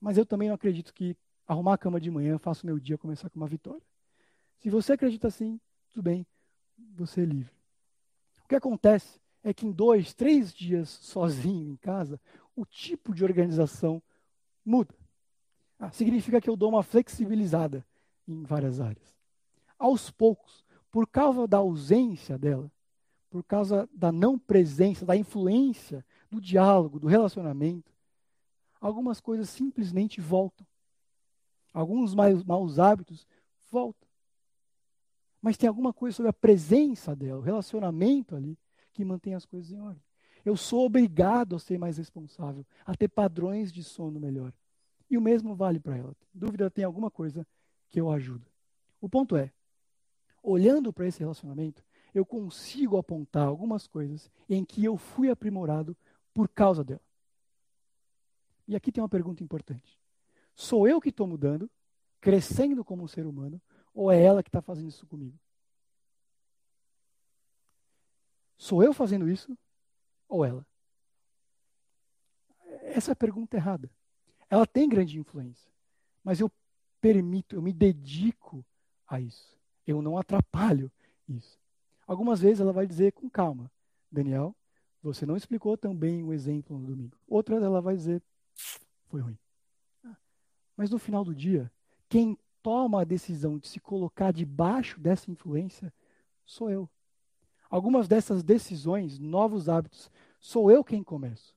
Mas 0.00 0.18
eu 0.18 0.26
também 0.26 0.48
não 0.48 0.54
acredito 0.54 0.92
que 0.92 1.16
arrumar 1.46 1.74
a 1.74 1.78
cama 1.78 2.00
de 2.00 2.10
manhã 2.10 2.38
faça 2.38 2.62
o 2.62 2.66
meu 2.66 2.78
dia 2.78 2.98
começar 2.98 3.30
com 3.30 3.38
uma 3.38 3.46
vitória. 3.46 3.82
Se 4.58 4.68
você 4.68 4.92
acredita 4.92 5.28
assim, 5.28 5.60
tudo 5.90 6.02
bem, 6.02 6.26
você 6.94 7.22
é 7.22 7.24
livre. 7.24 7.54
O 8.44 8.48
que 8.48 8.54
acontece 8.54 9.20
é 9.42 9.54
que 9.54 9.66
em 9.66 9.72
dois, 9.72 10.12
três 10.12 10.52
dias 10.52 10.88
sozinho 10.88 11.70
em 11.70 11.76
casa, 11.76 12.20
o 12.54 12.64
tipo 12.66 13.14
de 13.14 13.24
organização 13.24 14.02
muda. 14.64 14.94
Ah, 15.78 15.90
significa 15.90 16.40
que 16.40 16.50
eu 16.50 16.56
dou 16.56 16.70
uma 16.70 16.82
flexibilizada 16.82 17.86
em 18.26 18.42
várias 18.42 18.80
áreas. 18.80 19.14
Aos 19.78 20.10
poucos, 20.10 20.64
por 20.90 21.06
causa 21.06 21.46
da 21.46 21.58
ausência 21.58 22.38
dela, 22.38 22.70
por 23.30 23.44
causa 23.44 23.88
da 23.92 24.10
não 24.10 24.38
presença, 24.38 25.04
da 25.04 25.16
influência 25.16 26.04
do 26.30 26.40
diálogo, 26.40 26.98
do 26.98 27.06
relacionamento, 27.06 27.92
algumas 28.80 29.20
coisas 29.20 29.48
simplesmente 29.48 30.20
voltam. 30.20 30.66
Alguns 31.72 32.14
maus 32.14 32.78
hábitos 32.78 33.26
voltam. 33.70 34.08
Mas 35.40 35.56
tem 35.56 35.68
alguma 35.68 35.92
coisa 35.92 36.16
sobre 36.16 36.30
a 36.30 36.32
presença 36.32 37.14
dela, 37.14 37.38
o 37.38 37.42
relacionamento 37.42 38.34
ali, 38.34 38.58
que 38.92 39.04
mantém 39.04 39.34
as 39.34 39.44
coisas 39.44 39.70
em 39.70 39.80
ordem. 39.80 40.02
Eu 40.44 40.56
sou 40.56 40.86
obrigado 40.86 41.56
a 41.56 41.58
ser 41.58 41.78
mais 41.78 41.98
responsável, 41.98 42.64
a 42.84 42.94
ter 42.94 43.08
padrões 43.08 43.72
de 43.72 43.82
sono 43.82 44.18
melhor. 44.18 44.52
E 45.10 45.18
o 45.18 45.20
mesmo 45.20 45.54
vale 45.54 45.78
para 45.78 45.96
ela. 45.96 46.16
Dúvida 46.32 46.70
tem 46.70 46.84
alguma 46.84 47.10
coisa 47.10 47.46
que 47.90 48.00
eu 48.00 48.10
ajudo. 48.10 48.46
O 49.00 49.08
ponto 49.08 49.36
é, 49.36 49.52
olhando 50.42 50.92
para 50.92 51.06
esse 51.06 51.20
relacionamento, 51.20 51.84
eu 52.14 52.24
consigo 52.24 52.96
apontar 52.96 53.46
algumas 53.46 53.86
coisas 53.86 54.30
em 54.48 54.64
que 54.64 54.84
eu 54.84 54.96
fui 54.96 55.28
aprimorado 55.28 55.96
por 56.36 56.50
causa 56.50 56.84
dela. 56.84 57.00
E 58.68 58.76
aqui 58.76 58.92
tem 58.92 59.02
uma 59.02 59.08
pergunta 59.08 59.42
importante. 59.42 59.98
Sou 60.54 60.86
eu 60.86 61.00
que 61.00 61.08
estou 61.08 61.26
mudando, 61.26 61.70
crescendo 62.20 62.84
como 62.84 63.02
um 63.02 63.08
ser 63.08 63.24
humano, 63.24 63.58
ou 63.94 64.12
é 64.12 64.22
ela 64.22 64.42
que 64.42 64.50
está 64.50 64.60
fazendo 64.60 64.90
isso 64.90 65.06
comigo? 65.06 65.38
Sou 68.58 68.82
eu 68.82 68.92
fazendo 68.92 69.30
isso 69.30 69.56
ou 70.28 70.44
ela? 70.44 70.66
Essa 72.82 73.12
é 73.12 73.14
a 73.14 73.16
pergunta 73.16 73.56
errada. 73.56 73.90
Ela 74.50 74.66
tem 74.66 74.86
grande 74.90 75.18
influência, 75.18 75.72
mas 76.22 76.38
eu 76.38 76.52
permito, 77.00 77.56
eu 77.56 77.62
me 77.62 77.72
dedico 77.72 78.62
a 79.08 79.18
isso. 79.18 79.56
Eu 79.86 80.02
não 80.02 80.18
atrapalho 80.18 80.92
isso. 81.26 81.58
Algumas 82.06 82.40
vezes 82.40 82.60
ela 82.60 82.74
vai 82.74 82.86
dizer 82.86 83.12
com 83.12 83.30
calma, 83.30 83.72
Daniel, 84.12 84.54
você 85.02 85.24
não 85.24 85.36
explicou 85.36 85.76
tão 85.76 85.94
bem 85.94 86.22
o 86.22 86.32
exemplo 86.32 86.78
no 86.78 86.86
domingo. 86.86 87.16
Outras 87.26 87.62
ela 87.62 87.80
vai 87.80 87.96
dizer, 87.96 88.22
foi 89.06 89.20
ruim. 89.20 89.38
Mas 90.76 90.90
no 90.90 90.98
final 90.98 91.24
do 91.24 91.34
dia, 91.34 91.70
quem 92.08 92.38
toma 92.62 93.00
a 93.00 93.04
decisão 93.04 93.58
de 93.58 93.68
se 93.68 93.80
colocar 93.80 94.32
debaixo 94.32 95.00
dessa 95.00 95.30
influência 95.30 95.92
sou 96.44 96.70
eu. 96.70 96.88
Algumas 97.70 98.06
dessas 98.06 98.42
decisões, 98.42 99.18
novos 99.18 99.68
hábitos, 99.68 100.10
sou 100.38 100.70
eu 100.70 100.84
quem 100.84 101.02
começo. 101.02 101.54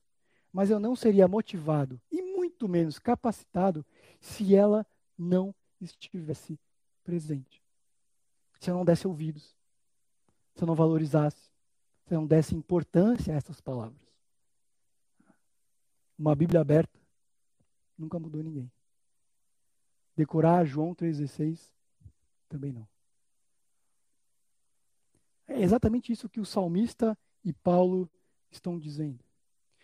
Mas 0.52 0.70
eu 0.70 0.80
não 0.80 0.96
seria 0.96 1.28
motivado 1.28 2.00
e 2.10 2.22
muito 2.22 2.68
menos 2.68 2.98
capacitado 2.98 3.84
se 4.20 4.54
ela 4.54 4.86
não 5.16 5.54
estivesse 5.80 6.58
presente. 7.04 7.62
Se 8.58 8.70
eu 8.70 8.74
não 8.74 8.84
desse 8.84 9.06
ouvidos, 9.06 9.54
se 10.54 10.62
eu 10.62 10.66
não 10.66 10.74
valorizasse, 10.74 11.49
não 12.10 12.26
desse 12.26 12.54
importância 12.54 13.32
a 13.32 13.36
essas 13.36 13.60
palavras. 13.60 14.00
Uma 16.18 16.34
Bíblia 16.34 16.60
aberta 16.60 16.98
nunca 17.96 18.18
mudou 18.18 18.42
ninguém. 18.42 18.70
Decorar 20.16 20.64
João 20.64 20.94
3,16 20.94 21.70
também 22.48 22.72
não. 22.72 22.86
É 25.46 25.62
exatamente 25.62 26.12
isso 26.12 26.28
que 26.28 26.40
o 26.40 26.44
salmista 26.44 27.16
e 27.44 27.52
Paulo 27.52 28.10
estão 28.50 28.78
dizendo. 28.78 29.24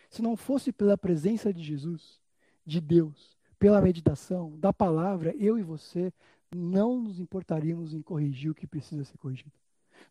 Se 0.09 0.21
não 0.21 0.37
fosse 0.37 0.71
pela 0.71 0.97
presença 0.97 1.53
de 1.53 1.63
Jesus, 1.63 2.21
de 2.65 2.79
Deus, 2.79 3.37
pela 3.59 3.81
meditação, 3.81 4.57
da 4.59 4.71
palavra, 4.71 5.35
eu 5.37 5.57
e 5.57 5.63
você 5.63 6.13
não 6.55 7.01
nos 7.01 7.19
importaríamos 7.19 7.93
em 7.93 8.01
corrigir 8.01 8.51
o 8.51 8.55
que 8.55 8.67
precisa 8.67 9.03
ser 9.03 9.17
corrigido. 9.17 9.51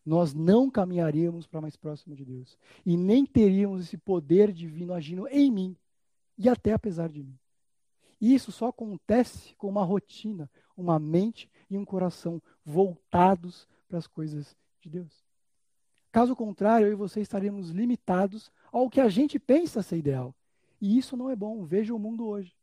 Nós 0.05 0.33
não 0.33 0.69
caminharíamos 0.69 1.47
para 1.47 1.61
mais 1.61 1.75
próximo 1.75 2.15
de 2.15 2.25
Deus. 2.25 2.57
E 2.85 2.95
nem 2.95 3.25
teríamos 3.25 3.81
esse 3.81 3.97
poder 3.97 4.51
divino 4.51 4.93
agindo 4.93 5.27
em 5.27 5.51
mim 5.51 5.77
e 6.37 6.47
até 6.47 6.73
apesar 6.73 7.09
de 7.09 7.23
mim. 7.23 7.37
E 8.19 8.33
isso 8.33 8.51
só 8.51 8.67
acontece 8.67 9.53
com 9.55 9.69
uma 9.69 9.83
rotina, 9.83 10.49
uma 10.75 10.99
mente 10.99 11.49
e 11.69 11.77
um 11.77 11.85
coração 11.85 12.41
voltados 12.65 13.67
para 13.87 13.97
as 13.97 14.07
coisas 14.07 14.55
de 14.81 14.89
Deus. 14.89 15.23
Caso 16.11 16.35
contrário, 16.35 16.87
eu 16.87 16.93
e 16.93 16.95
você 16.95 17.21
estaríamos 17.21 17.69
limitados 17.69 18.51
ao 18.71 18.89
que 18.89 18.99
a 18.99 19.09
gente 19.09 19.37
pensa 19.37 19.83
ser 19.83 19.97
ideal 19.97 20.33
E 20.81 20.97
isso 20.97 21.15
não 21.15 21.29
é 21.29 21.35
bom. 21.35 21.63
Veja 21.63 21.93
o 21.93 21.99
mundo 21.99 22.25
hoje. 22.25 22.55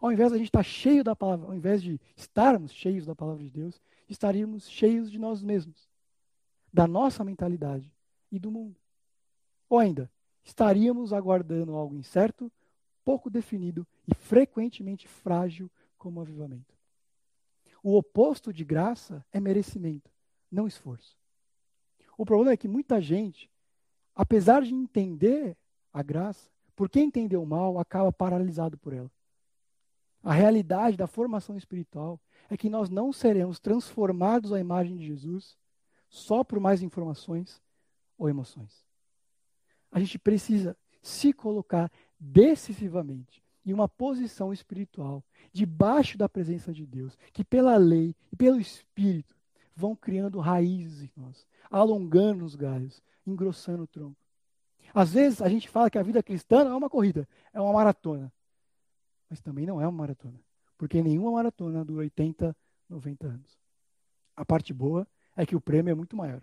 Ao 0.00 0.12
invés 0.12 0.30
de 0.30 0.36
a 0.36 0.38
gente 0.38 0.48
estar 0.48 0.62
cheio 0.62 1.02
da 1.02 1.16
palavra, 1.16 1.48
ao 1.48 1.54
invés 1.54 1.82
de 1.82 2.00
estarmos 2.16 2.72
cheios 2.72 3.04
da 3.04 3.16
palavra 3.16 3.42
de 3.42 3.50
Deus, 3.50 3.80
estaríamos 4.08 4.68
cheios 4.68 5.10
de 5.10 5.18
nós 5.18 5.42
mesmos, 5.42 5.87
da 6.72 6.86
nossa 6.86 7.24
mentalidade 7.24 7.92
e 8.30 8.38
do 8.38 8.50
mundo. 8.50 8.76
Ou 9.68 9.78
ainda, 9.78 10.10
estaríamos 10.42 11.12
aguardando 11.12 11.74
algo 11.74 11.94
incerto, 11.94 12.50
pouco 13.04 13.30
definido 13.30 13.86
e 14.06 14.14
frequentemente 14.14 15.06
frágil 15.06 15.70
como 15.96 16.20
avivamento. 16.20 16.74
O 17.82 17.96
oposto 17.96 18.52
de 18.52 18.64
graça 18.64 19.24
é 19.32 19.40
merecimento, 19.40 20.10
não 20.50 20.66
esforço. 20.66 21.16
O 22.16 22.24
problema 22.24 22.52
é 22.52 22.56
que 22.56 22.68
muita 22.68 23.00
gente, 23.00 23.50
apesar 24.14 24.62
de 24.62 24.74
entender 24.74 25.56
a 25.92 26.02
graça, 26.02 26.50
porque 26.74 27.00
entendeu 27.00 27.44
mal, 27.44 27.78
acaba 27.78 28.12
paralisado 28.12 28.76
por 28.78 28.92
ela. 28.92 29.10
A 30.22 30.32
realidade 30.32 30.96
da 30.96 31.06
formação 31.06 31.56
espiritual 31.56 32.20
é 32.50 32.56
que 32.56 32.68
nós 32.68 32.90
não 32.90 33.12
seremos 33.12 33.60
transformados 33.60 34.52
à 34.52 34.58
imagem 34.58 34.96
de 34.96 35.06
Jesus 35.06 35.56
só 36.08 36.42
por 36.42 36.58
mais 36.58 36.82
informações 36.82 37.62
ou 38.16 38.28
emoções. 38.28 38.84
A 39.90 40.00
gente 40.00 40.18
precisa 40.18 40.76
se 41.02 41.32
colocar 41.32 41.90
decisivamente 42.18 43.42
em 43.64 43.72
uma 43.72 43.88
posição 43.88 44.52
espiritual, 44.52 45.22
debaixo 45.52 46.16
da 46.16 46.28
presença 46.28 46.72
de 46.72 46.86
Deus, 46.86 47.16
que 47.32 47.44
pela 47.44 47.76
lei 47.76 48.16
e 48.32 48.36
pelo 48.36 48.58
Espírito 48.58 49.36
vão 49.76 49.94
criando 49.94 50.40
raízes 50.40 51.02
em 51.02 51.10
nós, 51.16 51.46
alongando 51.70 52.44
os 52.44 52.54
galhos, 52.54 53.02
engrossando 53.26 53.82
o 53.82 53.86
tronco. 53.86 54.16
Às 54.94 55.12
vezes 55.12 55.42
a 55.42 55.48
gente 55.48 55.68
fala 55.68 55.90
que 55.90 55.98
a 55.98 56.02
vida 56.02 56.22
cristã 56.22 56.64
não 56.64 56.72
é 56.72 56.76
uma 56.76 56.88
corrida, 56.90 57.28
é 57.52 57.60
uma 57.60 57.72
maratona. 57.72 58.32
Mas 59.28 59.40
também 59.40 59.66
não 59.66 59.80
é 59.80 59.86
uma 59.86 59.98
maratona, 59.98 60.40
porque 60.78 61.02
nenhuma 61.02 61.32
maratona 61.32 61.84
dura 61.84 62.00
80, 62.00 62.56
90 62.88 63.26
anos. 63.26 63.58
A 64.34 64.44
parte 64.44 64.72
boa 64.72 65.06
é 65.38 65.46
que 65.46 65.54
o 65.54 65.60
prêmio 65.60 65.92
é 65.92 65.94
muito 65.94 66.16
maior. 66.16 66.42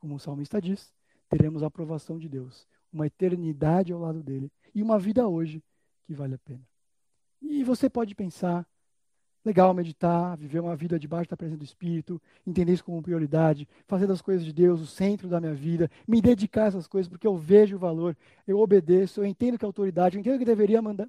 Como 0.00 0.16
o 0.16 0.18
salmista 0.18 0.60
diz, 0.60 0.92
teremos 1.28 1.62
a 1.62 1.68
aprovação 1.68 2.18
de 2.18 2.28
Deus, 2.28 2.66
uma 2.92 3.06
eternidade 3.06 3.92
ao 3.92 4.00
lado 4.00 4.20
dele 4.20 4.50
e 4.74 4.82
uma 4.82 4.98
vida 4.98 5.28
hoje 5.28 5.62
que 6.04 6.12
vale 6.12 6.34
a 6.34 6.38
pena. 6.38 6.60
E 7.40 7.62
você 7.62 7.88
pode 7.88 8.16
pensar, 8.16 8.66
legal 9.44 9.72
meditar, 9.72 10.36
viver 10.36 10.58
uma 10.58 10.74
vida 10.74 10.98
debaixo 10.98 11.30
da 11.30 11.36
presença 11.36 11.58
do 11.58 11.64
Espírito, 11.64 12.20
entender 12.44 12.72
isso 12.72 12.84
como 12.84 13.00
prioridade, 13.00 13.68
fazer 13.86 14.08
das 14.08 14.20
coisas 14.20 14.44
de 14.44 14.52
Deus 14.52 14.80
o 14.80 14.86
centro 14.86 15.28
da 15.28 15.40
minha 15.40 15.54
vida, 15.54 15.88
me 16.06 16.20
dedicar 16.20 16.64
a 16.64 16.66
essas 16.66 16.88
coisas 16.88 17.08
porque 17.08 17.26
eu 17.26 17.36
vejo 17.36 17.76
o 17.76 17.78
valor, 17.78 18.16
eu 18.44 18.58
obedeço, 18.58 19.20
eu 19.20 19.24
entendo 19.24 19.56
que 19.56 19.64
é 19.64 19.66
autoridade, 19.66 20.16
eu 20.16 20.20
entendo 20.20 20.40
que 20.40 20.44
deveria 20.44 20.82
mandar, 20.82 21.06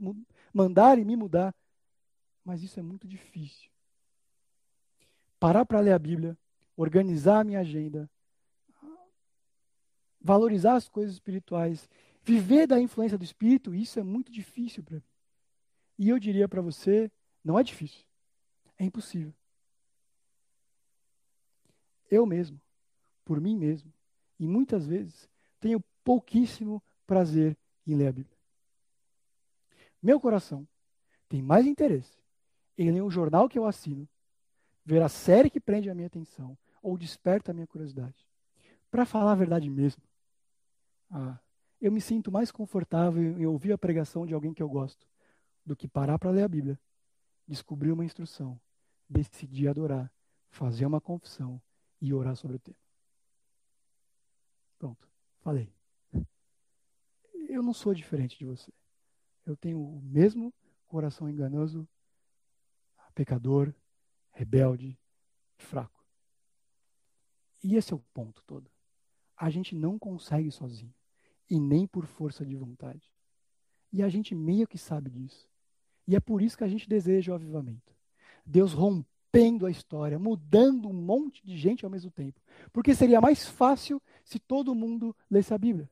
mandar 0.54 1.00
e 1.00 1.04
me 1.04 1.16
mudar. 1.16 1.54
Mas 2.46 2.62
isso 2.62 2.80
é 2.80 2.84
muito 2.84 3.08
difícil. 3.08 3.72
Parar 5.40 5.66
para 5.66 5.80
ler 5.80 5.94
a 5.94 6.00
Bíblia, 6.00 6.38
organizar 6.76 7.42
a 7.42 7.44
minha 7.44 7.60
agenda, 7.60 8.10
valorizar 10.22 10.76
as 10.76 10.88
coisas 10.88 11.14
espirituais 11.14 11.90
Viver 12.24 12.66
da 12.66 12.80
influência 12.80 13.18
do 13.18 13.24
Espírito, 13.24 13.76
isso 13.76 14.00
é 14.00 14.04
muito 14.04 14.32
difícil 14.32 14.82
para 14.82 14.96
mim. 14.96 15.04
E 16.00 16.08
eu 16.08 16.18
diria 16.18 16.48
para 16.48 16.62
você, 16.62 17.12
não 17.44 17.60
é 17.60 17.64
difícil. 17.64 18.06
É 18.80 18.86
impossível. 18.86 19.34
Eu 22.10 22.26
mesmo, 22.26 22.60
por 23.26 23.42
mim 23.42 23.58
mesmo, 23.58 23.92
e 24.40 24.48
muitas 24.48 24.88
vezes, 24.88 25.30
tenho 25.60 25.84
pouquíssimo 26.04 26.82
prazer 27.06 27.58
em 27.86 27.96
ler 27.96 28.08
a 28.08 28.12
Bíblia. 28.14 28.38
Meu 30.02 30.20
coração 30.20 30.66
tem 31.28 31.42
mais 31.42 31.66
interesse 31.66 32.18
em 32.78 32.90
ler 32.90 33.02
um 33.02 33.12
jornal 33.12 33.50
que 33.50 33.60
eu 33.60 33.66
assino, 33.66 34.08
ver 34.86 35.02
a 35.02 35.10
série 35.10 35.50
que 35.50 35.60
prende 35.60 35.90
a 35.90 35.96
minha 35.96 36.08
atenção 36.08 36.58
ou 36.84 36.98
desperta 36.98 37.52
a 37.52 37.54
minha 37.54 37.66
curiosidade. 37.66 38.28
Para 38.92 39.06
falar 39.06 39.32
a 39.32 39.36
verdade 39.36 39.70
mesmo, 39.70 40.04
ah, 41.10 41.40
eu 41.82 41.92
me 41.92 42.02
sinto 42.02 42.32
mais 42.32 42.52
confortável 42.52 43.24
em 43.40 43.46
ouvir 43.46 43.72
a 43.72 43.78
pregação 43.78 44.26
de 44.26 44.34
alguém 44.34 44.54
que 44.54 44.62
eu 44.62 44.70
gosto 44.70 45.08
do 45.66 45.76
que 45.76 45.88
parar 45.88 46.20
para 46.20 46.30
ler 46.30 46.44
a 46.44 46.48
Bíblia, 46.48 46.80
descobrir 47.48 47.92
uma 47.92 48.06
instrução, 48.06 48.60
decidir 49.10 49.70
adorar, 49.70 50.12
fazer 50.50 50.86
uma 50.86 51.02
confissão 51.02 51.62
e 52.02 52.14
orar 52.14 52.36
sobre 52.36 52.58
o 52.58 52.60
tema. 52.60 52.78
Pronto, 54.78 55.10
falei. 55.40 55.74
Eu 57.48 57.64
não 57.64 57.74
sou 57.74 57.94
diferente 57.94 58.38
de 58.38 58.46
você. 58.46 58.72
Eu 59.46 59.56
tenho 59.56 59.80
o 59.80 60.02
mesmo 60.02 60.54
coração 60.88 61.30
enganoso, 61.30 61.88
pecador, 63.14 63.74
rebelde, 64.32 64.98
fraco. 65.56 66.03
E 67.64 67.76
esse 67.76 67.93
é 67.93 67.95
o 67.95 68.03
ponto 68.14 68.43
todo. 68.45 68.70
A 69.38 69.49
gente 69.49 69.74
não 69.74 69.97
consegue 69.97 70.51
sozinho 70.51 70.93
e 71.49 71.59
nem 71.59 71.88
por 71.88 72.05
força 72.05 72.45
de 72.45 72.55
vontade. 72.55 73.09
E 73.91 74.03
a 74.03 74.09
gente 74.09 74.36
meio 74.36 74.68
que 74.68 74.78
sabe 74.78 75.09
disso. 75.09 75.47
E 76.07 76.16
é 76.16 76.20
por 76.20 76.41
isso 76.41 76.57
que 76.57 76.64
a 76.64 76.68
gente 76.68 76.89
deseja 76.89 77.32
o 77.32 77.36
avivamento. 77.36 77.93
Deus 78.45 78.74
rompendo 78.74 79.66
a 79.66 79.72
história, 79.72 80.20
mudando 80.20 80.89
um 80.89 80.93
monte 80.93 81.45
de 81.45 81.55
gente 81.55 81.86
ao 81.86 81.91
mesmo 81.91 82.11
tempo. 82.11 82.41
Porque 82.72 82.93
seria 82.93 83.22
mais 83.22 83.47
fácil 83.47 84.01
se 84.24 84.39
todo 84.39 84.76
mundo 84.76 85.16
lesse 85.30 85.53
a 85.53 85.57
Bíblia. 85.57 85.89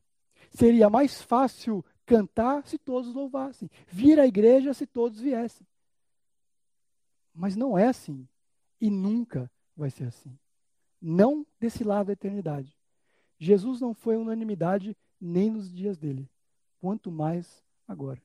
Seria 0.49 0.89
mais 0.89 1.21
fácil 1.21 1.85
cantar 2.05 2.67
se 2.67 2.77
todos 2.77 3.13
louvassem. 3.13 3.69
Vir 3.87 4.19
à 4.19 4.27
igreja 4.27 4.73
se 4.73 4.85
todos 4.85 5.21
viessem. 5.21 5.65
Mas 7.33 7.55
não 7.55 7.77
é 7.77 7.87
assim. 7.87 8.27
E 8.79 8.89
nunca 8.89 9.49
vai 9.75 9.89
ser 9.89 10.05
assim. 10.05 10.37
Não 11.01 11.45
desse 11.59 11.83
lado 11.83 12.07
da 12.07 12.13
eternidade. 12.13 12.77
Jesus 13.39 13.81
não 13.81 13.93
foi 13.93 14.17
unanimidade 14.17 14.95
nem 15.19 15.49
nos 15.49 15.73
dias 15.73 15.97
dele, 15.97 16.29
quanto 16.79 17.11
mais 17.11 17.63
agora. 17.87 18.21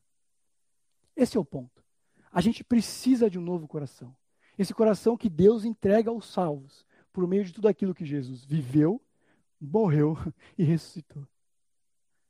Esse 1.16 1.36
é 1.36 1.40
o 1.40 1.44
ponto. 1.44 1.82
A 2.30 2.40
gente 2.40 2.62
precisa 2.62 3.30
de 3.30 3.38
um 3.38 3.42
novo 3.42 3.66
coração. 3.66 4.14
Esse 4.58 4.74
coração 4.74 5.16
que 5.16 5.30
Deus 5.30 5.64
entrega 5.64 6.10
aos 6.10 6.26
salvos, 6.30 6.84
por 7.12 7.26
meio 7.26 7.44
de 7.44 7.52
tudo 7.52 7.68
aquilo 7.68 7.94
que 7.94 8.04
Jesus 8.04 8.44
viveu, 8.44 9.00
morreu 9.60 10.16
e 10.58 10.64
ressuscitou. 10.64 11.26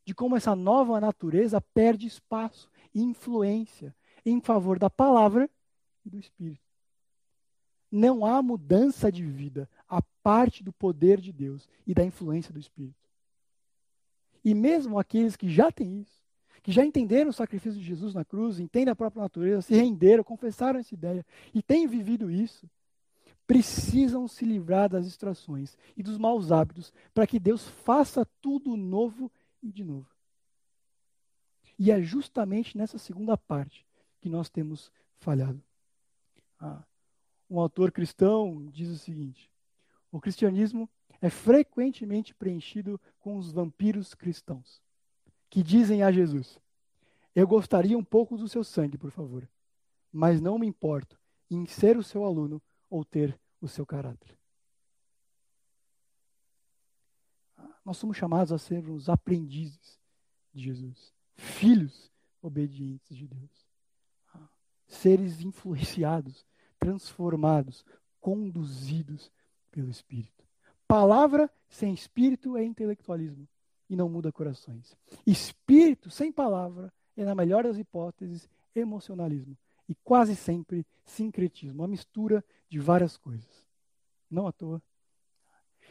De 0.04 0.14
como 0.14 0.36
essa 0.36 0.54
nova 0.54 1.00
natureza 1.00 1.60
perde 1.60 2.06
espaço 2.06 2.70
e 2.94 3.02
influência 3.02 3.94
em 4.24 4.40
favor 4.40 4.78
da 4.78 4.88
palavra 4.88 5.50
e 6.04 6.10
do 6.10 6.18
Espírito. 6.18 6.62
Não 7.90 8.24
há 8.24 8.40
mudança 8.42 9.10
de 9.10 9.24
vida 9.24 9.68
parte 10.26 10.64
do 10.64 10.72
poder 10.72 11.20
de 11.20 11.30
Deus 11.30 11.68
e 11.86 11.94
da 11.94 12.04
influência 12.04 12.52
do 12.52 12.58
Espírito. 12.58 13.08
E 14.44 14.56
mesmo 14.56 14.98
aqueles 14.98 15.36
que 15.36 15.48
já 15.48 15.70
têm 15.70 16.00
isso, 16.00 16.20
que 16.64 16.72
já 16.72 16.84
entenderam 16.84 17.30
o 17.30 17.32
sacrifício 17.32 17.78
de 17.78 17.86
Jesus 17.86 18.12
na 18.12 18.24
cruz, 18.24 18.58
entendem 18.58 18.90
a 18.90 18.96
própria 18.96 19.22
natureza, 19.22 19.62
se 19.62 19.76
renderam, 19.76 20.24
confessaram 20.24 20.80
essa 20.80 20.92
ideia 20.92 21.24
e 21.54 21.62
têm 21.62 21.86
vivido 21.86 22.28
isso, 22.28 22.68
precisam 23.46 24.26
se 24.26 24.44
livrar 24.44 24.88
das 24.88 25.04
distrações 25.04 25.78
e 25.96 26.02
dos 26.02 26.18
maus 26.18 26.50
hábitos 26.50 26.92
para 27.14 27.24
que 27.24 27.38
Deus 27.38 27.68
faça 27.68 28.26
tudo 28.42 28.76
novo 28.76 29.30
e 29.62 29.70
de 29.70 29.84
novo. 29.84 30.10
E 31.78 31.92
é 31.92 32.02
justamente 32.02 32.76
nessa 32.76 32.98
segunda 32.98 33.36
parte 33.36 33.86
que 34.20 34.28
nós 34.28 34.50
temos 34.50 34.90
falhado. 35.20 35.62
Ah, 36.58 36.82
um 37.48 37.60
autor 37.60 37.92
cristão 37.92 38.68
diz 38.72 38.88
o 38.88 38.98
seguinte: 38.98 39.48
o 40.10 40.20
cristianismo 40.20 40.88
é 41.20 41.30
frequentemente 41.30 42.34
preenchido 42.34 43.00
com 43.18 43.36
os 43.36 43.50
vampiros 43.50 44.14
cristãos, 44.14 44.82
que 45.48 45.62
dizem 45.62 46.02
a 46.02 46.12
Jesus: 46.12 46.58
Eu 47.34 47.46
gostaria 47.46 47.96
um 47.96 48.04
pouco 48.04 48.36
do 48.36 48.48
seu 48.48 48.62
sangue, 48.62 48.98
por 48.98 49.10
favor, 49.10 49.48
mas 50.12 50.40
não 50.40 50.58
me 50.58 50.66
importo 50.66 51.18
em 51.50 51.66
ser 51.66 51.96
o 51.96 52.02
seu 52.02 52.24
aluno 52.24 52.60
ou 52.88 53.04
ter 53.04 53.38
o 53.60 53.68
seu 53.68 53.86
caráter. 53.86 54.36
Nós 57.84 57.96
somos 57.98 58.16
chamados 58.16 58.52
a 58.52 58.58
sermos 58.58 59.08
aprendizes 59.08 60.00
de 60.52 60.64
Jesus, 60.64 61.14
filhos 61.36 62.10
obedientes 62.42 63.16
de 63.16 63.28
Deus, 63.28 63.66
seres 64.88 65.40
influenciados, 65.40 66.44
transformados, 66.78 67.84
conduzidos 68.20 69.30
pelo 69.76 69.90
Espírito. 69.90 70.42
Palavra 70.88 71.50
sem 71.68 71.92
espírito 71.92 72.56
é 72.56 72.64
intelectualismo 72.64 73.46
e 73.90 73.94
não 73.94 74.08
muda 74.08 74.32
corações. 74.32 74.96
Espírito 75.26 76.08
sem 76.08 76.32
palavra 76.32 76.90
é, 77.14 77.26
na 77.26 77.34
melhor 77.34 77.64
das 77.64 77.76
hipóteses, 77.76 78.48
emocionalismo 78.74 79.54
e 79.86 79.94
quase 79.96 80.34
sempre 80.34 80.86
sincretismo, 81.04 81.82
uma 81.82 81.88
mistura 81.88 82.42
de 82.70 82.78
várias 82.78 83.18
coisas. 83.18 83.66
Não 84.30 84.46
à 84.46 84.52
toa. 84.52 84.82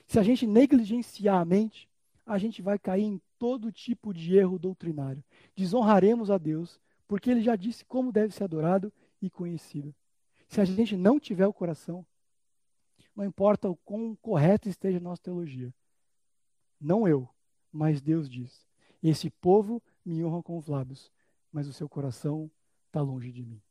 Se 0.07 0.17
a 0.17 0.23
gente 0.23 0.47
negligenciar 0.47 1.39
a 1.39 1.45
mente, 1.45 1.87
a 2.25 2.39
gente 2.39 2.63
vai 2.63 2.79
cair 2.79 3.03
em 3.03 3.21
todo 3.37 3.71
tipo 3.71 4.11
de 4.11 4.35
erro 4.35 4.57
doutrinário. 4.57 5.23
Desonraremos 5.55 6.31
a 6.31 6.39
Deus, 6.39 6.81
porque 7.07 7.29
ele 7.29 7.41
já 7.43 7.55
disse 7.55 7.85
como 7.85 8.11
deve 8.11 8.33
ser 8.33 8.45
adorado 8.45 8.91
e 9.21 9.29
conhecido. 9.29 9.93
Se 10.47 10.59
a 10.59 10.65
gente 10.65 10.97
não 10.97 11.19
tiver 11.19 11.45
o 11.45 11.53
coração, 11.53 12.03
não 13.15 13.23
importa 13.23 13.69
o 13.69 13.77
quão 13.77 14.15
correta 14.17 14.67
esteja 14.67 14.97
a 14.97 15.01
nossa 15.01 15.21
teologia. 15.21 15.73
Não 16.79 17.07
eu, 17.07 17.29
mas 17.71 18.01
Deus 18.01 18.29
diz: 18.29 18.67
Esse 19.01 19.29
povo 19.29 19.81
me 20.03 20.23
honra 20.23 20.43
com 20.43 20.57
os 20.57 20.67
lábios, 20.67 21.11
mas 21.51 21.67
o 21.67 21.73
seu 21.73 21.87
coração 21.87 22.51
está 22.87 23.01
longe 23.01 23.31
de 23.31 23.43
mim. 23.43 23.61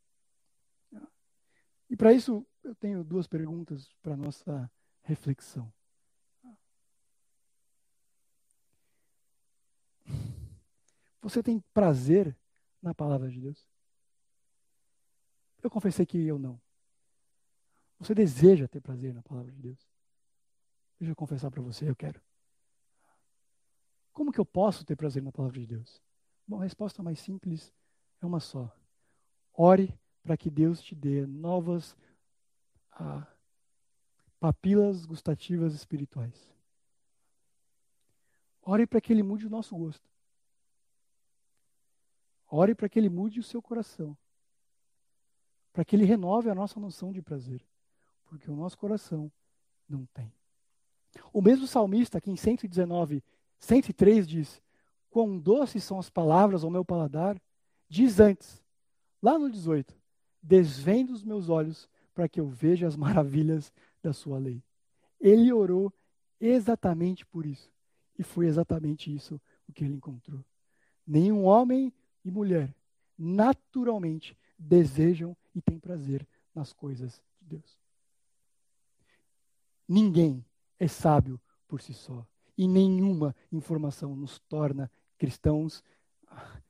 E 1.91 1.97
para 1.97 2.13
isso, 2.13 2.45
eu 2.63 2.75
tenho 2.75 3.05
duas 3.05 3.27
perguntas 3.27 3.93
para 4.03 4.17
nossa 4.17 4.71
reflexão. 5.03 5.73
Você 11.21 11.43
tem 11.43 11.61
prazer 11.73 12.37
na 12.83 12.95
palavra 12.95 13.31
de 13.31 13.41
Deus? 13.41 13.67
Eu 15.63 15.71
confessei 15.71 16.05
que 16.05 16.19
eu 16.19 16.39
não. 16.39 16.61
Você 18.05 18.15
deseja 18.15 18.69
ter 18.69 18.83
prazer 18.83 19.15
na 19.15 19.23
palavra 19.23 19.51
de 19.51 19.63
Deus? 19.63 19.79
Deixa 21.01 21.13
eu 21.13 21.17
confessar 21.17 21.51
para 21.51 21.63
você, 21.63 21.89
eu 21.89 21.97
quero. 21.97 22.21
Como 24.13 24.31
que 24.31 24.39
eu 24.39 24.45
posso 24.45 24.85
ter 24.85 24.95
prazer 24.95 25.23
na 25.23 25.33
palavra 25.33 25.59
de 25.59 25.67
Deus? 25.67 26.03
Bom, 26.47 26.61
a 26.61 26.65
resposta 26.65 27.03
mais 27.03 27.19
simples 27.19 27.73
é 28.21 28.27
uma 28.27 28.41
só. 28.41 28.71
Ore 29.55 29.99
para 30.23 30.37
que 30.37 30.51
Deus 30.51 30.83
te 30.83 30.95
dê 30.95 31.25
novas 31.27 31.97
ah, 32.93 33.27
papilas 34.39 35.07
gustativas 35.07 35.73
espirituais. 35.73 36.53
Ore 38.61 38.87
para 38.87 39.01
que 39.01 39.15
Ele 39.15 39.23
mude 39.23 39.47
o 39.47 39.51
nosso 39.51 39.75
gosto. 39.75 40.07
Ore 42.51 42.75
para 42.75 42.89
que 42.91 42.99
Ele 42.99 43.09
mude 43.09 43.41
o 43.41 43.43
seu 43.43 43.63
coração. 43.63 44.15
Para 45.73 45.87
que 45.87 45.97
Ele 45.97 46.05
renove 46.05 46.51
a 46.51 46.55
nossa 46.55 46.79
noção 46.79 47.11
de 47.11 47.23
prazer. 47.23 47.65
Porque 48.35 48.51
o 48.51 48.57
nosso 48.57 48.77
coração 48.77 49.31
não 49.89 50.05
tem. 50.07 50.33
O 51.33 51.41
mesmo 51.41 51.69
salmista, 51.69 52.19
aqui 52.19 52.33
em 52.33 52.37
119, 52.37 53.23
103, 53.61 54.27
diz: 54.27 54.61
Quão 55.09 55.39
doces 55.39 55.85
são 55.85 56.01
as 56.01 56.11
palavras 56.11 56.65
ao 56.65 56.71
meu 56.71 56.85
paladar, 56.85 57.41
diz 57.89 58.19
antes, 58.19 58.61
lá 59.23 59.39
no 59.39 59.49
18: 59.49 59.97
Desvendo 60.43 61.13
os 61.13 61.23
meus 61.23 61.49
olhos 61.49 61.89
para 62.13 62.29
que 62.29 62.41
eu 62.41 62.49
veja 62.49 62.89
as 62.89 62.97
maravilhas 62.97 63.73
da 64.03 64.13
sua 64.13 64.37
lei. 64.37 64.61
Ele 65.21 65.53
orou 65.53 65.95
exatamente 66.41 67.25
por 67.25 67.47
isso. 67.47 67.73
E 68.19 68.25
foi 68.25 68.47
exatamente 68.49 69.15
isso 69.15 69.41
o 69.69 69.73
que 69.73 69.85
ele 69.85 69.95
encontrou. 69.95 70.45
Nenhum 71.07 71.45
homem 71.45 71.93
e 72.25 72.33
mulher 72.33 72.75
naturalmente 73.17 74.37
desejam 74.59 75.37
e 75.55 75.63
têm 75.63 75.79
prazer 75.79 76.27
nas 76.53 76.73
coisas 76.73 77.23
de 77.41 77.59
Deus. 77.59 77.84
Ninguém 79.89 80.45
é 80.79 80.89
sábio 80.89 81.41
por 81.69 81.81
si 81.81 81.93
só. 81.93 82.27
E 82.57 82.69
nenhuma 82.69 83.35
informação 83.51 84.15
nos 84.15 84.39
torna 84.39 84.91
cristãos, 85.19 85.83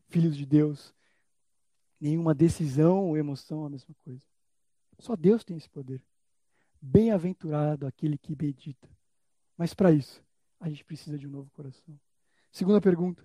filhos 0.09 0.37
de 0.37 0.47
Deus. 0.47 0.95
Nenhuma 2.01 2.35
decisão 2.35 3.09
ou 3.09 3.17
emoção 3.17 3.65
é 3.65 3.67
a 3.67 3.71
mesma 3.71 3.95
coisa. 4.05 4.25
Só 4.99 5.17
Deus 5.17 5.45
tem 5.45 5.57
esse 5.57 5.69
poder. 5.69 6.03
Bem-aventurado 6.81 7.87
aquele 7.87 8.19
que 8.19 8.37
medita. 8.41 8.89
Mas 9.57 9.75
para 9.75 9.93
isso, 9.93 10.23
a 10.61 10.69
gente 10.69 10.85
precisa 10.85 11.19
de 11.19 11.27
um 11.27 11.31
novo 11.31 11.51
coração. 11.51 11.99
Segunda 12.51 12.81
pergunta. 12.81 13.25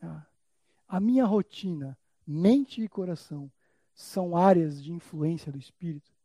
Ah, 0.00 0.26
a 0.88 1.00
minha 1.00 1.24
rotina, 1.24 1.98
mente 2.26 2.82
e 2.82 2.88
coração, 2.88 3.50
são 3.94 4.36
áreas 4.36 4.82
de 4.82 4.92
influência 4.92 5.50
do 5.50 5.58
Espírito? 5.58 6.15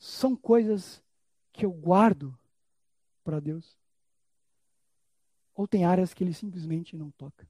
São 0.00 0.34
coisas 0.34 1.00
que 1.52 1.64
eu 1.64 1.70
guardo 1.70 2.36
para 3.22 3.38
Deus? 3.38 3.78
Ou 5.54 5.68
tem 5.68 5.84
áreas 5.84 6.12
que 6.12 6.24
ele 6.24 6.34
simplesmente 6.34 6.96
não 6.96 7.12
toca? 7.12 7.46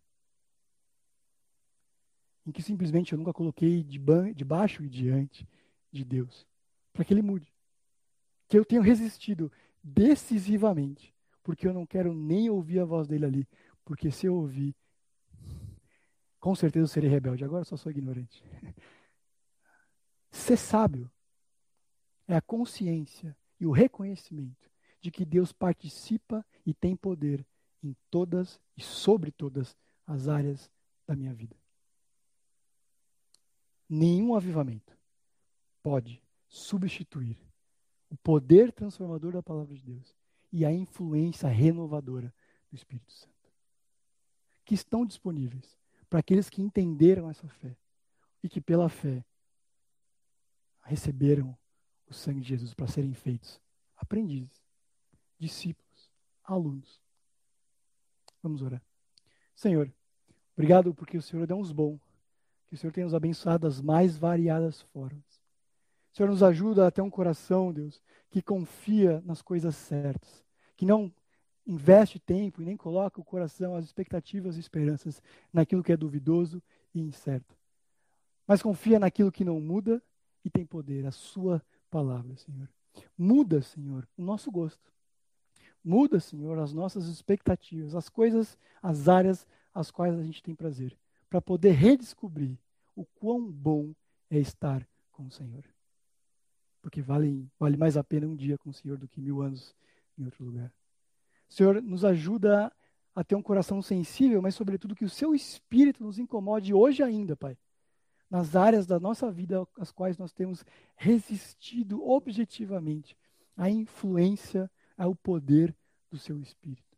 em 2.46 2.53
que 2.53 2.62
simplesmente 2.62 3.12
eu 3.12 3.18
nunca 3.18 3.32
coloquei 3.32 3.84
debaixo 3.84 4.82
e 4.82 4.88
diante 4.88 5.46
de 5.90 6.05
Deus, 6.05 6.46
para 6.92 7.05
que 7.05 7.14
Ele 7.14 7.22
mude. 7.22 7.53
Que 8.48 8.59
eu 8.59 8.64
tenho 8.64 8.82
resistido 8.82 9.53
decisivamente, 9.82 11.14
porque 11.42 11.66
eu 11.66 11.72
não 11.72 11.86
quero 11.86 12.12
nem 12.12 12.51
ouvir 12.51 12.80
a 12.80 12.84
voz 12.84 13.07
dele 13.07 13.24
ali, 13.24 13.48
porque 13.84 14.11
se 14.11 14.26
eu 14.26 14.34
ouvir, 14.34 14.74
com 16.40 16.55
certeza 16.55 16.84
eu 16.84 16.88
serei 16.88 17.09
rebelde. 17.09 17.44
Agora 17.44 17.61
eu 17.61 17.66
só 17.66 17.76
sou 17.76 17.92
ignorante. 17.92 18.42
Ser 20.30 20.57
sábio 20.57 21.11
é 22.33 22.37
a 22.37 22.43
consciência 22.43 23.37
e 23.59 23.66
o 23.66 23.72
reconhecimento 23.72 24.70
de 25.01 25.11
que 25.11 25.24
Deus 25.24 25.53
participa 25.53 26.45
e 26.64 26.74
tem 26.74 26.95
poder 26.95 27.45
em 27.83 27.97
todas 28.11 28.61
e 28.76 28.83
sobre 28.83 29.31
todas 29.31 29.76
as 30.07 30.28
áreas 30.28 30.70
da 31.07 31.16
minha 31.16 31.33
vida. 31.33 31.57
Nenhum 33.89 34.35
avivamento 34.35 34.97
pode 35.83 36.22
substituir 36.49 37.39
o 38.09 38.16
poder 38.16 38.72
transformador 38.72 39.33
da 39.33 39.43
palavra 39.43 39.74
de 39.74 39.83
Deus 39.83 40.14
e 40.53 40.64
a 40.64 40.72
influência 40.72 41.49
renovadora 41.49 42.33
do 42.70 42.76
Espírito 42.76 43.12
Santo, 43.12 43.53
que 44.64 44.74
estão 44.74 45.07
disponíveis 45.07 45.78
para 46.09 46.20
aqueles 46.20 46.51
que 46.51 46.61
entenderam 46.61 47.31
essa 47.31 47.49
fé 47.49 47.76
e 48.43 48.49
que 48.49 48.61
pela 48.61 48.89
fé 48.89 49.24
receberam 50.83 51.57
o 52.11 52.14
sangue 52.14 52.40
de 52.40 52.48
Jesus 52.48 52.74
para 52.74 52.86
serem 52.86 53.14
feitos 53.14 53.61
aprendizes, 54.00 54.61
discípulos, 55.38 56.11
alunos. 56.42 57.00
Vamos 58.42 58.62
orar. 58.62 58.82
Senhor, 59.54 59.92
obrigado 60.54 60.94
porque 60.94 61.18
o 61.18 61.22
Senhor 61.22 61.48
é 61.48 61.54
uns 61.54 61.70
bom 61.70 61.98
que 62.66 62.74
o 62.74 62.78
Senhor 62.78 62.92
tenha 62.92 63.04
nos 63.04 63.14
abençoado 63.14 63.68
das 63.68 63.80
mais 63.80 64.16
variadas 64.16 64.80
formas. 64.80 65.40
O 66.12 66.16
Senhor 66.16 66.28
nos 66.28 66.42
ajuda 66.42 66.86
a 66.86 66.90
ter 66.90 67.02
um 67.02 67.11
coração, 67.11 67.72
Deus, 67.72 68.02
que 68.30 68.40
confia 68.40 69.20
nas 69.24 69.42
coisas 69.42 69.76
certas, 69.76 70.44
que 70.76 70.86
não 70.86 71.12
investe 71.66 72.18
tempo 72.18 72.62
e 72.62 72.64
nem 72.64 72.76
coloca 72.76 73.20
o 73.20 73.24
coração, 73.24 73.76
as 73.76 73.84
expectativas 73.84 74.56
e 74.56 74.61
esperanças 74.61 75.22
naquilo 75.52 75.82
que 75.82 75.92
é 75.92 75.96
duvidoso 75.96 76.62
e 76.94 77.00
incerto. 77.00 77.56
Mas 78.46 78.62
confia 78.62 78.98
naquilo 78.98 79.30
que 79.30 79.44
não 79.44 79.61
muda 79.61 80.02
e 80.44 80.50
tem 80.50 80.64
poder, 80.64 81.06
a 81.06 81.12
Sua 81.12 81.62
palavra, 81.91 82.36
Senhor. 82.36 82.68
Muda, 83.16 83.61
Senhor, 83.62 84.09
o 84.16 84.22
nosso 84.22 84.51
gosto. 84.51 84.91
Muda, 85.82 86.20
Senhor, 86.20 86.59
as 86.59 86.72
nossas 86.72 87.07
expectativas, 87.07 87.95
as 87.95 88.09
coisas, 88.09 88.59
as 88.82 89.09
áreas 89.09 89.47
às 89.74 89.91
quais 89.91 90.18
a 90.18 90.22
gente 90.22 90.43
tem 90.43 90.55
prazer 90.55 90.97
para 91.28 91.41
poder 91.41 91.72
redescobrir 91.72 92.59
o 92.95 93.05
quão 93.05 93.51
bom 93.51 93.95
é 94.30 94.38
estar 94.38 94.86
com 95.12 95.26
o 95.26 95.30
Senhor. 95.30 95.64
Porque 96.82 97.01
vale, 97.01 97.49
vale 97.59 97.76
mais 97.76 97.97
a 97.97 98.05
pena 98.05 98.26
um 98.26 98.36
dia 98.36 98.59
com 98.59 98.70
o 98.70 98.74
Senhor 98.74 98.99
do 98.99 99.09
que 99.09 99.20
mil 99.20 99.43
anos 99.43 99.74
em 100.18 100.24
outro 100.24 100.45
lugar. 100.45 100.72
Senhor 101.49 101.82
nos 101.82 102.05
ajuda 102.05 102.72
a 103.14 103.24
ter 103.24 103.34
um 103.34 103.43
coração 103.43 103.82
sensível, 103.82 104.41
mas, 104.41 104.55
sobretudo, 104.55 104.95
que 104.95 105.05
o 105.05 105.11
seu 105.11 105.34
espírito 105.34 106.03
nos 106.03 106.18
incomode 106.18 106.72
hoje 106.72 107.03
ainda, 107.03 107.36
Pai. 107.36 107.59
Nas 108.31 108.55
áreas 108.55 108.87
da 108.87 109.01
nossa 109.01 109.31
vida 109.31 109.66
às 109.76 109.91
quais 109.91 110.16
nós 110.16 110.33
temos 110.33 110.64
resistido 110.97 112.09
objetivamente 112.09 113.16
à 113.57 113.68
influência, 113.68 114.70
ao 114.97 115.14
poder 115.14 115.74
do 116.11 116.18
seu 116.18 116.39
espírito. 116.41 116.97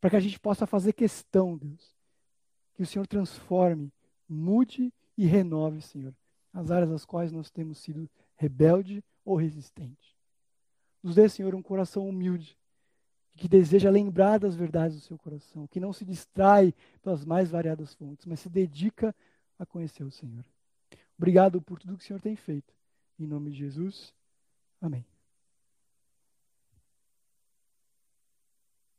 Para 0.00 0.10
que 0.10 0.16
a 0.16 0.20
gente 0.20 0.40
possa 0.40 0.66
fazer 0.66 0.92
questão, 0.92 1.56
Deus, 1.56 1.94
que 2.74 2.82
o 2.82 2.86
Senhor 2.86 3.06
transforme, 3.06 3.92
mude 4.28 4.92
e 5.16 5.26
renove, 5.26 5.80
Senhor, 5.80 6.14
as 6.52 6.70
áreas 6.70 6.90
das 6.90 7.04
quais 7.04 7.32
nós 7.32 7.50
temos 7.50 7.78
sido 7.78 8.10
rebelde 8.36 9.02
ou 9.24 9.36
resistente. 9.36 10.16
Nos 11.02 11.14
dê, 11.14 11.28
Senhor, 11.28 11.54
um 11.54 11.62
coração 11.62 12.08
humilde, 12.08 12.58
que 13.36 13.48
deseja 13.48 13.90
lembrar 13.90 14.38
das 14.38 14.54
verdades 14.54 14.96
do 14.96 15.02
seu 15.02 15.18
coração, 15.18 15.66
que 15.66 15.80
não 15.80 15.92
se 15.92 16.04
distrai 16.04 16.72
pelas 17.02 17.24
mais 17.24 17.50
variadas 17.50 17.94
fontes, 17.94 18.26
mas 18.26 18.40
se 18.40 18.48
dedica 18.48 19.14
a 19.58 19.66
conhecer 19.66 20.04
o 20.04 20.10
Senhor. 20.10 20.44
Obrigado 21.16 21.60
por 21.62 21.78
tudo 21.78 21.96
que 21.96 22.04
o 22.04 22.06
Senhor 22.06 22.20
tem 22.20 22.36
feito. 22.36 22.74
Em 23.18 23.26
nome 23.26 23.50
de 23.50 23.58
Jesus. 23.58 24.12
Amém. 24.80 25.04